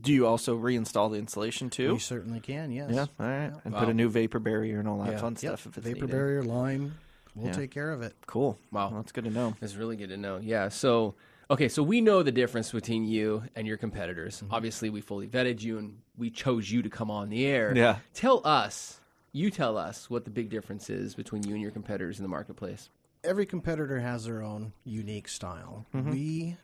Do 0.00 0.12
you 0.12 0.26
also 0.26 0.58
reinstall 0.58 1.10
the 1.10 1.18
insulation 1.18 1.70
too? 1.70 1.92
We 1.94 1.98
certainly 2.00 2.40
can. 2.40 2.72
Yes. 2.72 2.90
Yeah, 2.92 3.06
all 3.20 3.26
right. 3.26 3.52
And 3.64 3.74
put 3.74 3.88
a 3.88 3.94
new 3.94 4.08
vapor 4.08 4.38
barrier 4.40 4.78
and 4.80 4.88
all 4.88 4.98
that 5.04 5.12
Yeah. 5.12 5.18
fun 5.18 5.32
Yep. 5.34 5.38
stuff 5.38 5.66
if 5.66 5.78
it's 5.78 5.86
Vapor 5.86 5.94
needed. 6.06 6.10
barrier 6.10 6.42
lime. 6.42 6.94
We'll 7.34 7.46
Yeah. 7.48 7.52
take 7.52 7.70
care 7.70 7.90
of 7.92 8.02
it. 8.02 8.14
Cool. 8.26 8.58
Wow. 8.72 8.90
Well, 8.90 9.00
that's 9.00 9.12
good 9.12 9.24
to 9.24 9.30
know. 9.30 9.54
It's 9.60 9.76
really 9.76 9.96
good 9.96 10.08
to 10.10 10.16
know. 10.16 10.38
Yeah. 10.38 10.68
So, 10.68 11.14
okay, 11.50 11.68
so 11.68 11.82
we 11.82 12.00
know 12.00 12.22
the 12.22 12.32
difference 12.32 12.70
between 12.72 13.04
you 13.04 13.44
and 13.56 13.66
your 13.66 13.76
competitors. 13.76 14.40
Mm-hmm. 14.42 14.54
Obviously, 14.54 14.90
we 14.90 15.00
fully 15.00 15.26
vetted 15.28 15.60
you 15.62 15.78
and 15.78 15.98
we 16.16 16.30
chose 16.30 16.70
you 16.70 16.82
to 16.82 16.90
come 16.90 17.10
on 17.10 17.28
the 17.30 17.46
air. 17.46 17.72
Yeah. 17.76 17.98
Tell 18.14 18.40
us, 18.44 19.00
you 19.32 19.50
tell 19.50 19.76
us 19.76 20.08
what 20.10 20.24
the 20.24 20.30
big 20.30 20.48
difference 20.48 20.88
is 20.90 21.14
between 21.14 21.42
you 21.44 21.54
and 21.54 21.62
your 21.62 21.72
competitors 21.72 22.18
in 22.18 22.22
the 22.24 22.28
marketplace. 22.28 22.88
Every 23.24 23.46
competitor 23.46 23.98
has 24.00 24.26
their 24.26 24.42
own 24.42 24.72
unique 24.84 25.28
style. 25.28 25.86
Mm-hmm. 25.94 26.10
We, 26.10 26.56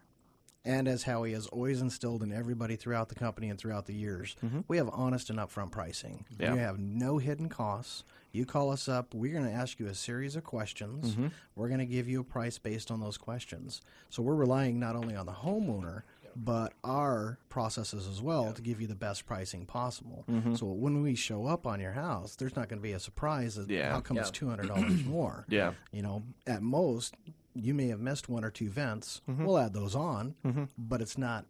and 0.64 0.86
as 0.88 1.04
Howie 1.04 1.32
has 1.32 1.46
always 1.46 1.80
instilled 1.80 2.22
in 2.22 2.32
everybody 2.32 2.76
throughout 2.76 3.08
the 3.08 3.14
company 3.14 3.48
and 3.48 3.58
throughout 3.58 3.86
the 3.86 3.94
years, 3.94 4.36
we 4.68 4.76
have 4.76 4.90
honest 4.92 5.30
and 5.30 5.38
upfront 5.38 5.70
pricing. 5.70 6.24
Mm-hmm. 6.34 6.42
Yeah. 6.42 6.52
We 6.54 6.58
have 6.60 6.78
no 6.78 7.18
hidden 7.18 7.48
costs. 7.48 8.04
You 8.32 8.46
call 8.46 8.70
us 8.70 8.88
up, 8.88 9.12
we're 9.14 9.32
going 9.32 9.46
to 9.46 9.52
ask 9.52 9.80
you 9.80 9.86
a 9.88 9.94
series 9.94 10.36
of 10.36 10.44
questions. 10.44 11.12
Mm-hmm. 11.12 11.28
We're 11.56 11.68
going 11.68 11.80
to 11.80 11.86
give 11.86 12.08
you 12.08 12.20
a 12.20 12.24
price 12.24 12.58
based 12.58 12.90
on 12.90 13.00
those 13.00 13.16
questions. 13.18 13.80
So 14.08 14.22
we're 14.22 14.34
relying 14.36 14.78
not 14.78 14.94
only 14.94 15.16
on 15.16 15.26
the 15.26 15.32
homeowner, 15.32 16.02
but 16.36 16.74
our 16.84 17.38
processes 17.48 18.06
as 18.06 18.22
well 18.22 18.52
to 18.52 18.62
give 18.62 18.80
you 18.80 18.86
the 18.86 18.94
best 18.94 19.26
pricing 19.26 19.66
possible. 19.66 20.24
Mm-hmm. 20.30 20.54
So 20.54 20.66
when 20.66 21.02
we 21.02 21.16
show 21.16 21.46
up 21.46 21.66
on 21.66 21.80
your 21.80 21.90
house, 21.90 22.36
there's 22.36 22.54
not 22.54 22.68
going 22.68 22.78
to 22.78 22.82
be 22.84 22.92
a 22.92 23.00
surprise 23.00 23.56
that 23.56 23.68
Yeah. 23.68 23.90
how 23.90 24.00
come 24.00 24.16
it's 24.16 24.30
two 24.30 24.48
hundred 24.48 24.68
dollars 24.68 25.04
more. 25.04 25.44
Yeah. 25.48 25.72
You 25.90 26.02
know, 26.02 26.22
at 26.46 26.62
most, 26.62 27.16
you 27.64 27.74
may 27.74 27.88
have 27.88 28.00
missed 28.00 28.28
one 28.28 28.44
or 28.44 28.50
two 28.50 28.68
vents. 28.68 29.20
We'll 29.26 29.58
add 29.58 29.72
those 29.74 29.94
on, 29.94 30.34
but 30.78 31.00
it's 31.00 31.16
not 31.18 31.46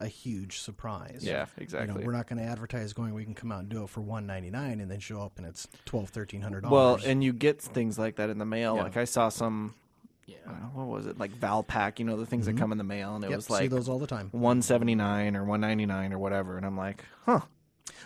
a 0.00 0.08
huge 0.08 0.58
surprise. 0.58 1.20
Yeah, 1.22 1.46
You 1.56 1.62
exactly. 1.62 2.00
know, 2.00 2.04
we're 2.04 2.12
not 2.12 2.26
going 2.26 2.38
to 2.42 2.44
advertise 2.44 2.92
going. 2.92 3.14
We 3.14 3.24
can 3.24 3.34
come 3.34 3.52
out 3.52 3.60
and 3.60 3.68
do 3.68 3.84
it 3.84 3.88
for 3.90 4.00
one 4.00 4.26
ninety 4.26 4.50
nine, 4.50 4.80
and 4.80 4.90
then 4.90 4.98
show 4.98 5.22
up 5.22 5.38
and 5.38 5.46
it's 5.46 5.68
twelve, 5.84 6.08
thirteen 6.08 6.42
hundred 6.42 6.62
dollars. 6.62 7.02
well, 7.02 7.10
and 7.10 7.22
you 7.22 7.32
get 7.32 7.60
things 7.60 7.98
like 7.98 8.16
that 8.16 8.28
in 8.30 8.38
the 8.38 8.44
mail. 8.44 8.74
Yeah. 8.76 8.82
Like 8.82 8.96
I 8.96 9.04
saw 9.04 9.28
some, 9.28 9.74
Yeah. 10.26 10.38
uh, 10.48 10.52
what 10.74 10.88
was 10.88 11.06
it? 11.06 11.18
Like 11.18 11.32
Valpak, 11.38 12.00
you 12.00 12.04
know, 12.04 12.16
the 12.16 12.26
things 12.26 12.46
that 12.46 12.56
come 12.56 12.72
in 12.72 12.78
the 12.78 12.84
mail, 12.84 13.14
and 13.14 13.22
it 13.24 13.30
yep, 13.30 13.36
was 13.38 13.46
see 13.46 13.52
like 13.52 13.70
those 13.70 13.88
all 13.88 14.00
the 14.00 14.08
time. 14.08 14.28
one 14.32 14.60
seventy 14.60 14.96
nine 14.96 15.36
or 15.36 15.44
one 15.44 15.60
ninety 15.60 15.86
nine 15.86 16.12
or 16.12 16.18
whatever, 16.18 16.56
and 16.56 16.66
I'm 16.66 16.76
like, 16.76 17.04
huh. 17.24 17.40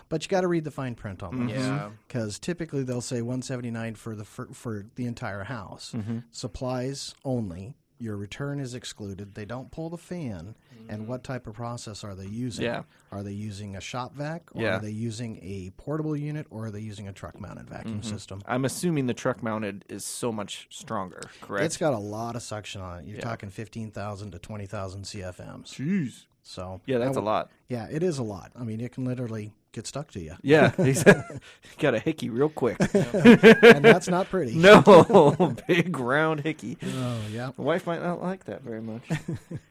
But 0.08 0.24
you 0.24 0.28
got 0.28 0.42
to 0.42 0.48
read 0.48 0.64
the 0.64 0.70
fine 0.70 0.94
print 0.94 1.22
on 1.22 1.46
those. 1.46 1.56
Yeah. 1.56 1.90
Because 2.06 2.38
typically 2.38 2.82
they'll 2.84 3.00
say 3.00 3.22
one 3.22 3.42
seventy 3.42 3.70
nine 3.70 3.94
for 3.94 4.14
the 4.14 4.24
for, 4.24 4.46
for 4.52 4.86
the 4.94 5.06
entire 5.06 5.44
house. 5.44 5.92
Mm-hmm. 5.96 6.18
Supplies 6.30 7.14
only. 7.24 7.74
Your 7.98 8.16
return 8.18 8.60
is 8.60 8.74
excluded. 8.74 9.34
They 9.34 9.46
don't 9.46 9.70
pull 9.70 9.88
the 9.88 9.96
fan. 9.96 10.54
And 10.88 11.08
what 11.08 11.24
type 11.24 11.46
of 11.46 11.54
process 11.54 12.04
are 12.04 12.14
they 12.14 12.26
using? 12.26 12.66
Yeah. 12.66 12.82
Are 13.10 13.22
they 13.22 13.32
using 13.32 13.74
a 13.74 13.80
shop 13.80 14.14
vac, 14.14 14.42
or 14.54 14.62
Yeah. 14.62 14.76
are 14.76 14.80
they 14.80 14.90
using 14.90 15.38
a 15.42 15.70
portable 15.78 16.14
unit, 16.14 16.46
or 16.50 16.66
are 16.66 16.70
they 16.70 16.80
using 16.80 17.08
a 17.08 17.12
truck 17.12 17.40
mounted 17.40 17.68
vacuum 17.70 18.00
Mm-hmm. 18.02 18.08
system? 18.14 18.42
I'm 18.46 18.66
assuming 18.66 19.06
the 19.06 19.14
truck 19.14 19.42
mounted 19.42 19.84
is 19.88 20.04
so 20.04 20.30
much 20.30 20.68
stronger, 20.70 21.20
correct? 21.40 21.64
It's 21.64 21.78
got 21.78 21.94
a 21.94 21.98
lot 21.98 22.36
of 22.36 22.42
suction 22.42 22.82
on 22.82 23.00
it. 23.00 23.06
You're 23.06 23.16
Yeah. 23.16 23.22
talking 23.24 23.48
fifteen 23.48 23.90
thousand 23.90 24.32
to 24.32 24.38
twenty 24.38 24.66
thousand 24.66 25.04
CFMs. 25.04 25.70
Jeez. 25.72 26.26
So 26.48 26.80
Yeah, 26.86 26.98
that's 26.98 27.08
I 27.08 27.10
a 27.10 27.14
w- 27.14 27.26
lot. 27.26 27.50
Yeah, 27.68 27.88
it 27.90 28.02
is 28.04 28.18
a 28.18 28.22
lot. 28.22 28.52
I 28.58 28.62
mean, 28.62 28.80
it 28.80 28.92
can 28.92 29.04
literally 29.04 29.52
get 29.72 29.84
stuck 29.86 30.12
to 30.12 30.20
you, 30.20 30.36
Yeah, 30.42 30.70
exactly. 30.78 31.40
got 31.80 31.94
a 31.94 31.98
hickey 31.98 32.30
real 32.30 32.48
quick. 32.48 32.76
and 32.94 33.84
that's 33.84 34.06
not 34.08 34.30
pretty. 34.30 34.54
no, 34.54 35.56
big 35.66 35.98
round 35.98 36.40
hickey. 36.40 36.78
Oh 36.84 37.18
yeah. 37.32 37.50
My 37.58 37.64
wife 37.64 37.86
might 37.86 38.00
not 38.02 38.22
like 38.22 38.44
that 38.44 38.62
very 38.62 38.80
much. 38.80 39.02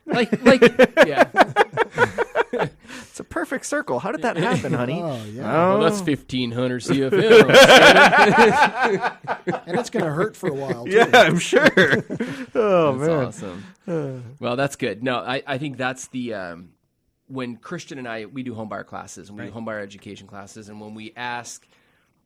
Like, 0.05 0.43
like, 0.45 0.61
yeah. 1.07 1.29
It's 3.09 3.19
a 3.19 3.23
perfect 3.23 3.65
circle. 3.65 3.99
How 3.99 4.11
did 4.11 4.23
that 4.23 4.35
happen, 4.37 4.73
honey? 4.73 5.01
Oh 5.05 5.23
yeah. 5.25 5.43
Well, 5.43 5.79
that's 5.81 6.01
1500 6.01 6.81
CFM. 6.81 7.49
and 9.65 9.79
it's 9.79 9.89
going 9.89 10.03
to 10.05 10.11
hurt 10.11 10.35
for 10.35 10.49
a 10.49 10.53
while. 10.53 10.85
Too. 10.85 10.91
Yeah, 10.91 11.07
I'm 11.13 11.39
sure. 11.39 11.69
oh 12.55 12.97
That's 12.97 13.41
man. 13.41 13.59
awesome. 13.87 14.35
well, 14.39 14.55
that's 14.55 14.75
good. 14.75 15.01
No, 15.03 15.17
I, 15.19 15.43
I 15.47 15.57
think 15.57 15.77
that's 15.77 16.07
the 16.07 16.33
um, 16.33 16.69
when 17.27 17.55
Christian 17.57 17.97
and 17.99 18.07
I 18.07 18.25
we 18.25 18.43
do 18.43 18.53
homebuyer 18.53 18.85
classes 18.85 19.29
and 19.29 19.37
we 19.37 19.45
do 19.45 19.51
homebuyer 19.51 19.81
education 19.81 20.27
classes, 20.27 20.69
and 20.69 20.79
when 20.81 20.93
we 20.93 21.13
ask 21.15 21.65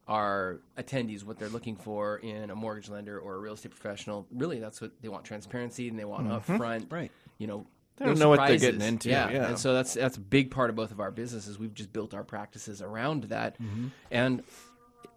our 0.08 0.60
attendees 0.78 1.24
what 1.24 1.38
they're 1.38 1.50
looking 1.50 1.76
for 1.76 2.18
in 2.18 2.50
a 2.50 2.56
mortgage 2.56 2.90
lender 2.90 3.20
or 3.20 3.36
a 3.36 3.38
real 3.40 3.54
estate 3.54 3.70
professional, 3.70 4.26
really 4.32 4.60
that's 4.60 4.82
what 4.82 4.92
they 5.02 5.10
want: 5.10 5.24
transparency 5.24 5.88
and 5.88 6.00
they 6.00 6.06
want 6.06 6.28
upfront. 6.28 6.92
Right. 6.92 7.12
You 7.38 7.48
know. 7.48 7.68
They 8.00 8.06
don't 8.06 8.18
no 8.18 8.26
know 8.26 8.30
what 8.30 8.48
they're 8.48 8.58
getting 8.58 8.82
into, 8.82 9.10
Yeah. 9.10 9.30
yeah. 9.30 9.48
and 9.50 9.60
so 9.60 9.74
that's 9.74 9.94
that's 9.94 10.18
a 10.18 10.22
big 10.22 10.52
part 10.52 10.70
of 10.70 10.76
both 10.76 10.92
of 10.92 11.00
our 11.00 11.12
businesses. 11.12 11.60
We've 11.60 11.74
just 11.74 11.92
built 11.92 12.14
our 12.14 12.24
practices 12.24 12.82
around 12.82 13.26
that, 13.26 13.62
mm-hmm. 13.62 13.88
and 14.10 14.42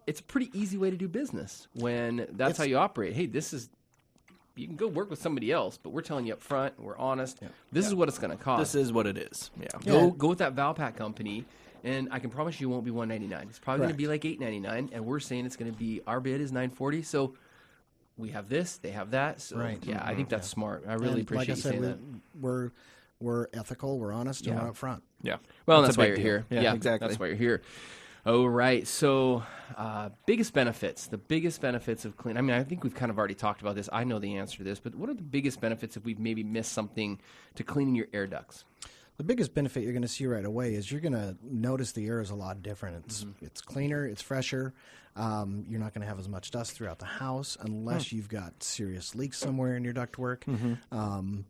it's 0.05 0.19
a 0.19 0.23
pretty 0.23 0.49
easy 0.53 0.77
way 0.77 0.91
to 0.91 0.97
do 0.97 1.07
business 1.07 1.67
when 1.73 2.27
that's 2.31 2.57
how 2.57 2.65
you 2.65 2.77
operate. 2.77 3.13
Hey, 3.13 3.25
this 3.25 3.53
is 3.53 3.69
you 4.55 4.67
can 4.67 4.75
go 4.75 4.87
work 4.87 5.09
with 5.09 5.19
somebody 5.21 5.51
else, 5.51 5.77
but 5.77 5.91
we're 5.91 6.01
telling 6.01 6.27
you 6.27 6.33
up 6.33 6.41
front, 6.41 6.79
we're 6.79 6.97
honest. 6.97 7.39
This 7.71 7.87
is 7.87 7.95
what 7.95 8.07
it's 8.07 8.19
going 8.19 8.35
to 8.37 8.43
cost. 8.43 8.59
This 8.59 8.75
is 8.75 8.93
what 8.93 9.07
it 9.07 9.17
is. 9.17 9.49
Yeah. 9.59 9.67
go 9.85 10.11
go 10.11 10.27
with 10.27 10.39
that 10.39 10.55
Valpak 10.55 10.95
company, 10.95 11.45
and 11.83 12.09
I 12.11 12.19
can 12.19 12.29
promise 12.29 12.59
you 12.59 12.69
it 12.69 12.71
won't 12.73 12.85
be 12.85 12.91
one 12.91 13.07
ninety 13.07 13.27
nine. 13.27 13.47
It's 13.49 13.59
probably 13.59 13.79
going 13.79 13.93
to 13.93 13.97
be 13.97 14.07
like 14.07 14.25
eight 14.25 14.39
ninety 14.39 14.59
nine, 14.59 14.89
and 14.91 15.05
we're 15.05 15.19
saying 15.19 15.45
it's 15.45 15.55
going 15.55 15.71
to 15.71 15.77
be 15.77 16.01
our 16.05 16.19
bid 16.19 16.41
is 16.41 16.51
nine 16.51 16.69
forty. 16.69 17.01
So 17.01 17.35
we 18.17 18.29
have 18.29 18.49
this, 18.49 18.77
they 18.77 18.91
have 18.91 19.11
that. 19.11 19.41
So 19.41 19.57
Right. 19.57 19.79
yeah, 19.83 20.01
I 20.05 20.15
think 20.15 20.29
that's 20.29 20.47
smart. 20.47 20.83
I 20.87 20.93
really 20.93 21.13
And 21.13 21.21
appreciate 21.23 21.39
like 21.39 21.49
I 21.49 21.53
you 21.53 21.61
saying 21.61 21.81
we, 21.81 21.87
that. 21.87 21.97
we're 22.39 22.71
we're 23.19 23.47
ethical, 23.53 23.99
we're 23.99 24.11
honest, 24.11 24.45
and 24.47 24.59
we're 24.59 24.69
upfront. 24.69 25.01
Yeah. 25.21 25.37
Well, 25.65 25.81
That's 25.81 25.89
that's, 25.95 25.97
why 25.97 26.07
you're 26.07 26.15
deal. 26.17 26.25
here. 26.25 26.45
Yeah, 26.49 26.73
exactly. 26.73 27.07
That's 27.07 27.19
why 27.19 27.27
you're 27.27 27.35
here. 27.37 27.61
Oh, 28.25 28.45
right. 28.45 28.85
So, 28.87 29.43
uh, 29.77 30.09
biggest 30.25 30.53
benefits. 30.53 31.07
The 31.07 31.17
biggest 31.17 31.61
benefits 31.61 32.03
of 32.05 32.17
clean. 32.17 32.37
I 32.37 32.41
mean, 32.41 32.55
I 32.55 32.63
think 32.63 32.83
we've 32.83 32.93
kind 32.95 33.09
of 33.09 33.17
already 33.17 33.33
talked 33.33 33.61
about 33.61 33.75
this. 33.75 33.87
I 33.93 34.03
know 34.03 34.19
the 34.19 34.35
answer 34.37 34.57
to 34.57 34.63
this, 34.65 34.79
but 34.79 34.95
what 34.95 35.09
are 35.09 35.13
the 35.13 35.21
biggest 35.23 35.61
benefits 35.61 35.95
if 35.97 36.03
we've 36.05 36.19
maybe 36.19 36.43
missed 36.43 36.73
something 36.73 37.19
to 37.55 37.63
cleaning 37.63 37.95
your 37.95 38.07
air 38.13 38.27
ducts? 38.27 38.65
The 39.17 39.23
biggest 39.23 39.53
benefit 39.53 39.83
you're 39.83 39.93
going 39.93 40.01
to 40.01 40.07
see 40.07 40.25
right 40.25 40.43
away 40.45 40.73
is 40.73 40.91
you're 40.91 41.01
going 41.01 41.13
to 41.13 41.35
notice 41.43 41.91
the 41.91 42.05
air 42.07 42.19
is 42.19 42.29
a 42.31 42.35
lot 42.35 42.63
different. 42.63 43.03
It's 43.05 43.23
Mm-hmm. 43.23 43.45
it's 43.45 43.61
cleaner, 43.61 44.05
it's 44.05 44.21
fresher. 44.21 44.73
Um, 45.15 45.65
you're 45.69 45.79
not 45.79 45.93
going 45.93 46.01
to 46.01 46.07
have 46.07 46.17
as 46.19 46.27
much 46.27 46.49
dust 46.49 46.71
throughout 46.71 46.97
the 46.97 47.05
house 47.05 47.55
unless 47.61 48.09
Hmm. 48.09 48.15
you've 48.15 48.29
got 48.29 48.63
serious 48.63 49.13
leaks 49.13 49.37
somewhere 49.37 49.75
in 49.75 49.83
your 49.83 49.93
ductwork. 49.93 50.47
Um, 50.91 51.45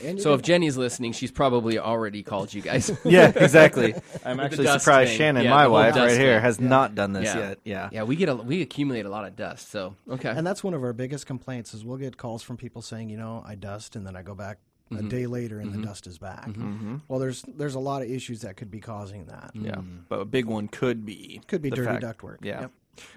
Mm-hmm. 0.00 0.18
So, 0.18 0.32
if 0.34 0.42
Jenny's 0.42 0.76
listening, 0.76 1.10
she's 1.10 1.32
probably 1.32 1.76
already 1.76 2.22
called 2.22 2.54
you 2.54 2.62
guys. 2.62 2.88
Yeah, 3.04 3.32
exactly. 3.34 3.96
I'm 4.24 4.38
actually 4.38 4.68
surprised 4.68 5.08
thing. 5.10 5.18
Shannon, 5.18 5.42
Yeah, 5.42 5.50
my 5.50 5.66
wife, 5.66 5.96
right 5.96 6.02
dust 6.06 6.16
here, 6.16 6.34
thing. 6.36 6.42
has 6.42 6.60
not 6.60 6.94
done 6.94 7.14
this 7.14 7.24
Yeah. 7.24 7.38
yet. 7.48 7.58
Yeah. 7.64 7.88
yeah, 7.90 8.02
we 8.04 8.14
get 8.14 8.28
a, 8.28 8.36
we 8.36 8.62
accumulate 8.62 9.06
a 9.06 9.08
lot 9.08 9.24
of 9.26 9.34
dust. 9.34 9.72
So, 9.72 9.96
okay. 10.08 10.28
And 10.28 10.46
that's 10.46 10.62
one 10.62 10.74
of 10.74 10.84
our 10.84 10.92
biggest 10.92 11.26
complaints 11.26 11.74
is 11.74 11.84
we'll 11.84 11.96
get 11.98 12.16
calls 12.16 12.44
from 12.44 12.56
people 12.56 12.80
saying, 12.80 13.08
you 13.10 13.16
know, 13.16 13.42
I 13.44 13.56
dust 13.56 13.96
and 13.96 14.06
then 14.06 14.14
I 14.14 14.22
go 14.22 14.36
back 14.36 14.58
Mm-hmm. 14.90 15.06
a 15.06 15.10
day 15.10 15.26
later 15.26 15.60
and 15.60 15.72
the 15.72 15.76
mm-hmm. 15.76 15.86
dust 15.86 16.06
is 16.06 16.18
back. 16.18 16.46
Mm-hmm. 16.48 16.62
Mm-hmm. 16.62 16.96
Well, 17.08 17.18
there's 17.18 17.42
there's 17.42 17.74
a 17.74 17.80
lot 17.80 18.02
of 18.02 18.10
issues 18.10 18.40
that 18.40 18.56
could 18.56 18.70
be 18.70 18.80
causing 18.80 19.26
that. 19.26 19.50
Yeah. 19.54 19.76
Mm. 19.76 20.04
But 20.08 20.20
a 20.20 20.24
big 20.24 20.46
one 20.46 20.68
could 20.68 21.04
be 21.04 21.40
Could 21.46 21.62
be 21.62 21.70
dirty 21.70 21.84
fact- 21.84 22.02
ductwork. 22.04 22.38
Yeah. 22.42 22.60
Yep. 22.62 22.70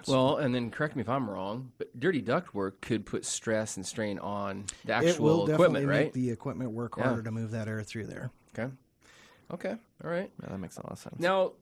well, 0.06 0.36
and 0.36 0.54
then 0.54 0.70
correct 0.70 0.94
me 0.94 1.00
if 1.00 1.08
I'm 1.08 1.28
wrong, 1.28 1.72
but 1.78 1.98
dirty 1.98 2.22
ductwork 2.22 2.74
could 2.82 3.04
put 3.04 3.24
stress 3.24 3.76
and 3.76 3.84
strain 3.86 4.18
on 4.20 4.66
the 4.84 4.92
It 4.98 5.00
will 5.00 5.08
actual 5.08 5.46
definitely 5.46 5.54
equipment, 5.54 5.86
make 5.86 5.96
right? 6.04 6.12
the 6.12 6.30
equipment 6.30 6.70
work 6.70 6.94
Yeah. 6.96 7.04
harder 7.04 7.22
to 7.22 7.30
move 7.30 7.50
that 7.52 7.66
air 7.68 7.82
through 7.82 8.06
there. 8.06 8.30
Okay. 8.56 8.72
Okay. 9.52 9.76
All 10.04 10.10
right. 10.10 10.30
Yeah, 10.42 10.48
that 10.50 10.58
makes 10.58 10.76
a 10.76 10.82
lot 10.82 10.92
of 10.92 10.98
sense. 10.98 11.18
Now, 11.18 11.52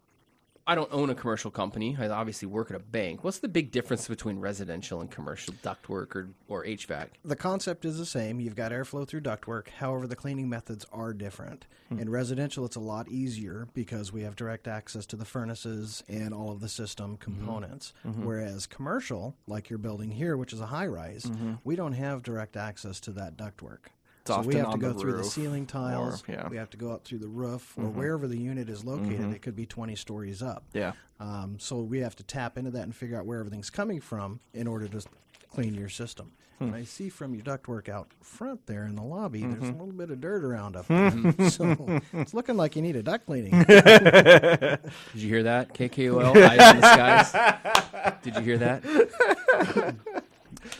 I 0.71 0.77
don't 0.77 0.93
own 0.93 1.11
a 1.11 1.17
commercial 1.17 1.51
company. 1.51 1.97
I 1.99 2.07
obviously 2.07 2.47
work 2.47 2.71
at 2.71 2.77
a 2.77 2.79
bank. 2.79 3.25
What's 3.25 3.41
the 3.41 3.49
big 3.49 3.73
difference 3.73 4.07
between 4.07 4.39
residential 4.39 5.01
and 5.01 5.11
commercial 5.11 5.53
ductwork 5.65 6.15
or, 6.15 6.29
or 6.47 6.65
HVAC? 6.65 7.09
The 7.25 7.35
concept 7.35 7.85
is 7.85 7.99
the 7.99 8.07
same. 8.07 8.39
You've 8.39 8.55
got 8.55 8.71
airflow 8.71 9.05
through 9.05 9.23
ductwork. 9.23 9.69
However, 9.71 10.07
the 10.07 10.15
cleaning 10.15 10.49
methods 10.49 10.87
are 10.93 11.13
different. 11.13 11.67
Hmm. 11.89 11.99
In 11.99 12.09
residential, 12.09 12.65
it's 12.65 12.77
a 12.77 12.81
lot 12.81 13.09
easier 13.09 13.67
because 13.75 14.13
we 14.13 14.23
have 14.23 14.37
direct 14.37 14.69
access 14.69 15.07
to 15.07 15.17
the 15.17 15.25
furnaces 15.25 16.05
and 16.07 16.33
all 16.33 16.53
of 16.53 16.61
the 16.61 16.69
system 16.69 17.17
mm-hmm. 17.17 17.25
components. 17.25 17.93
Mm-hmm. 18.07 18.25
Whereas 18.25 18.69
commercial, 18.69 19.35
like 19.49 19.71
your 19.71 19.81
building 19.81 20.13
here, 20.13 20.37
which 20.37 20.53
is 20.53 20.61
a 20.61 20.67
high 20.67 20.87
rise, 20.87 21.25
mm-hmm. 21.25 21.55
we 21.65 21.75
don't 21.75 21.95
have 21.95 22.23
direct 22.23 22.57
access 22.57 23.01
to 23.01 23.11
that 23.11 23.37
ductwork. 23.37 23.89
So 24.27 24.41
we 24.43 24.61
often 24.61 24.65
have 24.65 24.73
to 24.73 24.79
go 24.79 24.93
the 24.93 24.99
through 24.99 25.17
the 25.17 25.25
ceiling 25.25 25.67
tiles. 25.67 26.23
yeah. 26.29 26.49
We 26.49 26.57
have 26.57 26.71
to 26.71 26.77
go 26.77 26.91
up 26.93 27.05
through 27.05 27.19
the 27.19 27.29
roof 27.29 27.75
or 27.77 27.85
wherever 27.85 28.27
the 28.27 28.39
unit 28.39 28.69
is 28.69 28.85
located. 28.85 29.33
It 29.33 29.43
could 29.43 29.57
be 29.57 29.67
20 29.67 29.97
stories 29.97 30.43
up. 30.43 30.65
Yeah. 30.73 30.93
Um, 31.19 31.57
so 31.59 31.79
we 31.81 32.01
have 32.01 32.17
to 32.17 32.23
tap 32.23 32.57
into 32.59 32.71
that 32.73 32.83
and 32.83 32.95
figure 32.95 33.19
out 33.19 33.27
where 33.27 33.39
everything's 33.41 33.71
coming 33.71 34.01
from 34.01 34.41
in 34.55 34.67
order 34.67 34.89
to 34.89 35.03
clean 35.51 35.75
your 35.75 35.89
system. 35.89 36.33
And 36.61 36.75
I 36.75 36.85
see 36.85 37.09
from 37.09 37.35
your 37.35 37.43
ductwork 37.43 37.89
out 37.89 38.09
front 38.23 38.67
there 38.67 38.85
in 38.85 38.95
the 38.95 39.03
lobby, 39.03 39.41
there's 39.41 39.71
a 39.71 39.73
little 39.73 39.93
bit 39.95 40.11
of 40.11 40.21
dirt 40.21 40.45
around 40.45 40.77
up 40.77 40.87
there. 40.89 41.11
so 41.51 42.03
it's 42.13 42.35
looking 42.35 42.59
like 42.59 42.77
you 42.77 42.83
need 42.83 42.97
a 42.97 43.03
duct 43.03 43.25
cleaning. 43.25 43.63
Did 43.67 44.81
you 45.15 45.29
hear 45.31 45.43
that? 45.45 45.73
KKOL, 45.73 46.37
eyes 46.37 46.75
in 46.75 46.81
the 46.83 46.93
skies. 46.93 48.15
Did 48.23 48.37
you 48.37 48.43
hear 48.43 48.59
that? 48.59 49.97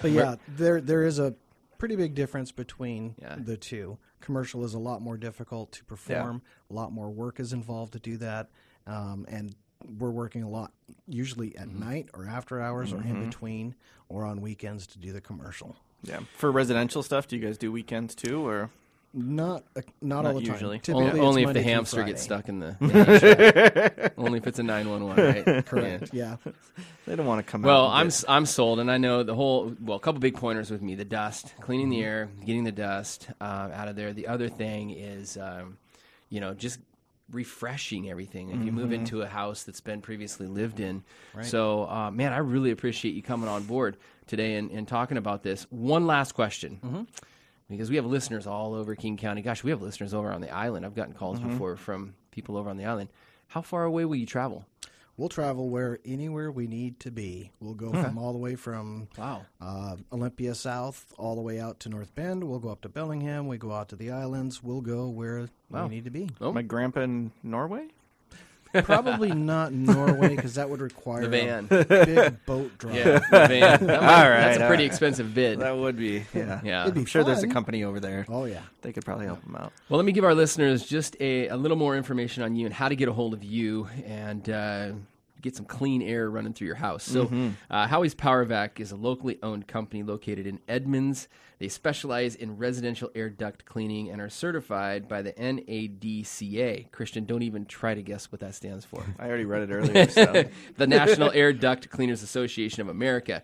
But 0.03 0.11
yeah, 0.11 0.37
there 0.49 0.83
there 0.83 1.05
is 1.05 1.19
a 1.19 1.35
pretty 1.81 1.97
big 1.97 2.15
difference 2.15 2.53
between 2.53 3.17
Yeah. 3.21 3.37
the 3.37 3.57
two. 3.57 3.99
Commercial 4.21 4.65
is 4.65 4.75
a 4.75 4.79
lot 4.79 5.03
more 5.03 5.17
difficult 5.17 5.73
to 5.73 5.85
perform. 5.85 6.43
A 6.71 6.75
lot 6.75 6.93
more 6.93 7.11
work 7.11 7.41
is 7.41 7.53
involved 7.53 7.95
to 7.95 7.99
do 7.99 8.17
that, 8.19 8.51
um, 8.87 9.25
and 9.29 9.55
we're 9.99 10.11
working 10.11 10.43
a 10.43 10.49
lot 10.49 10.73
usually 11.09 11.57
at 11.57 11.69
night 11.69 12.11
or 12.15 12.27
after 12.27 12.61
hours 12.61 12.93
or 12.93 13.03
in 13.03 13.25
between 13.25 13.75
or 14.11 14.25
on 14.27 14.41
weekends 14.43 14.87
to 14.89 14.99
do 14.99 15.11
the 15.13 15.21
commercial. 15.23 15.75
Yeah. 16.03 16.21
For 16.37 16.53
residential 16.53 17.03
stuff, 17.03 17.27
do 17.27 17.37
you 17.37 17.43
guys 17.43 17.57
do 17.59 17.73
weekends 17.73 18.15
too, 18.15 18.47
or 18.47 18.71
Not 19.13 19.65
uh, 19.77 19.81
not, 20.01 20.23
Not 20.23 20.27
all 20.27 20.35
the 20.35 20.41
usually. 20.45 20.79
time. 20.79 20.95
Only, 20.97 21.11
Typically, 21.11 21.21
it's 21.21 21.29
only 21.29 21.43
if 21.43 21.47
the 21.47 21.47
Monday 21.55 21.63
through 21.63 21.73
hamster 21.73 22.05
gets 22.05 22.23
stuck 22.23 22.49
in 22.49 22.61
the. 22.61 22.77
the 22.81 24.13
only 24.17 24.39
if 24.39 24.47
it's 24.47 24.59
a 24.59 24.63
nine 24.63 24.89
one 24.89 25.05
one, 25.05 25.17
right? 25.17 25.67
Correct. 25.67 26.11
Yeah. 26.13 26.37
Yeah. 26.45 26.53
they 27.07 27.17
don't 27.17 27.27
want 27.27 27.45
to 27.45 27.51
come 27.51 27.63
Well, 27.63 27.87
out? 27.87 27.93
I'm 27.95 28.01
and 28.03 28.07
s- 28.11 28.25
I'm 28.29 28.47
sold, 28.47 28.79
and 28.79 28.89
I 28.91 28.99
know 28.99 29.23
the 29.25 29.35
whole. 29.35 29.75
Well, 29.81 29.97
a 29.97 30.01
couple 30.01 30.21
big 30.21 30.37
pointers 30.37 30.71
with 30.71 30.81
me: 30.81 30.95
the 30.95 31.05
dust, 31.05 31.55
cleaning 31.61 31.87
Mm-hmm. 31.87 31.91
the 32.01 32.05
air, 32.05 32.29
getting 32.47 32.63
the 32.65 32.73
dust 32.73 33.29
uh, 33.41 33.71
out 33.73 33.89
of 33.89 33.97
there. 33.97 34.13
The 34.13 34.29
other 34.29 34.49
thing 34.49 34.91
is, 34.91 35.37
um, 35.37 35.79
you 36.29 36.41
know, 36.41 36.55
just 36.55 36.79
refreshing 37.33 38.11
everything. 38.11 38.51
If 38.51 38.65
you 38.65 38.71
move 38.73 38.87
Mm-hmm. 38.87 38.93
into 38.95 39.23
a 39.23 39.27
house 39.27 39.65
that's 39.65 39.81
been 39.81 40.01
previously 40.03 40.47
lived 40.47 40.79
in, 40.79 41.03
so 41.43 41.89
uh, 41.89 42.11
man, 42.13 42.33
I 42.33 42.39
really 42.39 42.71
appreciate 42.71 43.15
you 43.17 43.23
coming 43.23 43.49
on 43.49 43.65
board 43.65 43.97
today 44.29 44.55
and, 44.55 44.71
and 44.71 44.87
talking 44.87 45.17
about 45.17 45.43
this. 45.43 45.67
One 45.71 46.07
last 46.07 46.33
question. 46.33 47.07
Because 47.71 47.89
we 47.89 47.97
have 47.97 48.05
listeners 48.07 48.47
all 48.47 48.75
over 48.75 48.95
King 48.97 49.17
County. 49.17 49.41
Gosh, 49.43 49.63
we 49.65 49.71
have 49.71 49.81
listeners 49.81 50.13
over 50.13 50.31
on 50.33 50.41
the 50.41 50.51
island. 50.51 50.85
I've 50.85 50.95
gotten 50.95 51.15
calls 51.15 51.39
Mm-hmm. 51.39 51.51
before 51.51 51.77
from 51.77 52.15
people 52.33 52.57
over 52.57 52.69
on 52.69 52.77
the 52.77 52.85
island. 52.85 53.09
How 53.49 53.63
far 53.63 53.85
away 53.85 54.05
will 54.05 54.17
you 54.17 54.27
travel? 54.27 54.67
We'll 55.17 55.29
travel 55.29 55.69
where 55.69 55.99
anywhere 56.05 56.51
we 56.51 56.67
need 56.67 56.99
to 57.01 57.11
be. 57.11 57.51
We'll 57.61 57.75
go 57.75 57.93
from 57.93 58.17
all 58.17 58.33
the 58.33 58.39
way 58.39 58.55
from 58.55 59.09
Wow. 59.19 59.43
uh, 59.61 59.97
Olympia 60.13 60.55
South 60.55 61.13
all 61.19 61.35
the 61.35 61.43
way 61.43 61.61
out 61.61 61.79
to 61.81 61.89
North 61.91 62.15
Bend. 62.15 62.43
We'll 62.45 62.59
go 62.59 62.71
up 62.71 62.81
to 62.83 62.89
Bellingham. 62.89 63.47
We 63.47 63.59
go 63.59 63.73
out 63.73 63.91
to 63.91 63.97
the 63.97 64.11
islands. 64.11 64.63
We'll 64.63 64.81
go 64.81 65.09
where 65.09 65.49
Wow. 65.71 65.85
we 65.89 65.97
need 65.97 66.05
to 66.05 66.11
be. 66.11 66.31
Oh. 66.41 66.53
my 66.53 66.63
grandpa 66.63 67.01
in 67.03 67.33
Norway. 67.43 67.89
Probably 68.85 69.31
not 69.35 69.73
Norway 69.73 70.35
because 70.37 70.55
that 70.55 70.71
would 70.71 70.81
require 70.81 71.23
The 71.23 71.29
van. 71.29 71.67
a 71.71 71.85
big 71.85 72.47
boat 72.47 72.77
drive. 72.79 72.95
Yeah, 72.97 73.19
the 73.19 73.29
van. 73.31 73.61
That 73.61 73.83
might- 73.83 73.95
All 73.97 74.31
right, 74.31 74.41
that's 74.41 74.59
a 74.59 74.63
all 74.63 74.69
pretty 74.69 74.85
right. 74.85 74.91
expensive 74.91 75.35
bid. 75.35 75.61
That 75.61 75.77
would 75.77 75.97
be. 75.97 76.25
Yeah. 76.35 76.61
Yeah. 76.65 76.89
Be 76.91 77.01
I'm 77.01 77.07
sure 77.07 77.25
there's 77.25 77.43
a 77.43 77.49
company 77.49 77.85
over 77.85 78.01
there. 78.01 78.27
Oh 78.29 78.45
yeah. 78.45 78.63
They 78.83 78.93
could 78.93 79.05
probably 79.05 79.27
help 79.27 79.43
them 79.45 79.57
out. 79.57 79.73
Well, 79.89 79.99
let 79.99 80.05
me 80.07 80.13
give 80.13 80.25
our 80.25 80.35
listeners 80.35 80.87
just 80.87 81.17
a, 81.21 81.49
a 81.49 81.57
little 81.57 81.77
more 81.77 81.97
information 81.97 82.43
on 82.43 82.57
you 82.57 82.67
and 82.67 82.75
how 82.75 82.89
to 82.89 82.97
get 82.97 83.09
a 83.09 83.13
hold 83.13 83.35
of 83.35 83.43
you 83.45 83.89
and 84.07 84.49
uh, 84.49 84.93
get 85.41 85.57
some 85.57 85.65
clean 85.67 86.03
air 86.03 86.31
running 86.31 86.53
through 86.53 86.67
your 86.67 86.77
house. 86.77 87.05
So, 87.05 87.31
uh, 87.71 87.87
Howie's 87.87 88.15
Power 88.15 88.45
Vac 88.45 88.81
is 88.81 88.93
a 88.93 88.97
locally 88.97 89.39
owned 89.43 89.67
company 89.67 90.03
located 90.03 90.47
in 90.47 90.61
Edmonds. 90.69 91.29
They 91.59 91.69
specialize 91.69 92.35
in 92.35 92.57
residential 92.57 93.11
air 93.15 93.29
duct 93.29 93.67
cleaning 93.67 94.09
and 94.09 94.21
are 94.23 94.31
certified 94.31 95.09
by 95.09 95.21
the 95.21 95.33
NADCA. 95.35 96.91
Christian, 96.91 97.27
don't 97.27 97.43
even 97.43 97.67
try 97.67 97.95
to 97.95 98.03
guess 98.03 98.33
what 98.33 98.41
that 98.41 98.55
stands 98.55 98.85
for. 98.85 99.05
I 99.19 99.29
already 99.29 99.45
read 99.45 99.69
it 99.69 99.73
earlier. 99.73 100.09
So. 100.09 100.45
the 100.79 100.87
National 100.87 101.31
Air 101.33 101.53
Duct 101.53 101.91
Cleaners 101.91 102.23
Association 102.23 102.81
of 102.81 102.89
America. 102.89 103.43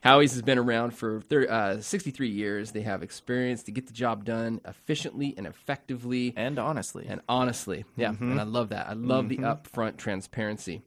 Howie's 0.00 0.34
has 0.34 0.42
been 0.42 0.58
around 0.58 0.92
for 0.92 1.20
thir- 1.22 1.50
uh, 1.50 1.80
63 1.80 2.28
years. 2.28 2.70
They 2.70 2.82
have 2.82 3.02
experience 3.02 3.64
to 3.64 3.72
get 3.72 3.88
the 3.88 3.92
job 3.92 4.24
done 4.24 4.60
efficiently 4.64 5.34
and 5.36 5.48
effectively 5.48 6.32
and 6.36 6.60
honestly, 6.60 7.06
and 7.08 7.20
honestly. 7.28 7.84
Yeah, 7.96 8.14
and 8.20 8.38
I 8.38 8.44
love 8.44 8.68
that. 8.68 8.88
I 8.88 8.92
love 8.92 9.28
the 9.28 9.38
upfront 9.38 9.96
transparency. 9.96 10.82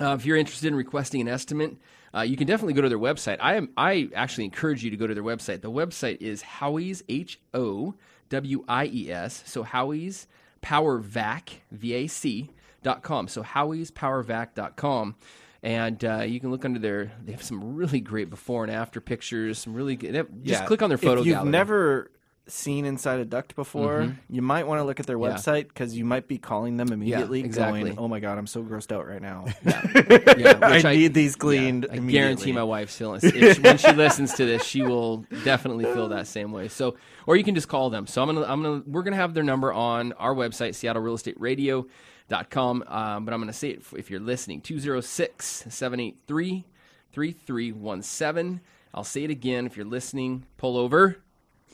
Uh, 0.00 0.14
if 0.18 0.24
you're 0.24 0.36
interested 0.36 0.68
in 0.68 0.74
requesting 0.74 1.20
an 1.20 1.28
estimate, 1.28 1.76
uh, 2.14 2.22
you 2.22 2.36
can 2.36 2.46
definitely 2.46 2.72
go 2.74 2.80
to 2.82 2.88
their 2.88 2.98
website. 2.98 3.36
I 3.40 3.54
am. 3.56 3.68
I 3.76 4.08
actually 4.14 4.44
encourage 4.46 4.82
you 4.82 4.90
to 4.90 4.96
go 4.96 5.06
to 5.06 5.14
their 5.14 5.22
website. 5.22 5.60
The 5.60 5.70
website 5.70 6.20
is 6.20 6.42
Howie's 6.42 7.04
H 7.08 7.38
O 7.54 7.94
W 8.30 8.64
I 8.68 8.86
E 8.86 9.10
S. 9.12 9.42
So 9.46 9.62
Howie's 9.62 10.26
Power 10.62 10.98
Vac 10.98 11.60
V 11.70 11.92
A 11.94 12.06
C 12.06 12.50
dot 12.82 13.02
com. 13.02 13.28
So 13.28 13.42
Howie's 13.42 13.90
Power 13.90 14.22
Vac 14.22 14.54
dot 14.54 14.76
com. 14.76 15.16
And 15.62 16.02
uh, 16.02 16.22
you 16.22 16.40
can 16.40 16.50
look 16.50 16.64
under 16.64 16.78
there. 16.78 17.12
They 17.22 17.32
have 17.32 17.42
some 17.42 17.74
really 17.76 18.00
great 18.00 18.30
before 18.30 18.64
and 18.64 18.72
after 18.72 19.00
pictures. 19.02 19.58
Some 19.58 19.74
really 19.74 19.94
good. 19.96 20.14
Just 20.14 20.62
Yeah. 20.62 20.66
click 20.66 20.80
on 20.80 20.88
their 20.88 20.96
photo 20.96 21.20
If 21.20 21.26
you've 21.26 21.34
gallery. 21.36 21.50
never 21.50 22.10
seen 22.50 22.84
inside 22.84 23.20
a 23.20 23.24
duct 23.24 23.54
before, 23.56 24.16
you 24.28 24.42
might 24.42 24.66
want 24.66 24.80
to 24.80 24.84
look 24.84 25.00
at 25.00 25.06
their 25.06 25.18
Yeah. 25.18 25.34
website 25.34 25.68
because 25.68 25.96
you 25.96 26.04
might 26.04 26.28
be 26.28 26.38
calling 26.38 26.76
them 26.76 26.92
immediately, 26.92 27.40
exactly. 27.40 27.82
going, 27.82 27.98
"Oh 27.98 28.08
my 28.08 28.20
god, 28.20 28.38
I'm 28.38 28.46
so 28.46 28.62
grossed 28.62 28.92
out 28.92 29.06
right 29.06 29.22
now. 29.22 29.46
yeah, 29.64 30.58
I, 30.62 30.72
which 30.76 30.84
need 30.84 31.14
these 31.14 31.36
cleaned." 31.36 31.84
I 31.90 31.94
immediately. 31.94 32.12
guarantee 32.12 32.52
my 32.52 32.62
wife 32.64 32.90
still, 32.90 33.14
if 33.14 33.22
she, 33.56 33.60
when 33.60 33.78
she 33.78 33.92
listens 33.92 34.34
to 34.34 34.44
this, 34.44 34.64
she 34.64 34.82
will 34.82 35.18
definitely 35.44 35.84
feel 35.84 36.08
that 36.08 36.26
same 36.26 36.52
way. 36.52 36.68
So, 36.68 36.96
or 37.26 37.36
you 37.36 37.44
can 37.44 37.54
just 37.54 37.68
call 37.68 37.90
them. 37.90 38.06
So 38.06 38.22
I'm 38.22 38.28
gonna, 38.34 38.46
I'm 38.46 38.62
gonna, 38.62 38.82
we're 38.86 39.02
gonna 39.02 39.16
have 39.16 39.34
their 39.34 39.44
number 39.44 39.72
on 39.72 40.12
our 40.14 40.34
website, 40.34 40.74
Seattle 40.74 41.02
Real 41.02 41.14
Estate 41.14 41.40
Radio. 41.40 41.86
Dot 42.28 42.48
com, 42.48 42.84
um, 42.86 43.24
but 43.24 43.34
I'm 43.34 43.40
going 43.40 43.48
to 43.50 43.52
say 43.52 43.70
it 43.70 43.82
if 43.96 44.08
you're 44.08 44.20
listening 44.20 44.60
206 44.60 45.64
783 45.68 46.64
3317. 47.12 48.60
I'll 48.94 49.02
say 49.04 49.24
it 49.24 49.30
again. 49.30 49.66
If 49.66 49.76
you're 49.76 49.84
listening, 49.84 50.46
pull 50.56 50.76
over. 50.76 51.16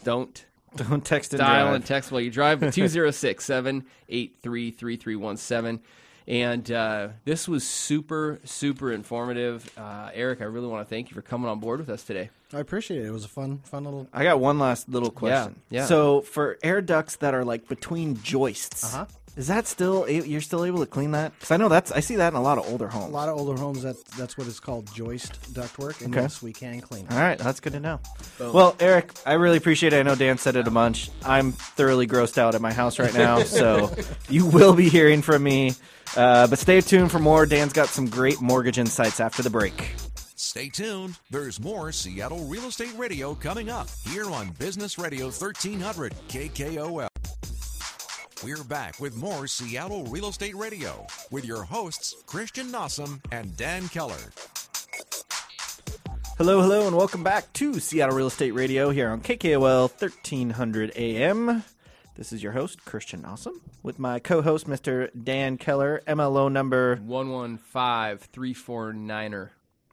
Don't 0.02 0.46
Don't 0.76 1.04
text 1.04 1.32
and 1.32 1.40
dial 1.40 1.66
drive. 1.66 1.74
and 1.76 1.84
text 1.86 2.10
while 2.12 2.20
you 2.20 2.30
drive 2.30 2.60
206 2.72 3.44
783 3.44 4.70
3317 4.70 5.80
and 6.28 6.72
uh, 6.72 7.08
this 7.24 7.46
was 7.46 7.66
super 7.66 8.40
super 8.44 8.92
informative 8.92 9.70
uh, 9.78 10.10
eric 10.12 10.40
i 10.40 10.44
really 10.44 10.66
want 10.66 10.84
to 10.86 10.88
thank 10.92 11.08
you 11.08 11.14
for 11.14 11.22
coming 11.22 11.48
on 11.48 11.60
board 11.60 11.78
with 11.80 11.88
us 11.88 12.02
today 12.02 12.30
I 12.52 12.60
appreciate 12.60 13.00
it. 13.00 13.06
It 13.06 13.10
was 13.10 13.24
a 13.24 13.28
fun, 13.28 13.58
fun 13.64 13.82
little. 13.84 14.06
I 14.12 14.22
got 14.22 14.38
one 14.38 14.60
last 14.60 14.88
little 14.88 15.10
question. 15.10 15.56
yeah. 15.68 15.84
So 15.86 16.20
for 16.20 16.56
air 16.62 16.80
ducts 16.80 17.16
that 17.16 17.34
are 17.34 17.44
like 17.44 17.66
between 17.66 18.22
joists, 18.22 18.84
Uh-huh. 18.94 19.06
Is 19.36 19.48
that 19.48 19.66
still 19.66 20.08
you're 20.08 20.40
still 20.40 20.64
able 20.64 20.80
to 20.80 20.86
clean 20.86 21.10
that? 21.12 21.32
Because 21.34 21.50
I 21.50 21.56
know 21.58 21.68
that's 21.68 21.92
I 21.92 22.00
see 22.00 22.16
that 22.16 22.32
in 22.32 22.36
a 22.36 22.42
lot 22.42 22.58
of 22.58 22.66
older 22.70 22.88
homes. 22.88 23.10
A 23.10 23.14
lot 23.14 23.28
of 23.28 23.36
older 23.38 23.58
homes 23.60 23.82
that 23.82 24.02
that's 24.18 24.36
what 24.38 24.46
is 24.46 24.58
called 24.60 24.92
joist 24.94 25.52
ductwork, 25.54 26.00
and 26.04 26.14
Okay. 26.14 26.22
yes, 26.22 26.42
we 26.42 26.52
can 26.52 26.80
clean 26.80 27.04
it. 27.06 27.12
All 27.12 27.18
right, 27.18 27.38
that's 27.38 27.60
good 27.60 27.74
to 27.74 27.80
know. 27.80 28.00
Well, 28.38 28.74
Eric, 28.80 29.12
I 29.26 29.34
really 29.34 29.58
appreciate 29.58 29.92
it. 29.92 29.98
I 29.98 30.02
know 30.02 30.14
Dan 30.14 30.38
said 30.38 30.56
it 30.56 30.66
a 30.66 30.70
bunch. 30.70 31.10
I'm 31.24 31.52
thoroughly 31.52 32.06
grossed 32.06 32.38
out 32.38 32.54
at 32.54 32.60
my 32.60 32.72
house 32.72 32.98
right 32.98 33.14
now, 33.14 33.38
so 33.42 33.90
you 34.28 34.46
will 34.46 34.74
be 34.74 34.88
hearing 34.88 35.22
from 35.22 35.42
me. 35.42 35.72
Uh, 36.16 36.46
but 36.46 36.58
stay 36.58 36.80
tuned 36.80 37.10
for 37.10 37.18
more. 37.18 37.46
Dan's 37.46 37.72
got 37.72 37.88
some 37.88 38.08
great 38.08 38.40
mortgage 38.40 38.78
insights 38.78 39.20
after 39.20 39.42
the 39.42 39.50
break. 39.50 39.94
Stay 40.38 40.68
tuned. 40.68 41.18
There's 41.30 41.58
more 41.60 41.92
Seattle 41.92 42.44
Real 42.44 42.66
Estate 42.66 42.92
Radio 42.96 43.34
coming 43.34 43.68
up 43.70 43.88
here 44.08 44.30
on 44.30 44.50
Business 44.58 44.98
Radio 44.98 45.26
1300 45.26 46.14
KKOL. 46.28 47.08
We're 48.44 48.64
back 48.64 49.00
with 49.00 49.16
more 49.16 49.46
Seattle 49.46 50.04
Real 50.04 50.28
Estate 50.28 50.54
Radio 50.54 51.06
with 51.30 51.46
your 51.46 51.64
hosts, 51.64 52.14
Christian 52.26 52.70
Nossum 52.70 53.18
and 53.32 53.56
Dan 53.56 53.88
Keller. 53.88 54.18
Hello, 56.36 56.60
hello, 56.60 56.86
and 56.86 56.94
welcome 56.94 57.22
back 57.22 57.50
to 57.54 57.80
Seattle 57.80 58.14
Real 58.14 58.26
Estate 58.26 58.52
Radio 58.52 58.90
here 58.90 59.08
on 59.08 59.22
KKOL 59.22 59.88
1300 60.00 60.92
AM. 60.96 61.64
This 62.16 62.30
is 62.32 62.42
your 62.42 62.52
host, 62.52 62.84
Christian 62.84 63.22
Nossum, 63.22 63.58
with 63.82 63.98
my 63.98 64.18
co 64.18 64.42
host, 64.42 64.66
Mr. 64.66 65.08
Dan 65.24 65.56
Keller, 65.56 66.02
MLO 66.06 66.52
number, 66.52 66.96
115349er 66.96 69.48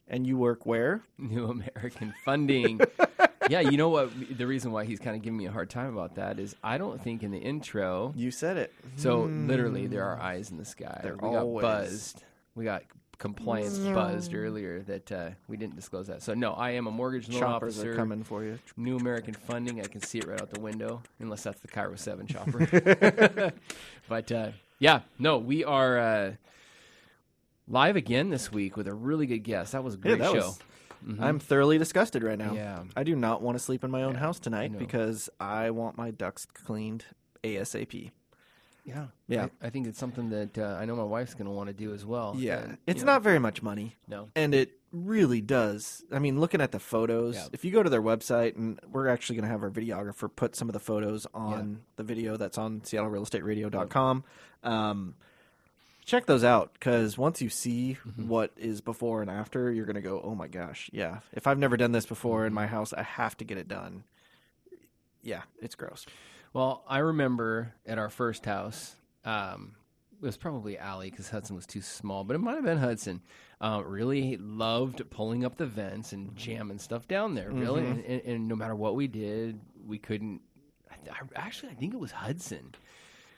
and 0.07 0.27
you 0.27 0.37
work 0.37 0.65
where? 0.65 1.01
new 1.17 1.45
american 1.45 2.13
funding 2.25 2.79
yeah, 3.49 3.59
you 3.61 3.77
know 3.77 3.89
what? 3.89 4.11
The 4.37 4.47
reason 4.47 4.71
why 4.71 4.85
he's 4.85 4.99
kind 4.99 5.15
of 5.15 5.21
giving 5.21 5.37
me 5.37 5.45
a 5.45 5.51
hard 5.51 5.69
time 5.69 5.91
about 5.93 6.15
that 6.15 6.39
is 6.39 6.55
I 6.63 6.77
don't 6.77 7.01
think 7.01 7.23
in 7.23 7.31
the 7.31 7.37
intro. 7.39 8.13
You 8.15 8.31
said 8.31 8.57
it. 8.57 8.73
So 8.95 9.21
literally, 9.23 9.87
there 9.87 10.03
are 10.05 10.19
eyes 10.19 10.51
in 10.51 10.57
the 10.57 10.65
sky. 10.65 10.99
There 11.03 11.13
we 11.15 11.19
got 11.19 11.35
always- 11.43 11.61
buzzed. 11.63 12.23
We 12.55 12.65
got 12.65 12.83
compliance 13.17 13.77
buzzed 13.79 14.33
earlier 14.35 14.81
that 14.81 15.11
uh, 15.11 15.29
we 15.47 15.55
didn't 15.57 15.75
disclose 15.75 16.07
that. 16.07 16.21
So 16.21 16.33
no, 16.33 16.51
I 16.53 16.71
am 16.71 16.87
a 16.87 16.91
mortgage 16.91 17.29
loan 17.29 17.39
Choppers 17.39 17.77
officer. 17.77 17.93
are 17.93 17.95
coming 17.95 18.23
for 18.23 18.43
you. 18.43 18.59
New 18.77 18.97
American 18.97 19.33
Funding. 19.33 19.79
I 19.79 19.85
can 19.85 20.01
see 20.01 20.19
it 20.19 20.27
right 20.27 20.41
out 20.41 20.49
the 20.49 20.59
window, 20.59 21.01
unless 21.19 21.43
that's 21.43 21.59
the 21.61 21.67
KIRO 21.67 21.97
Seven 21.97 22.27
chopper. 22.27 23.53
but 24.09 24.31
uh, 24.31 24.49
yeah, 24.79 25.01
no, 25.19 25.37
we 25.37 25.63
are 25.63 25.97
uh, 25.97 26.31
live 27.67 27.95
again 27.95 28.29
this 28.29 28.51
week 28.51 28.75
with 28.77 28.87
a 28.87 28.93
really 28.93 29.25
good 29.25 29.39
guest. 29.39 29.71
That 29.71 29.83
was 29.83 29.93
a 29.95 29.97
great 29.97 30.19
that 30.19 30.31
show. 30.31 30.35
was- 30.47 30.59
I'm 31.19 31.39
thoroughly 31.39 31.77
disgusted 31.77 32.23
right 32.23 32.37
now. 32.37 32.47
Mm-hmm. 32.47 32.55
Yeah. 32.55 32.83
I 32.95 33.03
do 33.03 33.15
not 33.15 33.41
want 33.41 33.57
to 33.57 33.63
sleep 33.63 33.83
in 33.83 33.91
my 33.91 34.03
own 34.03 34.15
house 34.15 34.39
tonight 34.39 34.77
because 34.77 35.29
I 35.39 35.69
want 35.71 35.97
my 35.97 36.11
ducts 36.11 36.45
cleaned 36.45 37.05
ASAP. 37.43 38.11
Yeah, 38.85 39.05
Yeah. 39.29 39.47
I, 39.61 39.67
I 39.67 39.69
think 39.69 39.87
it's 39.87 39.97
something 39.97 40.29
that 40.31 40.57
uh, 40.57 40.77
I 40.77 40.83
know 40.83 40.97
my 40.97 41.03
wife's 41.05 41.33
going 41.33 41.45
to 41.45 41.51
want 41.51 41.67
to 41.67 41.73
do 41.73 41.93
as 41.93 42.05
well. 42.05 42.35
Yeah, 42.37 42.63
And, 42.63 42.77
it's 42.85 43.01
know, 43.01 43.13
not 43.13 43.21
very 43.23 43.39
much 43.39 43.61
money. 43.63 43.95
No. 44.09 44.27
and 44.35 44.53
it 44.53 44.71
really 44.91 45.39
does. 45.39 46.03
I 46.11 46.19
mean, 46.19 46.39
looking 46.39 46.59
at 46.59 46.73
the 46.73 46.79
photos, 46.79 47.35
Yeah. 47.35 47.47
if 47.53 47.63
you 47.63 47.71
go 47.71 47.81
to 47.81 47.89
their 47.89 48.01
website, 48.01 48.57
and 48.57 48.77
we're 48.91 49.07
actually 49.07 49.37
going 49.37 49.45
to 49.45 49.51
have 49.51 49.63
our 49.63 49.71
videographer 49.71 50.29
put 50.35 50.55
some 50.57 50.67
of 50.67 50.73
the 50.73 50.81
photos 50.81 51.25
on 51.33 51.79
the 51.95 52.03
video 52.03 52.35
that's 52.35 52.57
on 52.57 52.81
SeattleRealEstateRadio.com. 52.81 54.23
Um, 54.63 55.15
check 56.05 56.25
those 56.25 56.43
out 56.43 56.73
because 56.73 57.17
once 57.17 57.41
you 57.41 57.49
see 57.49 57.97
Mm-hmm. 58.07 58.27
what 58.27 58.51
is 58.57 58.81
before 58.81 59.21
and 59.21 59.29
after, 59.31 59.71
you're 59.71 59.85
going 59.85 59.95
to 59.95 60.01
go, 60.01 60.21
"Oh 60.23 60.35
my 60.35 60.47
gosh, 60.47 60.89
yeah! 60.93 61.19
If 61.33 61.47
I've 61.47 61.57
never 61.59 61.77
done 61.77 61.91
this 61.91 62.05
before 62.05 62.39
Mm-hmm. 62.39 62.47
in 62.47 62.53
my 62.53 62.67
house, 62.67 62.93
I 62.93 63.03
have 63.03 63.37
to 63.37 63.45
get 63.45 63.57
it 63.57 63.67
done." 63.67 64.03
Yeah, 65.21 65.43
it's 65.61 65.75
gross. 65.75 66.05
Well, 66.53 66.83
I 66.87 66.99
remember 66.99 67.73
at 67.85 67.97
our 67.97 68.09
first 68.09 68.45
house, 68.45 68.95
um, 69.25 69.75
it 70.21 70.25
was 70.25 70.37
probably 70.37 70.77
Allie 70.77 71.09
because 71.09 71.29
Hudson 71.29 71.55
was 71.55 71.65
too 71.65 71.81
small, 71.81 72.23
but 72.23 72.35
it 72.35 72.39
might 72.39 72.55
have 72.55 72.63
been 72.65 72.77
Hudson. 72.77 73.21
Uh, 73.61 73.81
really 73.85 74.35
loved 74.37 75.09
pulling 75.09 75.45
up 75.45 75.55
the 75.55 75.65
vents 75.65 76.11
and 76.11 76.35
jamming 76.35 76.79
stuff 76.79 77.07
down 77.07 77.33
there. 77.35 77.49
Really, 77.49 77.85
and, 77.87 78.03
and, 78.03 78.21
and 78.23 78.47
no 78.49 78.55
matter 78.55 78.75
what 78.75 78.95
we 78.95 79.07
did, 79.07 79.59
we 79.87 79.97
couldn't. 79.97 80.41
I, 80.91 80.95
I, 81.09 81.17
actually, 81.37 81.71
I 81.71 81.75
think 81.75 81.93
it 81.93 81.99
was 81.99 82.11
Hudson. 82.11 82.75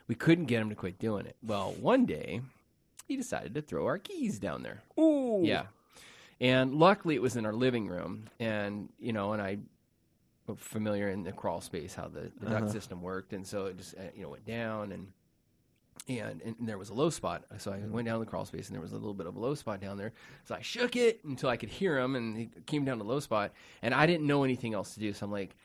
We 0.07 0.15
couldn't 0.15 0.45
get 0.45 0.61
him 0.61 0.69
to 0.69 0.75
quit 0.75 0.97
doing 0.99 1.25
it. 1.27 1.35
Well, 1.43 1.73
one 1.79 2.05
day, 2.05 2.41
he 3.07 3.15
decided 3.15 3.53
to 3.55 3.61
throw 3.61 3.85
our 3.85 3.97
keys 3.97 4.39
down 4.39 4.63
there. 4.63 4.81
Ooh, 4.99 5.41
Yeah. 5.43 5.63
And 6.41 6.73
luckily 6.75 7.15
it 7.15 7.21
was 7.21 7.37
in 7.37 7.45
our 7.45 7.53
living 7.53 7.87
room 7.87 8.25
and 8.41 8.89
you 8.99 9.13
know 9.13 9.31
and 9.31 9.41
I 9.41 9.57
am 10.49 10.55
familiar 10.57 11.07
in 11.09 11.23
the 11.23 11.31
crawl 11.31 11.61
space 11.61 11.95
how 11.95 12.09
the, 12.09 12.29
the 12.41 12.49
duct 12.49 12.71
system 12.71 13.01
worked 13.01 13.31
and 13.31 13.47
so 13.47 13.67
it 13.67 13.77
just 13.77 13.95
uh, 13.95 14.01
you 14.13 14.23
know 14.23 14.29
went 14.29 14.45
down 14.45 14.91
and 14.91 15.07
and, 16.07 16.41
and 16.43 16.55
there 16.67 16.77
was 16.77 16.89
a 16.89 16.93
low 16.93 17.09
spot. 17.09 17.45
So 17.57 17.71
I 17.71 17.77
went 17.87 18.05
down 18.05 18.19
the 18.19 18.25
crawl 18.25 18.45
space 18.45 18.67
and 18.67 18.75
there 18.75 18.81
was 18.81 18.91
a 18.91 18.95
little 18.95 19.13
bit 19.13 19.25
of 19.27 19.35
a 19.37 19.39
low 19.39 19.55
spot 19.55 19.79
down 19.81 19.97
there. 19.97 20.11
So 20.43 20.53
I 20.53 20.61
shook 20.61 20.95
it 20.95 21.23
until 21.23 21.49
I 21.49 21.57
could 21.57 21.69
hear 21.69 21.97
him 21.97 22.15
and 22.15 22.37
he 22.37 22.49
came 22.65 22.83
down 22.85 22.97
to 22.97 23.03
the 23.03 23.09
low 23.09 23.19
spot 23.21 23.53
and 23.81 23.93
I 23.93 24.05
didn't 24.05 24.27
know 24.27 24.43
anything 24.43 24.73
else 24.73 24.93
to 24.95 24.99
do. 24.99 25.13
So 25.13 25.25
I'm 25.25 25.31
like, 25.31 25.55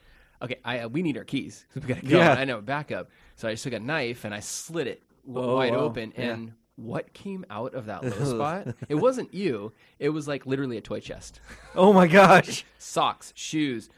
okay, 0.41 0.57
I, 0.65 0.79
uh, 0.81 0.89
we 0.89 1.03
need 1.03 1.19
our 1.19 1.25
keys. 1.25 1.67
we 1.75 1.81
got 1.83 1.99
to 1.99 2.07
go. 2.07 2.19
Yeah. 2.19 2.33
I 2.33 2.45
know 2.45 2.61
backup. 2.63 3.11
So 3.37 3.49
I 3.49 3.53
just 3.53 3.65
took 3.65 3.73
a 3.75 3.81
knife 3.81 4.25
and 4.25 4.33
I 4.33 4.41
slit 4.41 4.87
it 4.87 5.03
w- 5.27 5.47
Oh, 5.51 5.57
wide 5.57 5.73
wow. 5.73 5.81
open 5.81 6.13
Yeah. 6.17 6.31
and 6.31 6.53
what 6.83 7.13
came 7.13 7.45
out 7.51 7.75
of 7.75 7.87
that 7.87 8.03
low 8.03 8.11
spot? 8.37 8.75
It 8.89 8.97
wasn't 8.97 9.33
you. 9.35 9.73
It 9.99 10.11
was 10.11 10.27
like 10.27 10.47
literally 10.47 10.77
a 10.77 10.81
toy 10.81 11.01
chest. 11.01 11.41
Oh 11.75 11.93
my 11.93 12.07
gosh. 12.07 12.65
Socks, 12.79 13.33
shoes, 13.37 13.89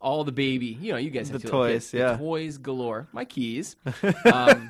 all 0.00 0.24
the 0.24 0.32
baby. 0.32 0.78
You 0.80 0.92
know, 0.92 0.98
you 0.98 1.10
guys 1.10 1.28
have 1.30 1.42
The 1.42 1.48
toys, 1.48 1.72
kids. 1.72 1.90
The 1.92 1.98
yeah. 1.98 2.16
toys 2.16 2.58
galore. 2.58 3.08
My 3.12 3.24
keys. 3.24 3.76
Um, 4.24 4.68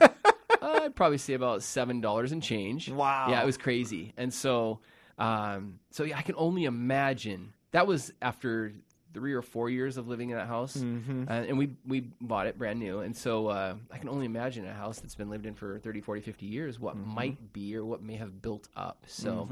I'd 0.61 0.95
probably 0.95 1.19
say 1.19 1.35
about 1.35 1.63
seven 1.63 2.01
dollars 2.01 2.33
and 2.33 2.43
change. 2.43 2.89
Wow. 2.89 3.27
Yeah, 3.31 3.43
it 3.43 3.47
was 3.47 3.57
crazy. 3.57 4.13
And 4.17 4.33
so, 4.33 4.81
um, 5.19 5.79
so 5.91 6.05
yeah, 6.05 6.19
I 6.19 6.23
can 6.23 6.35
only 6.37 6.65
imagine. 6.65 7.53
That 7.73 7.87
was 7.87 8.13
after 8.21 8.73
three 9.15 9.33
or 9.33 9.43
four 9.43 9.69
years 9.71 9.97
of 9.97 10.09
living 10.09 10.31
in 10.31 10.37
that 10.37 10.47
house, 10.49 10.77
Mm-hmm. 10.77 11.25
uh, 11.29 11.33
and 11.33 11.59
we 11.59 11.77
we 11.87 12.11
bought 12.21 12.47
it 12.47 12.59
brand 12.59 12.79
new. 12.79 13.01
And 13.01 13.17
so 13.17 13.49
uh, 13.49 13.75
I 13.91 13.99
can 13.99 14.09
only 14.09 14.27
imagine 14.27 14.67
a 14.67 14.73
house 14.73 15.01
that's 15.01 15.15
been 15.15 15.31
lived 15.31 15.47
in 15.47 15.55
for 15.55 15.79
30, 15.79 16.01
40, 16.01 16.21
50 16.21 16.47
years, 16.47 16.79
what 16.81 16.97
Mm-hmm. 16.97 17.15
might 17.15 17.53
be 17.53 17.77
or 17.77 17.85
what 17.85 18.03
may 18.03 18.17
have 18.17 18.41
built 18.43 18.69
up. 18.77 19.05
So 19.07 19.49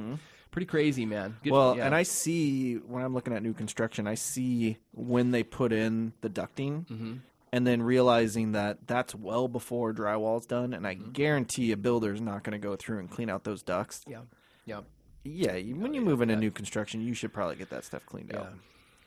pretty 0.50 0.66
crazy, 0.66 1.06
man. 1.06 1.36
Good, 1.42 1.52
Well, 1.52 1.76
yeah. 1.76 1.86
and 1.86 1.94
I 1.94 2.02
see 2.02 2.74
when 2.76 3.04
I'm 3.04 3.14
looking 3.14 3.34
at 3.34 3.42
new 3.42 3.52
construction, 3.54 4.06
I 4.06 4.14
see 4.14 4.78
when 4.92 5.30
they 5.30 5.42
put 5.42 5.72
in 5.72 6.12
the 6.22 6.28
ducting, 6.30 6.86
Mm-hmm. 6.86 7.12
and 7.52 7.66
then 7.66 7.82
realizing 7.82 8.52
that 8.52 8.86
that's 8.86 9.14
well 9.14 9.46
before 9.48 9.92
drywall's 9.92 10.46
done, 10.46 10.72
and 10.74 10.86
I 10.86 10.94
Mm-hmm. 10.96 11.10
guarantee 11.12 11.72
a 11.72 11.76
builder's 11.76 12.20
not 12.20 12.42
going 12.44 12.52
to 12.60 12.64
go 12.66 12.76
through 12.76 12.98
and 13.00 13.10
clean 13.10 13.28
out 13.30 13.44
those 13.44 13.62
ducts. 13.62 14.02
yeah, 14.08 14.20
yeah. 14.64 14.80
Yeah, 15.22 15.56
you, 15.56 15.76
when 15.76 15.92
you 15.92 16.00
move 16.00 16.22
into 16.22 16.34
new 16.34 16.50
construction, 16.50 17.02
you 17.02 17.12
should 17.12 17.30
probably 17.32 17.56
get 17.56 17.68
that 17.70 17.84
stuff 17.84 18.06
cleaned 18.06 18.34
out 18.34 18.44
Yeah. 18.50 18.56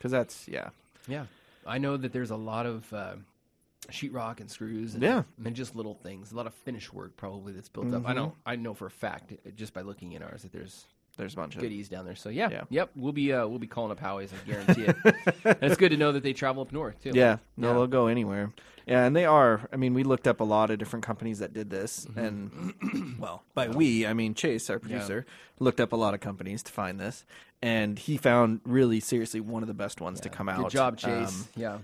Because 0.03 0.11
that's 0.11 0.49
yeah. 0.49 0.69
Yeah, 1.07 1.25
I 1.65 1.77
know 1.77 1.95
that 1.95 2.11
there's 2.11 2.31
a 2.31 2.35
lot 2.35 2.65
of 2.65 2.91
uh, 2.93 3.13
sheetrock 3.89 4.41
and 4.41 4.51
screws. 4.51 4.95
And, 4.95 5.03
Yeah. 5.03 5.19
Mm-hmm. 5.19 5.47
and 5.47 5.55
just 5.55 5.75
little 5.77 5.95
things. 5.95 6.33
A 6.33 6.35
lot 6.35 6.45
of 6.45 6.53
finish 6.53 6.91
work 6.91 7.15
probably 7.15 7.53
that's 7.53 7.69
built 7.69 7.93
up. 7.93 8.03
I 8.05 8.11
know. 8.13 8.35
I 8.45 8.57
know 8.57 8.73
for 8.73 8.87
a 8.87 8.91
fact 8.91 9.31
just 9.55 9.73
by 9.73 9.81
looking 9.81 10.13
at 10.15 10.21
ours 10.21 10.41
that 10.43 10.51
there's 10.51 10.85
There's 11.17 11.33
a 11.33 11.35
bunch 11.37 11.55
of 11.55 11.61
goodies 11.61 11.89
down 11.89 12.05
there. 12.05 12.15
So 12.15 12.29
yeah, 12.29 12.49
Yeah. 12.49 12.61
yep. 12.69 12.91
We'll 12.95 13.11
be 13.13 13.31
uh, 13.33 13.45
we'll 13.47 13.59
be 13.59 13.67
calling 13.67 13.91
up 13.91 13.99
Howie's. 13.99 14.31
I 14.33 14.49
guarantee 14.49 14.85
it. 14.85 14.95
it's 15.61 15.77
good 15.77 15.89
to 15.91 15.97
know 15.97 16.11
that 16.11 16.23
they 16.23 16.33
travel 16.33 16.61
up 16.63 16.71
north 16.71 17.01
too. 17.03 17.11
Yeah, 17.13 17.37
no, 17.57 17.67
Yeah. 17.67 17.73
they'll 17.73 17.87
go 17.87 18.07
anywhere. 18.07 18.51
Yeah, 18.87 19.05
and 19.05 19.15
they 19.15 19.23
are. 19.25 19.69
I 19.71 19.77
mean, 19.77 19.93
we 19.93 20.03
looked 20.03 20.27
up 20.27 20.41
a 20.41 20.43
lot 20.43 20.69
of 20.69 20.77
different 20.77 21.05
companies 21.05 21.39
that 21.39 21.53
did 21.53 21.69
this, 21.69 22.05
Mm-hmm. 22.05 22.19
and 22.19 23.15
well, 23.19 23.43
by 23.53 23.69
we, 23.69 24.05
I 24.05 24.13
mean 24.13 24.33
Chase, 24.33 24.69
our 24.69 24.79
producer, 24.79 25.25
looked 25.59 25.79
up 25.79 25.93
a 25.93 25.95
lot 25.95 26.13
of 26.13 26.19
companies 26.19 26.63
to 26.63 26.71
find 26.71 26.99
this, 26.99 27.25
and 27.61 27.97
he 27.97 28.17
found 28.17 28.59
really 28.65 28.99
seriously 28.99 29.39
one 29.39 29.63
of 29.63 29.67
the 29.67 29.73
best 29.73 30.01
ones 30.01 30.19
to 30.21 30.29
come 30.29 30.49
out. 30.49 30.63
Good 30.63 30.71
job, 30.71 30.97
Chase. 30.97 31.29
Um, 31.29 31.47
yeah. 31.55 31.77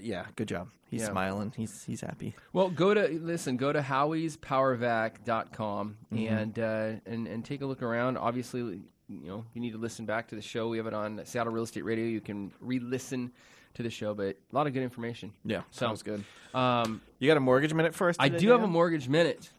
Yeah, 0.00 0.26
good 0.36 0.48
job. 0.48 0.68
He's 0.90 1.00
Yeah. 1.02 1.10
smiling. 1.10 1.52
He's 1.56 1.82
he's 1.84 2.00
happy. 2.02 2.34
Well, 2.52 2.70
go 2.70 2.94
to 2.94 3.08
listen. 3.20 3.56
Go 3.56 3.72
to 3.72 3.80
howiespowervac.com 3.80 5.96
Mm-hmm. 6.12 6.34
and 6.34 6.58
uh, 6.58 6.92
and 7.06 7.26
and 7.26 7.44
take 7.44 7.62
a 7.62 7.66
look 7.66 7.82
around. 7.82 8.16
Obviously, 8.18 8.60
you 8.60 8.82
know 9.08 9.44
you 9.54 9.60
need 9.60 9.72
to 9.72 9.78
listen 9.78 10.04
back 10.06 10.28
to 10.28 10.34
the 10.34 10.42
show. 10.42 10.68
We 10.68 10.76
have 10.78 10.86
it 10.86 10.94
on 10.94 11.20
Seattle 11.24 11.52
Real 11.52 11.64
Estate 11.64 11.84
Radio. 11.84 12.04
You 12.04 12.20
can 12.20 12.52
re-listen 12.60 13.32
to 13.74 13.82
the 13.82 13.90
show, 13.90 14.14
but 14.14 14.36
a 14.52 14.54
lot 14.54 14.66
of 14.68 14.72
good 14.72 14.84
information. 14.84 15.32
Yeah, 15.44 15.62
Sounds 15.72 16.02
good. 16.04 16.22
Um, 16.54 17.00
You 17.18 17.28
got 17.28 17.36
a 17.36 17.40
mortgage 17.40 17.74
minute 17.74 17.92
for 17.94 18.08
us? 18.08 18.14
I 18.20 18.28
today, 18.28 18.38
do 18.44 18.50
have 18.50 18.60
a 18.60 18.64
Dan? 18.64 18.72
mortgage 18.72 19.08
minute. 19.08 19.50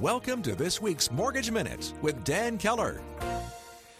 Welcome 0.00 0.42
to 0.42 0.54
this 0.56 0.82
week's 0.82 1.12
Mortgage 1.12 1.50
Minute 1.52 1.92
with 2.02 2.24
Dan 2.24 2.58
Keller. 2.58 3.00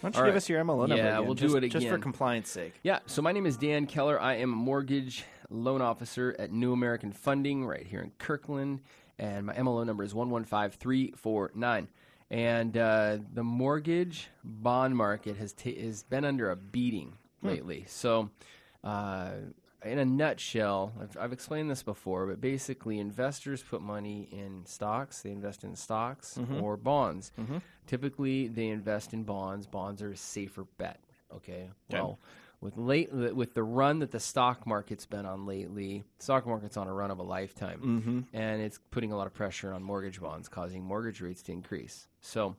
Why 0.05 0.09
don't 0.11 0.17
you 0.17 0.21
All 0.21 0.25
give 0.27 0.33
right. 0.35 0.37
us 0.37 0.49
your 0.49 0.63
MLO 0.63 0.77
number? 0.87 0.95
Yeah, 0.97 1.13
again, 1.15 1.25
we'll 1.25 1.33
do 1.33 1.47
just- 1.47 1.55
it 1.63 1.69
just 1.69 1.87
for 1.87 1.97
compliance 1.97 2.47
sake. 2.47 2.73
Yeah, 2.83 2.99
so 3.07 3.23
my 3.23 3.31
name 3.31 3.47
is 3.47 3.57
Dan 3.57 3.87
Keller. 3.87 4.21
I 4.21 4.35
am 4.35 4.53
a 4.53 4.55
mortgage 4.55 5.25
loan 5.49 5.81
officer 5.81 6.35
at 6.37 6.51
New 6.51 6.73
American 6.73 7.11
Funding 7.11 7.65
right 7.65 7.87
here 7.87 8.01
in 8.01 8.11
Kirkland, 8.19 8.81
and 9.17 9.47
my 9.47 9.55
MLO 9.55 9.83
number 9.83 10.03
is 10.03 10.13
115349. 10.13 11.87
And 12.29 12.77
uh, 12.77 13.17
the 13.33 13.43
mortgage 13.43 14.27
bond 14.43 14.95
market 14.95 15.37
has 15.37 15.53
ta- 15.53 15.71
has 15.81 16.03
been 16.03 16.23
under 16.23 16.51
a 16.51 16.55
beating 16.55 17.17
lately. 17.41 17.85
So, 17.87 18.29
uh, 18.83 19.31
in 19.85 19.99
a 19.99 20.05
nutshell, 20.05 20.93
I've, 21.01 21.17
I've 21.19 21.33
explained 21.33 21.69
this 21.69 21.83
before, 21.83 22.25
but 22.27 22.41
basically, 22.41 22.99
investors 22.99 23.63
put 23.63 23.81
money 23.81 24.27
in 24.31 24.65
stocks. 24.65 25.21
They 25.21 25.31
invest 25.31 25.63
in 25.63 25.75
stocks 25.75 26.37
or 26.59 26.77
bonds. 26.77 27.31
Typically, 27.87 28.47
they 28.47 28.67
invest 28.67 29.13
in 29.13 29.23
bonds. 29.23 29.67
Bonds 29.67 30.01
are 30.01 30.11
a 30.11 30.17
safer 30.17 30.65
bet. 30.77 30.99
Okay. 31.33 31.69
Well, 31.91 32.19
with 32.61 32.77
late 32.77 33.13
with 33.13 33.53
the 33.53 33.63
run 33.63 33.99
that 33.99 34.11
the 34.11 34.19
stock 34.19 34.65
market's 34.65 35.05
been 35.05 35.25
on 35.25 35.45
lately, 35.45 36.03
the 36.17 36.23
stock 36.23 36.47
market's 36.47 36.77
on 36.77 36.87
a 36.87 36.93
run 36.93 37.11
of 37.11 37.19
a 37.19 37.23
lifetime, 37.23 37.79
mm-hmm. 37.79 38.19
and 38.35 38.61
it's 38.61 38.79
putting 38.91 39.11
a 39.11 39.17
lot 39.17 39.27
of 39.27 39.33
pressure 39.33 39.73
on 39.73 39.83
mortgage 39.83 40.19
bonds, 40.19 40.47
causing 40.47 40.83
mortgage 40.83 41.21
rates 41.21 41.43
to 41.43 41.51
increase. 41.51 42.07
So, 42.21 42.55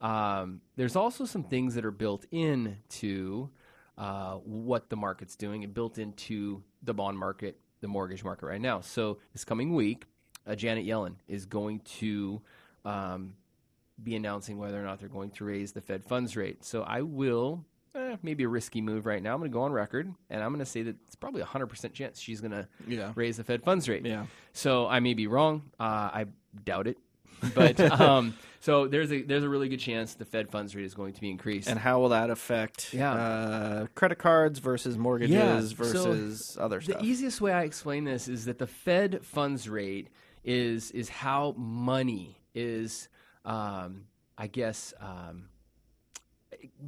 um, 0.00 0.60
there's 0.76 0.96
also 0.96 1.24
some 1.24 1.42
things 1.42 1.74
that 1.74 1.84
are 1.84 1.90
built 1.90 2.24
into 2.30 3.50
uh, 3.98 4.34
what 4.36 4.88
the 4.88 4.96
market's 4.96 5.36
doing 5.36 5.64
and 5.64 5.74
built 5.74 5.98
into 5.98 6.62
the 6.82 6.94
bond 6.94 7.18
market, 7.18 7.58
the 7.80 7.88
mortgage 7.88 8.22
market 8.24 8.46
right 8.46 8.60
now. 8.60 8.80
So, 8.80 9.18
this 9.32 9.44
coming 9.44 9.74
week, 9.74 10.04
uh, 10.46 10.54
Janet 10.54 10.86
Yellen 10.86 11.16
is 11.26 11.44
going 11.46 11.80
to 11.98 12.40
um, 12.84 13.34
be 14.02 14.14
announcing 14.16 14.56
whether 14.58 14.80
or 14.80 14.84
not 14.84 15.00
they're 15.00 15.08
going 15.08 15.30
to 15.32 15.44
raise 15.44 15.72
the 15.72 15.80
Fed 15.80 16.04
funds 16.04 16.36
rate. 16.36 16.64
So 16.64 16.82
I 16.82 17.02
will, 17.02 17.64
eh, 17.94 18.16
maybe 18.22 18.44
a 18.44 18.48
risky 18.48 18.80
move 18.80 19.04
right 19.04 19.22
now. 19.22 19.34
I'm 19.34 19.40
going 19.40 19.50
to 19.50 19.52
go 19.52 19.62
on 19.62 19.72
record 19.72 20.10
and 20.30 20.42
I'm 20.42 20.50
going 20.50 20.60
to 20.64 20.70
say 20.70 20.82
that 20.82 20.96
it's 21.06 21.16
probably 21.16 21.42
a 21.42 21.44
100% 21.46 21.92
chance 21.92 22.20
she's 22.20 22.40
going 22.40 22.52
to 22.52 22.68
Yeah. 22.86 23.12
raise 23.16 23.36
the 23.38 23.44
Fed 23.44 23.62
funds 23.64 23.88
rate. 23.88 24.06
Yeah. 24.06 24.26
So 24.52 24.86
I 24.86 25.00
may 25.00 25.14
be 25.14 25.26
wrong. 25.26 25.62
Uh, 25.80 25.82
I 25.82 26.26
doubt 26.64 26.86
it. 26.86 26.96
But 27.54 27.78
um, 28.00 28.34
so 28.60 28.86
there's 28.86 29.12
a 29.12 29.22
there's 29.22 29.44
a 29.44 29.48
really 29.48 29.68
good 29.68 29.80
chance 29.80 30.14
the 30.14 30.24
Fed 30.24 30.50
funds 30.50 30.74
rate 30.74 30.84
is 30.84 30.94
going 30.94 31.12
to 31.14 31.20
be 31.20 31.30
increased. 31.30 31.68
And 31.68 31.78
how 31.78 32.00
will 32.00 32.08
that 32.10 32.30
affect 32.30 32.92
Yeah. 32.92 33.12
uh, 33.12 33.86
credit 33.94 34.18
cards 34.18 34.58
versus 34.58 34.98
mortgages 34.98 35.34
Yeah, 35.34 35.60
so 35.60 35.74
versus 35.74 36.56
other 36.60 36.80
stuff? 36.80 37.00
the 37.00 37.04
easiest 37.06 37.40
way 37.40 37.52
I 37.52 37.62
explain 37.62 38.04
this 38.04 38.28
is 38.28 38.44
that 38.46 38.58
the 38.58 38.66
Fed 38.66 39.24
funds 39.24 39.68
rate 39.68 40.08
is 40.44 40.90
is 40.92 41.08
how 41.08 41.54
money 41.56 42.40
is, 42.54 43.08
um, 43.44 44.04
I 44.36 44.46
guess, 44.46 44.94
um, 45.00 45.48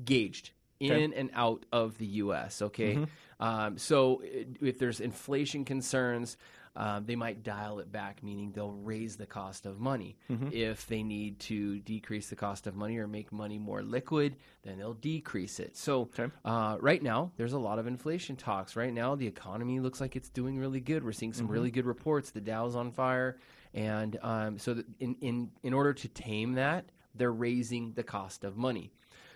gauged 0.05 0.51
in 0.81 1.13
and 1.13 1.31
out 1.35 1.67
of 1.73 1.99
the 1.99 2.07
U.S. 2.07 2.63
Okay, 2.63 3.07
um, 3.39 3.77
so 3.77 4.23
if 4.61 4.79
there's 4.79 5.01
inflation 5.01 5.65
concerns. 5.65 6.37
Um, 6.77 7.05
they 7.05 7.17
might 7.17 7.43
dial 7.43 7.81
it 7.81 7.91
back, 7.91 8.23
meaning 8.23 8.53
they'll 8.53 8.71
raise 8.71 9.17
the 9.17 9.27
cost 9.27 9.67
of 9.67 9.81
money. 9.81 10.17
If 10.53 10.87
they 10.87 11.03
need 11.03 11.41
to 11.41 11.81
decrease 11.81 12.29
the 12.29 12.37
cost 12.37 12.67
of 12.69 12.77
money 12.77 12.97
or 12.99 13.09
make 13.09 13.33
money 13.33 13.59
more 13.59 13.83
liquid, 13.83 14.37
then 14.63 14.79
they'll 14.79 14.95
decrease 14.95 15.59
it. 15.59 15.77
So, 15.77 16.09
uh, 16.45 16.77
right 16.81 17.03
now, 17.03 17.33
there's 17.37 17.55
a 17.55 17.59
lot 17.59 17.79
of 17.81 17.87
inflation 17.89 18.37
talks. 18.37 18.77
Right 18.77 18.93
now, 18.95 19.17
the 19.17 19.27
economy 19.27 19.81
looks 19.81 20.01
like 20.01 20.15
it's 20.15 20.29
doing 20.29 20.59
really 20.59 20.81
good. 20.81 21.05
We're 21.05 21.13
seeing 21.13 21.33
some 21.33 21.49
really 21.49 21.71
good 21.73 21.87
reports. 21.87 22.31
The 22.31 22.41
Dow's 22.41 22.77
on 22.77 22.93
fire, 22.93 23.37
and 23.75 24.17
um, 24.23 24.59
so 24.59 24.83
in 25.01 25.17
in 25.21 25.51
in 25.65 25.73
order 25.73 25.93
to 25.93 26.09
tame 26.09 26.53
that, 26.55 26.85
they're 27.17 27.33
raising 27.33 27.93
the 27.95 28.05
cost 28.05 28.45
of 28.45 28.57
money. 28.57 28.93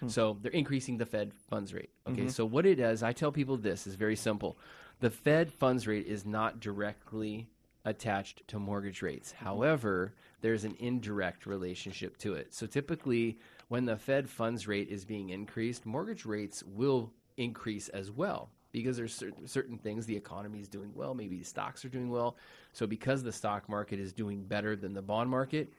So 0.06 0.36
they're 0.42 0.52
increasing 0.52 0.98
the 0.98 1.06
Fed 1.06 1.32
funds 1.48 1.72
rate. 1.72 1.88
Okay, 2.06 2.28
so 2.28 2.44
what 2.44 2.66
it 2.66 2.74
does, 2.74 3.02
I 3.02 3.12
tell 3.12 3.32
people 3.32 3.56
this 3.56 3.86
is 3.86 3.94
very 3.94 4.16
simple. 4.16 4.58
The 5.00 5.10
Fed 5.10 5.52
funds 5.52 5.86
rate 5.86 6.06
is 6.06 6.24
not 6.24 6.60
directly 6.60 7.48
attached 7.84 8.46
to 8.48 8.58
mortgage 8.58 9.02
rates. 9.02 9.32
Mm-hmm. 9.32 9.44
However, 9.44 10.14
there's 10.40 10.64
an 10.64 10.76
indirect 10.78 11.46
relationship 11.46 12.16
to 12.18 12.34
it. 12.34 12.54
So 12.54 12.66
typically, 12.66 13.38
when 13.68 13.84
the 13.84 13.96
Fed 13.96 14.28
funds 14.28 14.66
rate 14.66 14.88
is 14.88 15.04
being 15.04 15.30
increased, 15.30 15.86
mortgage 15.86 16.24
rates 16.24 16.62
will 16.62 17.12
increase 17.36 17.88
as 17.88 18.10
well 18.10 18.50
because 18.72 18.96
there's 18.96 19.14
certain, 19.14 19.46
certain 19.46 19.78
things 19.78 20.04
the 20.04 20.16
economy 20.16 20.58
is 20.58 20.68
doing 20.68 20.90
well, 20.94 21.14
maybe 21.14 21.38
the 21.38 21.44
stocks 21.44 21.84
are 21.84 21.88
doing 21.88 22.10
well. 22.10 22.36
So 22.72 22.88
because 22.88 23.22
the 23.22 23.32
stock 23.32 23.68
market 23.68 24.00
is 24.00 24.12
doing 24.12 24.42
better 24.42 24.74
than 24.74 24.94
the 24.94 25.02
bond 25.02 25.30
market, 25.30 25.72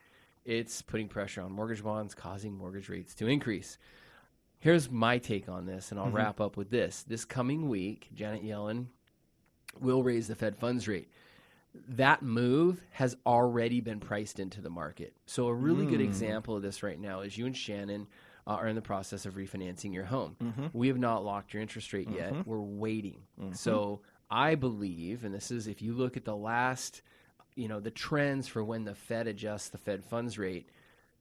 it's 0.45 0.81
putting 0.81 1.09
pressure 1.09 1.41
on 1.41 1.51
mortgage 1.51 1.83
bonds, 1.83 2.15
causing 2.15 2.55
mortgage 2.55 2.87
rates 2.87 3.13
to 3.15 3.27
increase. 3.27 3.77
Here's 4.59 4.89
my 4.89 5.17
take 5.17 5.49
on 5.49 5.65
this, 5.65 5.91
and 5.91 5.99
I'll 5.99 6.07
mm-hmm. 6.07 6.15
wrap 6.15 6.39
up 6.39 6.55
with 6.55 6.69
this. 6.69 7.03
This 7.03 7.25
coming 7.25 7.67
week, 7.67 8.07
Janet 8.13 8.45
Yellen 8.45 8.85
will 9.79 10.03
raise 10.03 10.27
the 10.27 10.35
Fed 10.35 10.57
funds 10.57 10.87
rate. 10.87 11.09
That 11.89 12.21
move 12.21 12.81
has 12.91 13.17
already 13.25 13.81
been 13.81 13.99
priced 13.99 14.39
into 14.39 14.61
the 14.61 14.69
market. 14.69 15.13
So, 15.25 15.47
a 15.47 15.53
really 15.53 15.85
good 15.85 15.99
hmm. 15.99 16.05
example 16.05 16.55
of 16.55 16.61
this 16.61 16.83
right 16.83 16.99
now 16.99 17.21
is 17.21 17.37
you 17.37 17.45
and 17.45 17.55
Shannon 17.55 18.07
uh, 18.47 18.51
are 18.51 18.67
in 18.67 18.75
the 18.75 18.81
process 18.81 19.25
of 19.25 19.35
refinancing 19.35 19.93
your 19.93 20.05
home. 20.05 20.37
Mm-hmm. 20.41 20.67
We 20.71 20.87
have 20.87 20.97
not 20.97 21.25
locked 21.25 21.53
your 21.53 21.61
interest 21.61 21.91
rate 21.91 22.09
yet. 22.09 22.31
Mm-hmm. 22.33 22.49
We're 22.49 22.61
waiting. 22.61 23.21
Mm-hmm. 23.39 23.53
So, 23.53 24.01
I 24.29 24.55
believe, 24.55 25.25
and 25.25 25.33
this 25.33 25.51
is 25.51 25.67
if 25.67 25.81
you 25.81 25.93
look 25.93 26.15
at 26.17 26.25
the 26.25 26.35
last, 26.35 27.01
you 27.55 27.67
know, 27.67 27.79
the 27.79 27.91
trends 27.91 28.47
for 28.47 28.63
when 28.63 28.85
the 28.85 28.95
Fed 28.95 29.27
adjusts 29.27 29.69
the 29.69 29.77
Fed 29.77 30.03
funds 30.03 30.37
rate, 30.37 30.69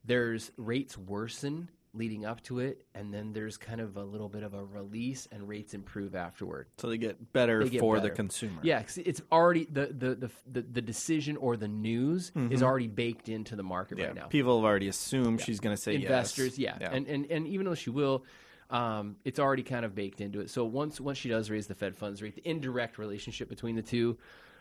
there's 0.05 0.53
rates 0.57 0.97
worsen 0.97 1.69
leading 1.97 2.25
up 2.27 2.43
to 2.43 2.59
it, 2.59 2.85
and 2.95 3.15
then 3.15 3.33
there's 3.33 3.57
kind 3.57 3.81
of 3.81 3.97
a 3.97 4.03
little 4.03 4.29
bit 4.29 4.43
of 4.43 4.53
a 4.53 4.65
release, 4.65 5.29
and 5.31 5.49
rates 5.49 5.75
improve 5.75 6.15
afterward. 6.17 6.67
so 6.79 6.89
they 6.89 6.99
get 6.99 7.33
better 7.33 7.63
They 7.63 7.71
get 7.71 7.81
for 7.81 7.97
the 7.97 8.03
better. 8.03 8.15
consumer. 8.15 8.61
Yeah, 8.65 8.83
'cause 8.83 8.99
it's 8.99 9.23
already 9.31 9.65
the 9.71 9.87
the, 9.87 10.15
the 10.17 10.31
the 10.51 10.63
the 10.63 10.83
decision 10.83 11.37
or 11.37 11.57
the 11.57 11.69
news 11.69 12.33
is 12.51 12.63
already 12.63 12.89
baked 12.89 13.29
into 13.29 13.55
the 13.57 13.63
market 13.63 13.99
Yeah. 13.99 14.07
right 14.07 14.15
now. 14.17 14.27
People 14.27 14.59
have 14.59 14.65
already 14.65 14.89
assumed 14.89 15.41
she's 15.41 15.61
going 15.61 15.75
to 15.77 15.81
say 15.81 15.93
yes. 15.93 16.03
Investors, 16.03 16.59
yes. 16.59 16.79
yeah. 16.81 16.91
and 16.93 17.07
and 17.07 17.27
and 17.31 17.47
even 17.47 17.65
though 17.67 17.75
she 17.77 17.91
will. 17.91 18.25
Um, 18.71 19.17
it's 19.25 19.39
already 19.39 19.63
kind 19.63 19.85
of 19.85 19.95
baked 19.95 20.21
into 20.23 20.41
it. 20.41 20.51
So 20.51 20.65
once 20.65 21.01
once 21.01 21.19
she 21.19 21.29
does 21.29 21.51
raise 21.51 21.67
the 21.69 21.75
Fed 21.75 21.95
funds 21.95 22.23
rate, 22.23 22.35
the 22.35 22.49
indirect 22.49 22.99
relationship 22.99 23.49
between 23.49 23.77
the 23.77 23.83
two, 23.83 24.19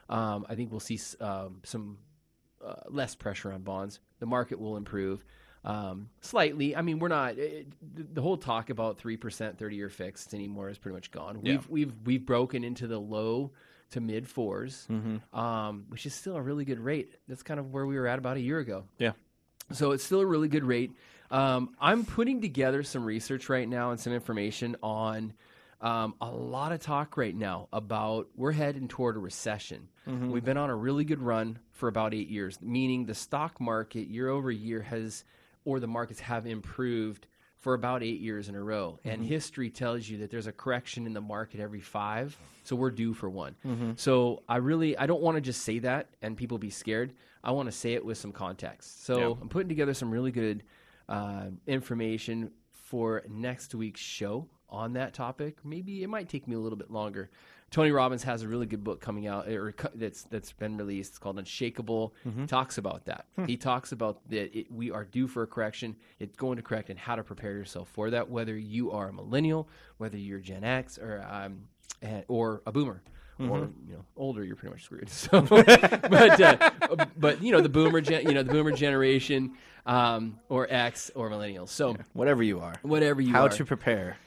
um, 0.10 0.46
I 0.50 0.56
think 0.56 0.70
we'll 0.72 0.82
see 0.82 0.96
s- 0.96 1.16
um, 1.22 1.62
some 1.64 1.98
uh, 2.64 2.76
less 2.90 3.16
pressure 3.16 3.52
on 3.52 3.62
bonds. 3.64 4.02
The 4.20 4.26
market 4.26 4.60
will 4.60 4.76
improve 4.78 5.24
um, 5.66 6.10
slightly. 6.22 6.76
I 6.76 6.82
mean, 6.82 7.00
we're 7.00 7.08
not 7.08 7.38
it, 7.38 7.68
the, 7.96 8.04
the 8.04 8.22
whole 8.22 8.38
talk 8.38 8.70
about 8.70 8.98
three 8.98 9.18
percent 9.18 9.58
thirty 9.58 9.76
year 9.76 9.90
fixed 9.90 10.34
anymore 10.34 10.70
is 10.70 10.78
pretty 10.78 10.96
much 10.96 11.12
gone. 11.12 11.42
We've 11.42 11.70
we've 11.70 11.94
we've 12.06 12.26
broken 12.26 12.64
into 12.64 12.88
the 12.88 13.00
low 13.00 13.52
to 13.92 14.02
mid 14.02 14.26
4s 14.28 14.90
um, 15.38 15.86
which 15.90 16.08
is 16.08 16.16
still 16.16 16.36
a 16.36 16.42
really 16.42 16.66
good 16.66 16.80
rate. 16.80 17.14
That's 17.28 17.44
kind 17.44 17.60
of 17.60 17.72
where 17.72 17.86
we 17.86 17.96
were 17.96 18.08
at 18.08 18.18
about 18.18 18.38
a 18.38 18.40
year 18.40 18.58
ago. 18.60 18.86
Yeah. 18.98 19.12
So 19.72 19.92
it's 19.92 20.04
still 20.04 20.20
a 20.20 20.26
really 20.26 20.48
good 20.48 20.64
rate. 20.64 20.92
Um, 21.30 21.76
I'm 21.80 22.04
putting 22.04 22.42
together 22.42 22.82
some 22.84 23.06
research 23.06 23.50
right 23.50 23.68
now 23.70 23.92
and 23.92 24.00
some 24.00 24.12
information 24.12 24.76
on 24.82 25.34
um, 25.80 26.16
a 26.22 26.30
lot 26.30 26.72
of 26.72 26.80
talk 26.80 27.18
right 27.18 27.36
now 27.36 27.68
about 27.72 28.30
we're 28.36 28.52
heading 28.52 28.88
toward 28.88 29.16
a 29.16 29.20
recession. 29.20 29.90
We've 30.32 30.44
been 30.44 30.58
on 30.58 30.70
a 30.70 30.76
really 30.76 31.06
good 31.06 31.22
run 31.22 31.60
for 31.72 31.88
about 31.88 32.14
eight 32.14 32.30
years, 32.30 32.58
meaning 32.62 33.06
the 33.06 33.16
stock 33.16 33.62
market 33.62 34.08
year 34.08 34.28
over 34.28 34.52
year 34.52 34.82
has, 34.82 35.24
or 35.66 35.80
the 35.80 35.88
markets 35.88 36.20
have 36.20 36.46
improved 36.46 37.28
for 37.60 37.74
about 37.74 38.04
eight 38.04 38.20
years 38.20 38.50
in 38.50 38.56
a 38.56 38.62
row. 38.62 39.00
And 39.06 39.24
history 39.24 39.70
tells 39.70 40.08
you 40.10 40.18
that 40.20 40.30
there's 40.32 40.48
a 40.48 40.52
correction 40.52 41.06
in 41.06 41.14
the 41.14 41.22
market 41.22 41.60
every 41.62 41.80
five. 41.80 42.38
So 42.64 42.76
we're 42.76 42.92
due 42.92 43.14
for 43.14 43.30
one. 43.30 43.56
So 43.98 44.44
I 44.50 44.58
really, 44.58 44.98
I 44.98 45.06
don't 45.06 45.22
want 45.22 45.36
to 45.36 45.42
just 45.42 45.62
say 45.62 45.80
that 45.80 46.10
and 46.22 46.36
people 46.36 46.58
be 46.58 46.70
scared. 46.70 47.14
I 47.44 47.52
want 47.52 47.68
to 47.68 47.72
say 47.72 47.94
it 47.94 48.04
with 48.06 48.18
some 48.18 48.32
context. 48.34 49.06
So 49.06 49.18
Yeah. 49.20 49.36
I'm 49.42 49.50
putting 49.50 49.70
together 49.70 49.94
some 49.94 50.12
really 50.12 50.32
good 50.32 50.64
uh, 51.10 51.48
information 51.68 52.52
for 52.72 53.24
next 53.30 53.74
week's 53.76 54.02
show 54.02 54.48
on 54.70 54.94
that 54.94 55.14
topic. 55.14 55.58
Maybe 55.64 56.04
it 56.04 56.08
might 56.10 56.28
take 56.30 56.48
me 56.48 56.56
a 56.56 56.60
little 56.60 56.78
bit 56.78 56.92
longer. 56.92 57.30
Tony 57.74 57.92
Robbins 57.92 58.22
has 58.22 58.44
a 58.44 58.48
really 58.48 58.68
good 58.68 58.84
book 58.84 59.02
coming 59.02 59.26
out 59.26 59.48
or 59.48 59.74
that's 59.96 60.24
that's 60.26 60.54
been 60.54 60.78
released. 60.78 61.10
It's 61.14 61.18
called 61.18 61.38
Unshakeable. 61.38 62.12
He 62.42 62.46
talks 62.46 62.78
about 62.78 63.06
that. 63.06 63.26
He 63.48 63.58
talks 63.58 63.92
about 63.92 64.22
that 64.30 64.56
it, 64.56 64.72
we 64.72 64.92
are 64.92 65.06
due 65.06 65.28
for 65.28 65.42
a 65.42 65.48
correction. 65.48 65.96
It's 66.20 66.38
going 66.38 66.58
to 66.58 66.62
correct 66.62 66.92
and 66.92 67.00
how 67.00 67.16
to 67.16 67.24
prepare 67.24 67.54
yourself 67.54 67.90
for 67.90 68.12
that. 68.12 68.30
Whether 68.30 68.56
you 68.56 68.92
are 68.92 69.10
a 69.10 69.14
millennial, 69.14 69.68
whether 69.98 70.18
you're 70.18 70.40
Gen 70.40 70.64
X 70.64 71.00
or 71.00 71.26
um, 71.28 71.64
eh, 72.04 72.22
or 72.28 72.62
a 72.68 72.72
boomer. 72.72 73.02
Or 73.40 73.58
you 73.88 73.94
know, 73.96 74.06
older, 74.16 74.44
you're 74.44 74.56
pretty 74.56 74.76
much 74.76 74.84
screwed. 74.84 75.10
So, 75.10 75.42
but 75.42 76.40
uh, 76.40 76.70
but 77.18 77.42
you 77.42 77.52
know, 77.52 77.60
the 77.60 77.68
boomer, 77.68 78.00
gen, 78.00 78.28
you 78.28 78.36
know, 78.36 78.44
the 78.44 78.52
boomer 78.54 78.72
generation, 78.72 79.54
um, 79.88 80.40
or 80.48 80.72
X 80.72 81.10
or 81.16 81.30
millennials. 81.32 81.70
So 81.70 81.98
Whatever 82.14 82.44
you 82.44 82.60
are. 82.60 82.76
whatever 82.84 83.20
you 83.20 83.34
How 83.34 83.48
are, 83.48 83.50
to 83.50 83.66
prepare. 83.66 84.18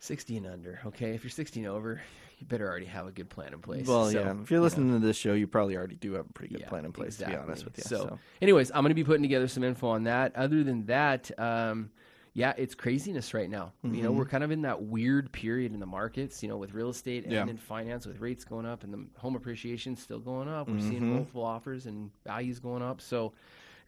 60 0.00 0.38
and 0.38 0.46
under. 0.46 0.80
Okay, 0.86 1.14
if 1.14 1.22
you're 1.22 1.30
sixteen 1.30 1.66
over, 1.66 2.00
you 2.44 2.48
better 2.48 2.68
already 2.68 2.86
have 2.86 3.06
a 3.06 3.10
good 3.12 3.30
plan 3.30 3.52
in 3.52 3.60
place. 3.60 3.86
Well, 3.86 4.10
So, 4.10 4.18
yeah. 4.20 4.34
If 4.42 4.50
you're 4.50 4.60
listening 4.60 4.92
to 5.00 5.04
this 5.04 5.16
show, 5.16 5.32
you 5.32 5.46
probably 5.46 5.76
already 5.76 5.96
do 5.96 6.12
have 6.14 6.26
a 6.28 6.32
pretty 6.32 6.52
good 6.54 6.60
yeah, 6.62 6.68
plan 6.68 6.84
in 6.84 6.92
place, 6.92 7.16
to 7.16 7.26
be 7.26 7.34
honest 7.34 7.64
with 7.64 7.78
you. 7.78 7.84
So, 7.84 7.96
So, 7.96 8.18
anyways, 8.42 8.70
I'm 8.70 8.82
going 8.82 8.90
to 8.90 8.94
be 8.94 9.04
putting 9.04 9.22
together 9.22 9.48
some 9.48 9.64
info 9.64 9.88
on 9.88 10.04
that. 10.04 10.36
Other 10.36 10.62
than 10.62 10.86
that, 10.86 11.30
um, 11.38 11.90
yeah, 12.34 12.52
it's 12.58 12.74
craziness 12.74 13.32
right 13.32 13.48
now. 13.48 13.72
You 13.82 13.90
Mm-hmm. 13.90 14.02
know, 14.02 14.12
we're 14.12 14.24
kind 14.26 14.44
of 14.44 14.50
in 14.50 14.62
that 14.62 14.82
weird 14.82 15.32
period 15.32 15.72
in 15.72 15.80
the 15.80 15.86
markets. 15.86 16.42
You 16.42 16.48
know, 16.48 16.56
with 16.58 16.74
real 16.74 16.90
estate 16.90 17.24
and 17.24 17.32
Yeah. 17.32 17.46
in 17.46 17.56
finance, 17.56 18.06
with 18.06 18.20
rates 18.20 18.44
going 18.44 18.66
up 18.66 18.84
and 18.84 18.92
the 18.92 19.06
home 19.20 19.36
appreciation 19.36 19.96
still 19.96 20.18
going 20.18 20.48
up. 20.48 20.68
We're 20.68 20.74
Mm-hmm. 20.74 20.88
seeing 20.88 21.10
multiple 21.14 21.44
offers 21.44 21.86
and 21.86 22.10
values 22.26 22.58
going 22.58 22.82
up. 22.82 23.00
So, 23.00 23.32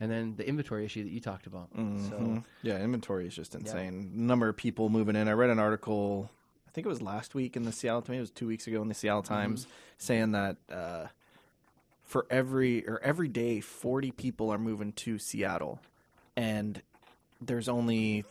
and 0.01 0.11
then 0.11 0.35
the 0.37 0.47
inventory 0.49 0.85
issue 0.85 1.03
that 1.03 1.11
you 1.11 1.21
talked 1.21 1.47
about. 1.47 1.75
Mm-hmm. 1.77 2.09
So, 2.09 2.43
yeah, 2.63 2.79
inventory 2.83 3.27
is 3.27 3.35
just 3.35 3.55
insane. 3.55 4.13
Number 4.15 4.49
of 4.49 4.57
people 4.57 4.89
moving 4.91 5.17
in. 5.17 5.27
I 5.29 5.33
read 5.33 5.51
an 5.51 5.59
article, 5.59 6.31
think 6.77 6.85
it 6.87 6.91
was 6.91 7.01
last 7.03 7.35
week 7.35 7.57
in 7.57 7.65
the 7.65 7.73
Seattle, 7.73 8.03
Times, 8.03 8.17
it 8.19 8.21
was 8.21 8.31
two 8.31 8.47
weeks 8.47 8.67
ago 8.67 8.83
in 8.83 8.89
the 8.89 8.95
Seattle 8.95 9.23
Mm-hmm. 9.23 9.33
Times, 9.35 9.67
saying 9.99 10.33
that 10.33 10.57
uh, 10.71 11.07
for 12.05 12.27
every 12.31 12.87
or 12.87 13.01
every 13.03 13.29
day, 13.29 13.61
forty 13.61 14.11
people 14.11 14.51
are 14.51 14.59
moving 14.59 14.93
to 14.93 15.19
Seattle, 15.19 15.81
and 16.37 16.83
there's 17.41 17.69
only 17.69 18.25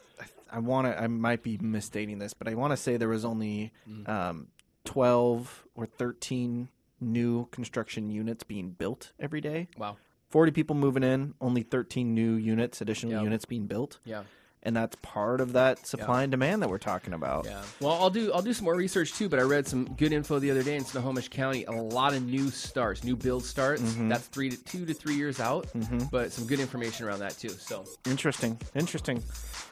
I 0.52 0.60
want 0.60 0.88
to 0.88 1.02
I 1.02 1.08
might 1.08 1.42
be 1.44 1.58
misstating 1.58 2.20
this, 2.20 2.34
but 2.34 2.48
I 2.48 2.54
want 2.54 2.72
to 2.72 2.78
say 2.78 2.98
there 2.98 3.10
was 3.10 3.26
only 3.26 3.72
Mm. 3.90 4.08
um, 4.08 4.48
twelve 4.84 5.66
or 5.76 5.86
thirteen 5.88 6.70
new 7.02 7.48
construction 7.48 8.10
units 8.10 8.44
being 8.44 8.70
built 8.70 9.12
every 9.20 9.42
day. 9.42 9.68
wow. 9.78 9.98
40 10.30 10.52
people 10.52 10.76
moving 10.76 11.04
in, 11.04 11.34
only 11.40 11.62
13 11.62 12.14
new 12.16 12.34
units, 12.34 12.82
additional 12.82 13.14
Yeah. 13.14 13.22
units 13.22 13.46
being 13.46 13.68
built. 13.68 14.00
Yeah. 14.04 14.24
And 14.66 14.76
that's 14.76 14.96
part 15.04 15.42
of 15.42 15.54
that 15.54 15.86
supply 15.86 16.24
and 16.24 16.32
demand 16.32 16.64
that 16.64 16.70
we're 16.70 16.80
talking 16.80 17.14
about. 17.14 17.46
Yeah. 17.46 17.62
Well, 17.80 17.94
I'll 17.94 18.10
do 18.10 18.34
I'll 18.34 18.42
do 18.42 18.52
some 18.52 18.66
more 18.66 18.76
research 18.76 19.14
too. 19.14 19.30
But 19.30 19.38
I 19.40 19.44
read 19.44 19.68
some 19.68 19.86
good 19.96 20.12
info 20.12 20.40
the 20.40 20.50
other 20.50 20.64
day 20.64 20.76
in 20.76 20.84
Snohomish 20.84 21.30
County. 21.30 21.66
A 21.66 21.72
lot 21.72 22.14
of 22.14 22.24
new 22.26 22.50
starts, 22.50 23.04
new 23.04 23.16
build 23.16 23.46
starts. 23.46 23.84
Mm-hmm. 23.84 24.10
That's 24.10 24.26
three 24.28 24.50
to 24.50 24.58
two 24.66 24.86
to 24.88 24.94
three 24.96 25.16
years 25.16 25.40
out. 25.40 25.68
But 26.12 26.32
some 26.32 26.48
good 26.48 26.60
information 26.60 27.06
around 27.06 27.20
that 27.20 27.38
too. 27.38 27.50
So 27.50 27.86
Interesting. 28.08 28.60
Interesting. 28.76 29.22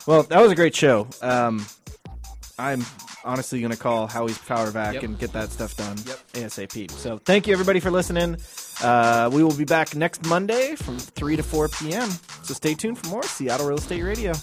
Well, 0.06 0.24
that 0.24 0.40
was 0.42 0.52
a 0.52 0.56
great 0.56 0.76
show. 0.76 1.08
Um, 1.22 1.66
I'm 2.60 2.86
honestly 3.26 3.60
going 3.62 3.72
to 3.72 3.78
call 3.78 4.06
Howie's 4.06 4.38
Power 4.38 4.70
Vac 4.70 4.94
Yep. 4.94 5.04
and 5.04 5.18
get 5.20 5.34
that 5.34 5.50
stuff 5.50 5.76
done 5.76 5.98
Yep. 6.06 6.20
ASAP. 6.34 6.92
So 6.92 7.18
thank 7.18 7.48
you, 7.48 7.54
everybody, 7.54 7.80
for 7.80 7.90
listening. 7.90 8.38
Uh, 8.84 9.30
we 9.34 9.44
will 9.44 9.56
be 9.56 9.66
back 9.66 9.96
next 9.96 10.24
Monday 10.28 10.76
from 10.76 11.00
3 11.00 11.36
to 11.38 11.42
4 11.44 11.68
p.m. 11.70 12.10
So 12.44 12.54
stay 12.54 12.76
tuned 12.76 13.00
for 13.00 13.08
more 13.08 13.24
Seattle 13.24 13.66
Real 13.68 13.78
Estate 13.80 14.04
Radio. 14.04 14.34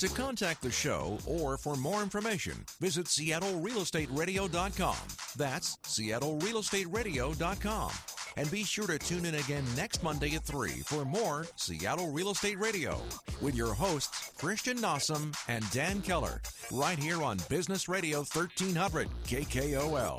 To 0.00 0.08
contact 0.08 0.62
the 0.62 0.70
show 0.70 1.18
or 1.26 1.58
for 1.58 1.76
more 1.76 2.02
information, 2.02 2.54
visit 2.80 3.04
seattlerealestateradio.com. 3.04 4.96
That's 5.36 5.76
seattlerealestateradio.com. 5.76 7.90
And 8.38 8.50
be 8.50 8.64
sure 8.64 8.86
to 8.86 8.98
tune 8.98 9.26
in 9.26 9.34
again 9.34 9.62
next 9.76 10.02
Monday 10.02 10.36
at 10.36 10.44
3 10.44 10.70
for 10.86 11.04
more 11.04 11.46
Seattle 11.56 12.10
Real 12.12 12.30
Estate 12.30 12.58
Radio 12.58 12.98
with 13.42 13.54
your 13.54 13.74
hosts, 13.74 14.32
Christian 14.38 14.78
Nossum 14.78 15.36
and 15.48 15.70
Dan 15.70 16.00
Keller, 16.00 16.40
right 16.72 16.98
here 16.98 17.22
on 17.22 17.36
Business 17.50 17.86
Radio 17.86 18.20
1300 18.20 19.06
KKOL. 19.26 20.18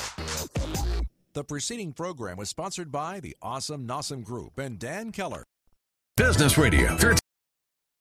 The 1.33 1.43
preceding 1.43 1.93
program 1.93 2.37
was 2.37 2.49
sponsored 2.49 2.91
by 2.91 3.19
the 3.19 3.35
awesome 3.41 3.87
Nossum 3.87 4.23
Group 4.23 4.59
and 4.59 4.77
Dan 4.77 5.11
Keller. 5.11 5.43
Business 6.17 6.59
Radio 6.59 6.95
13. 6.97 7.20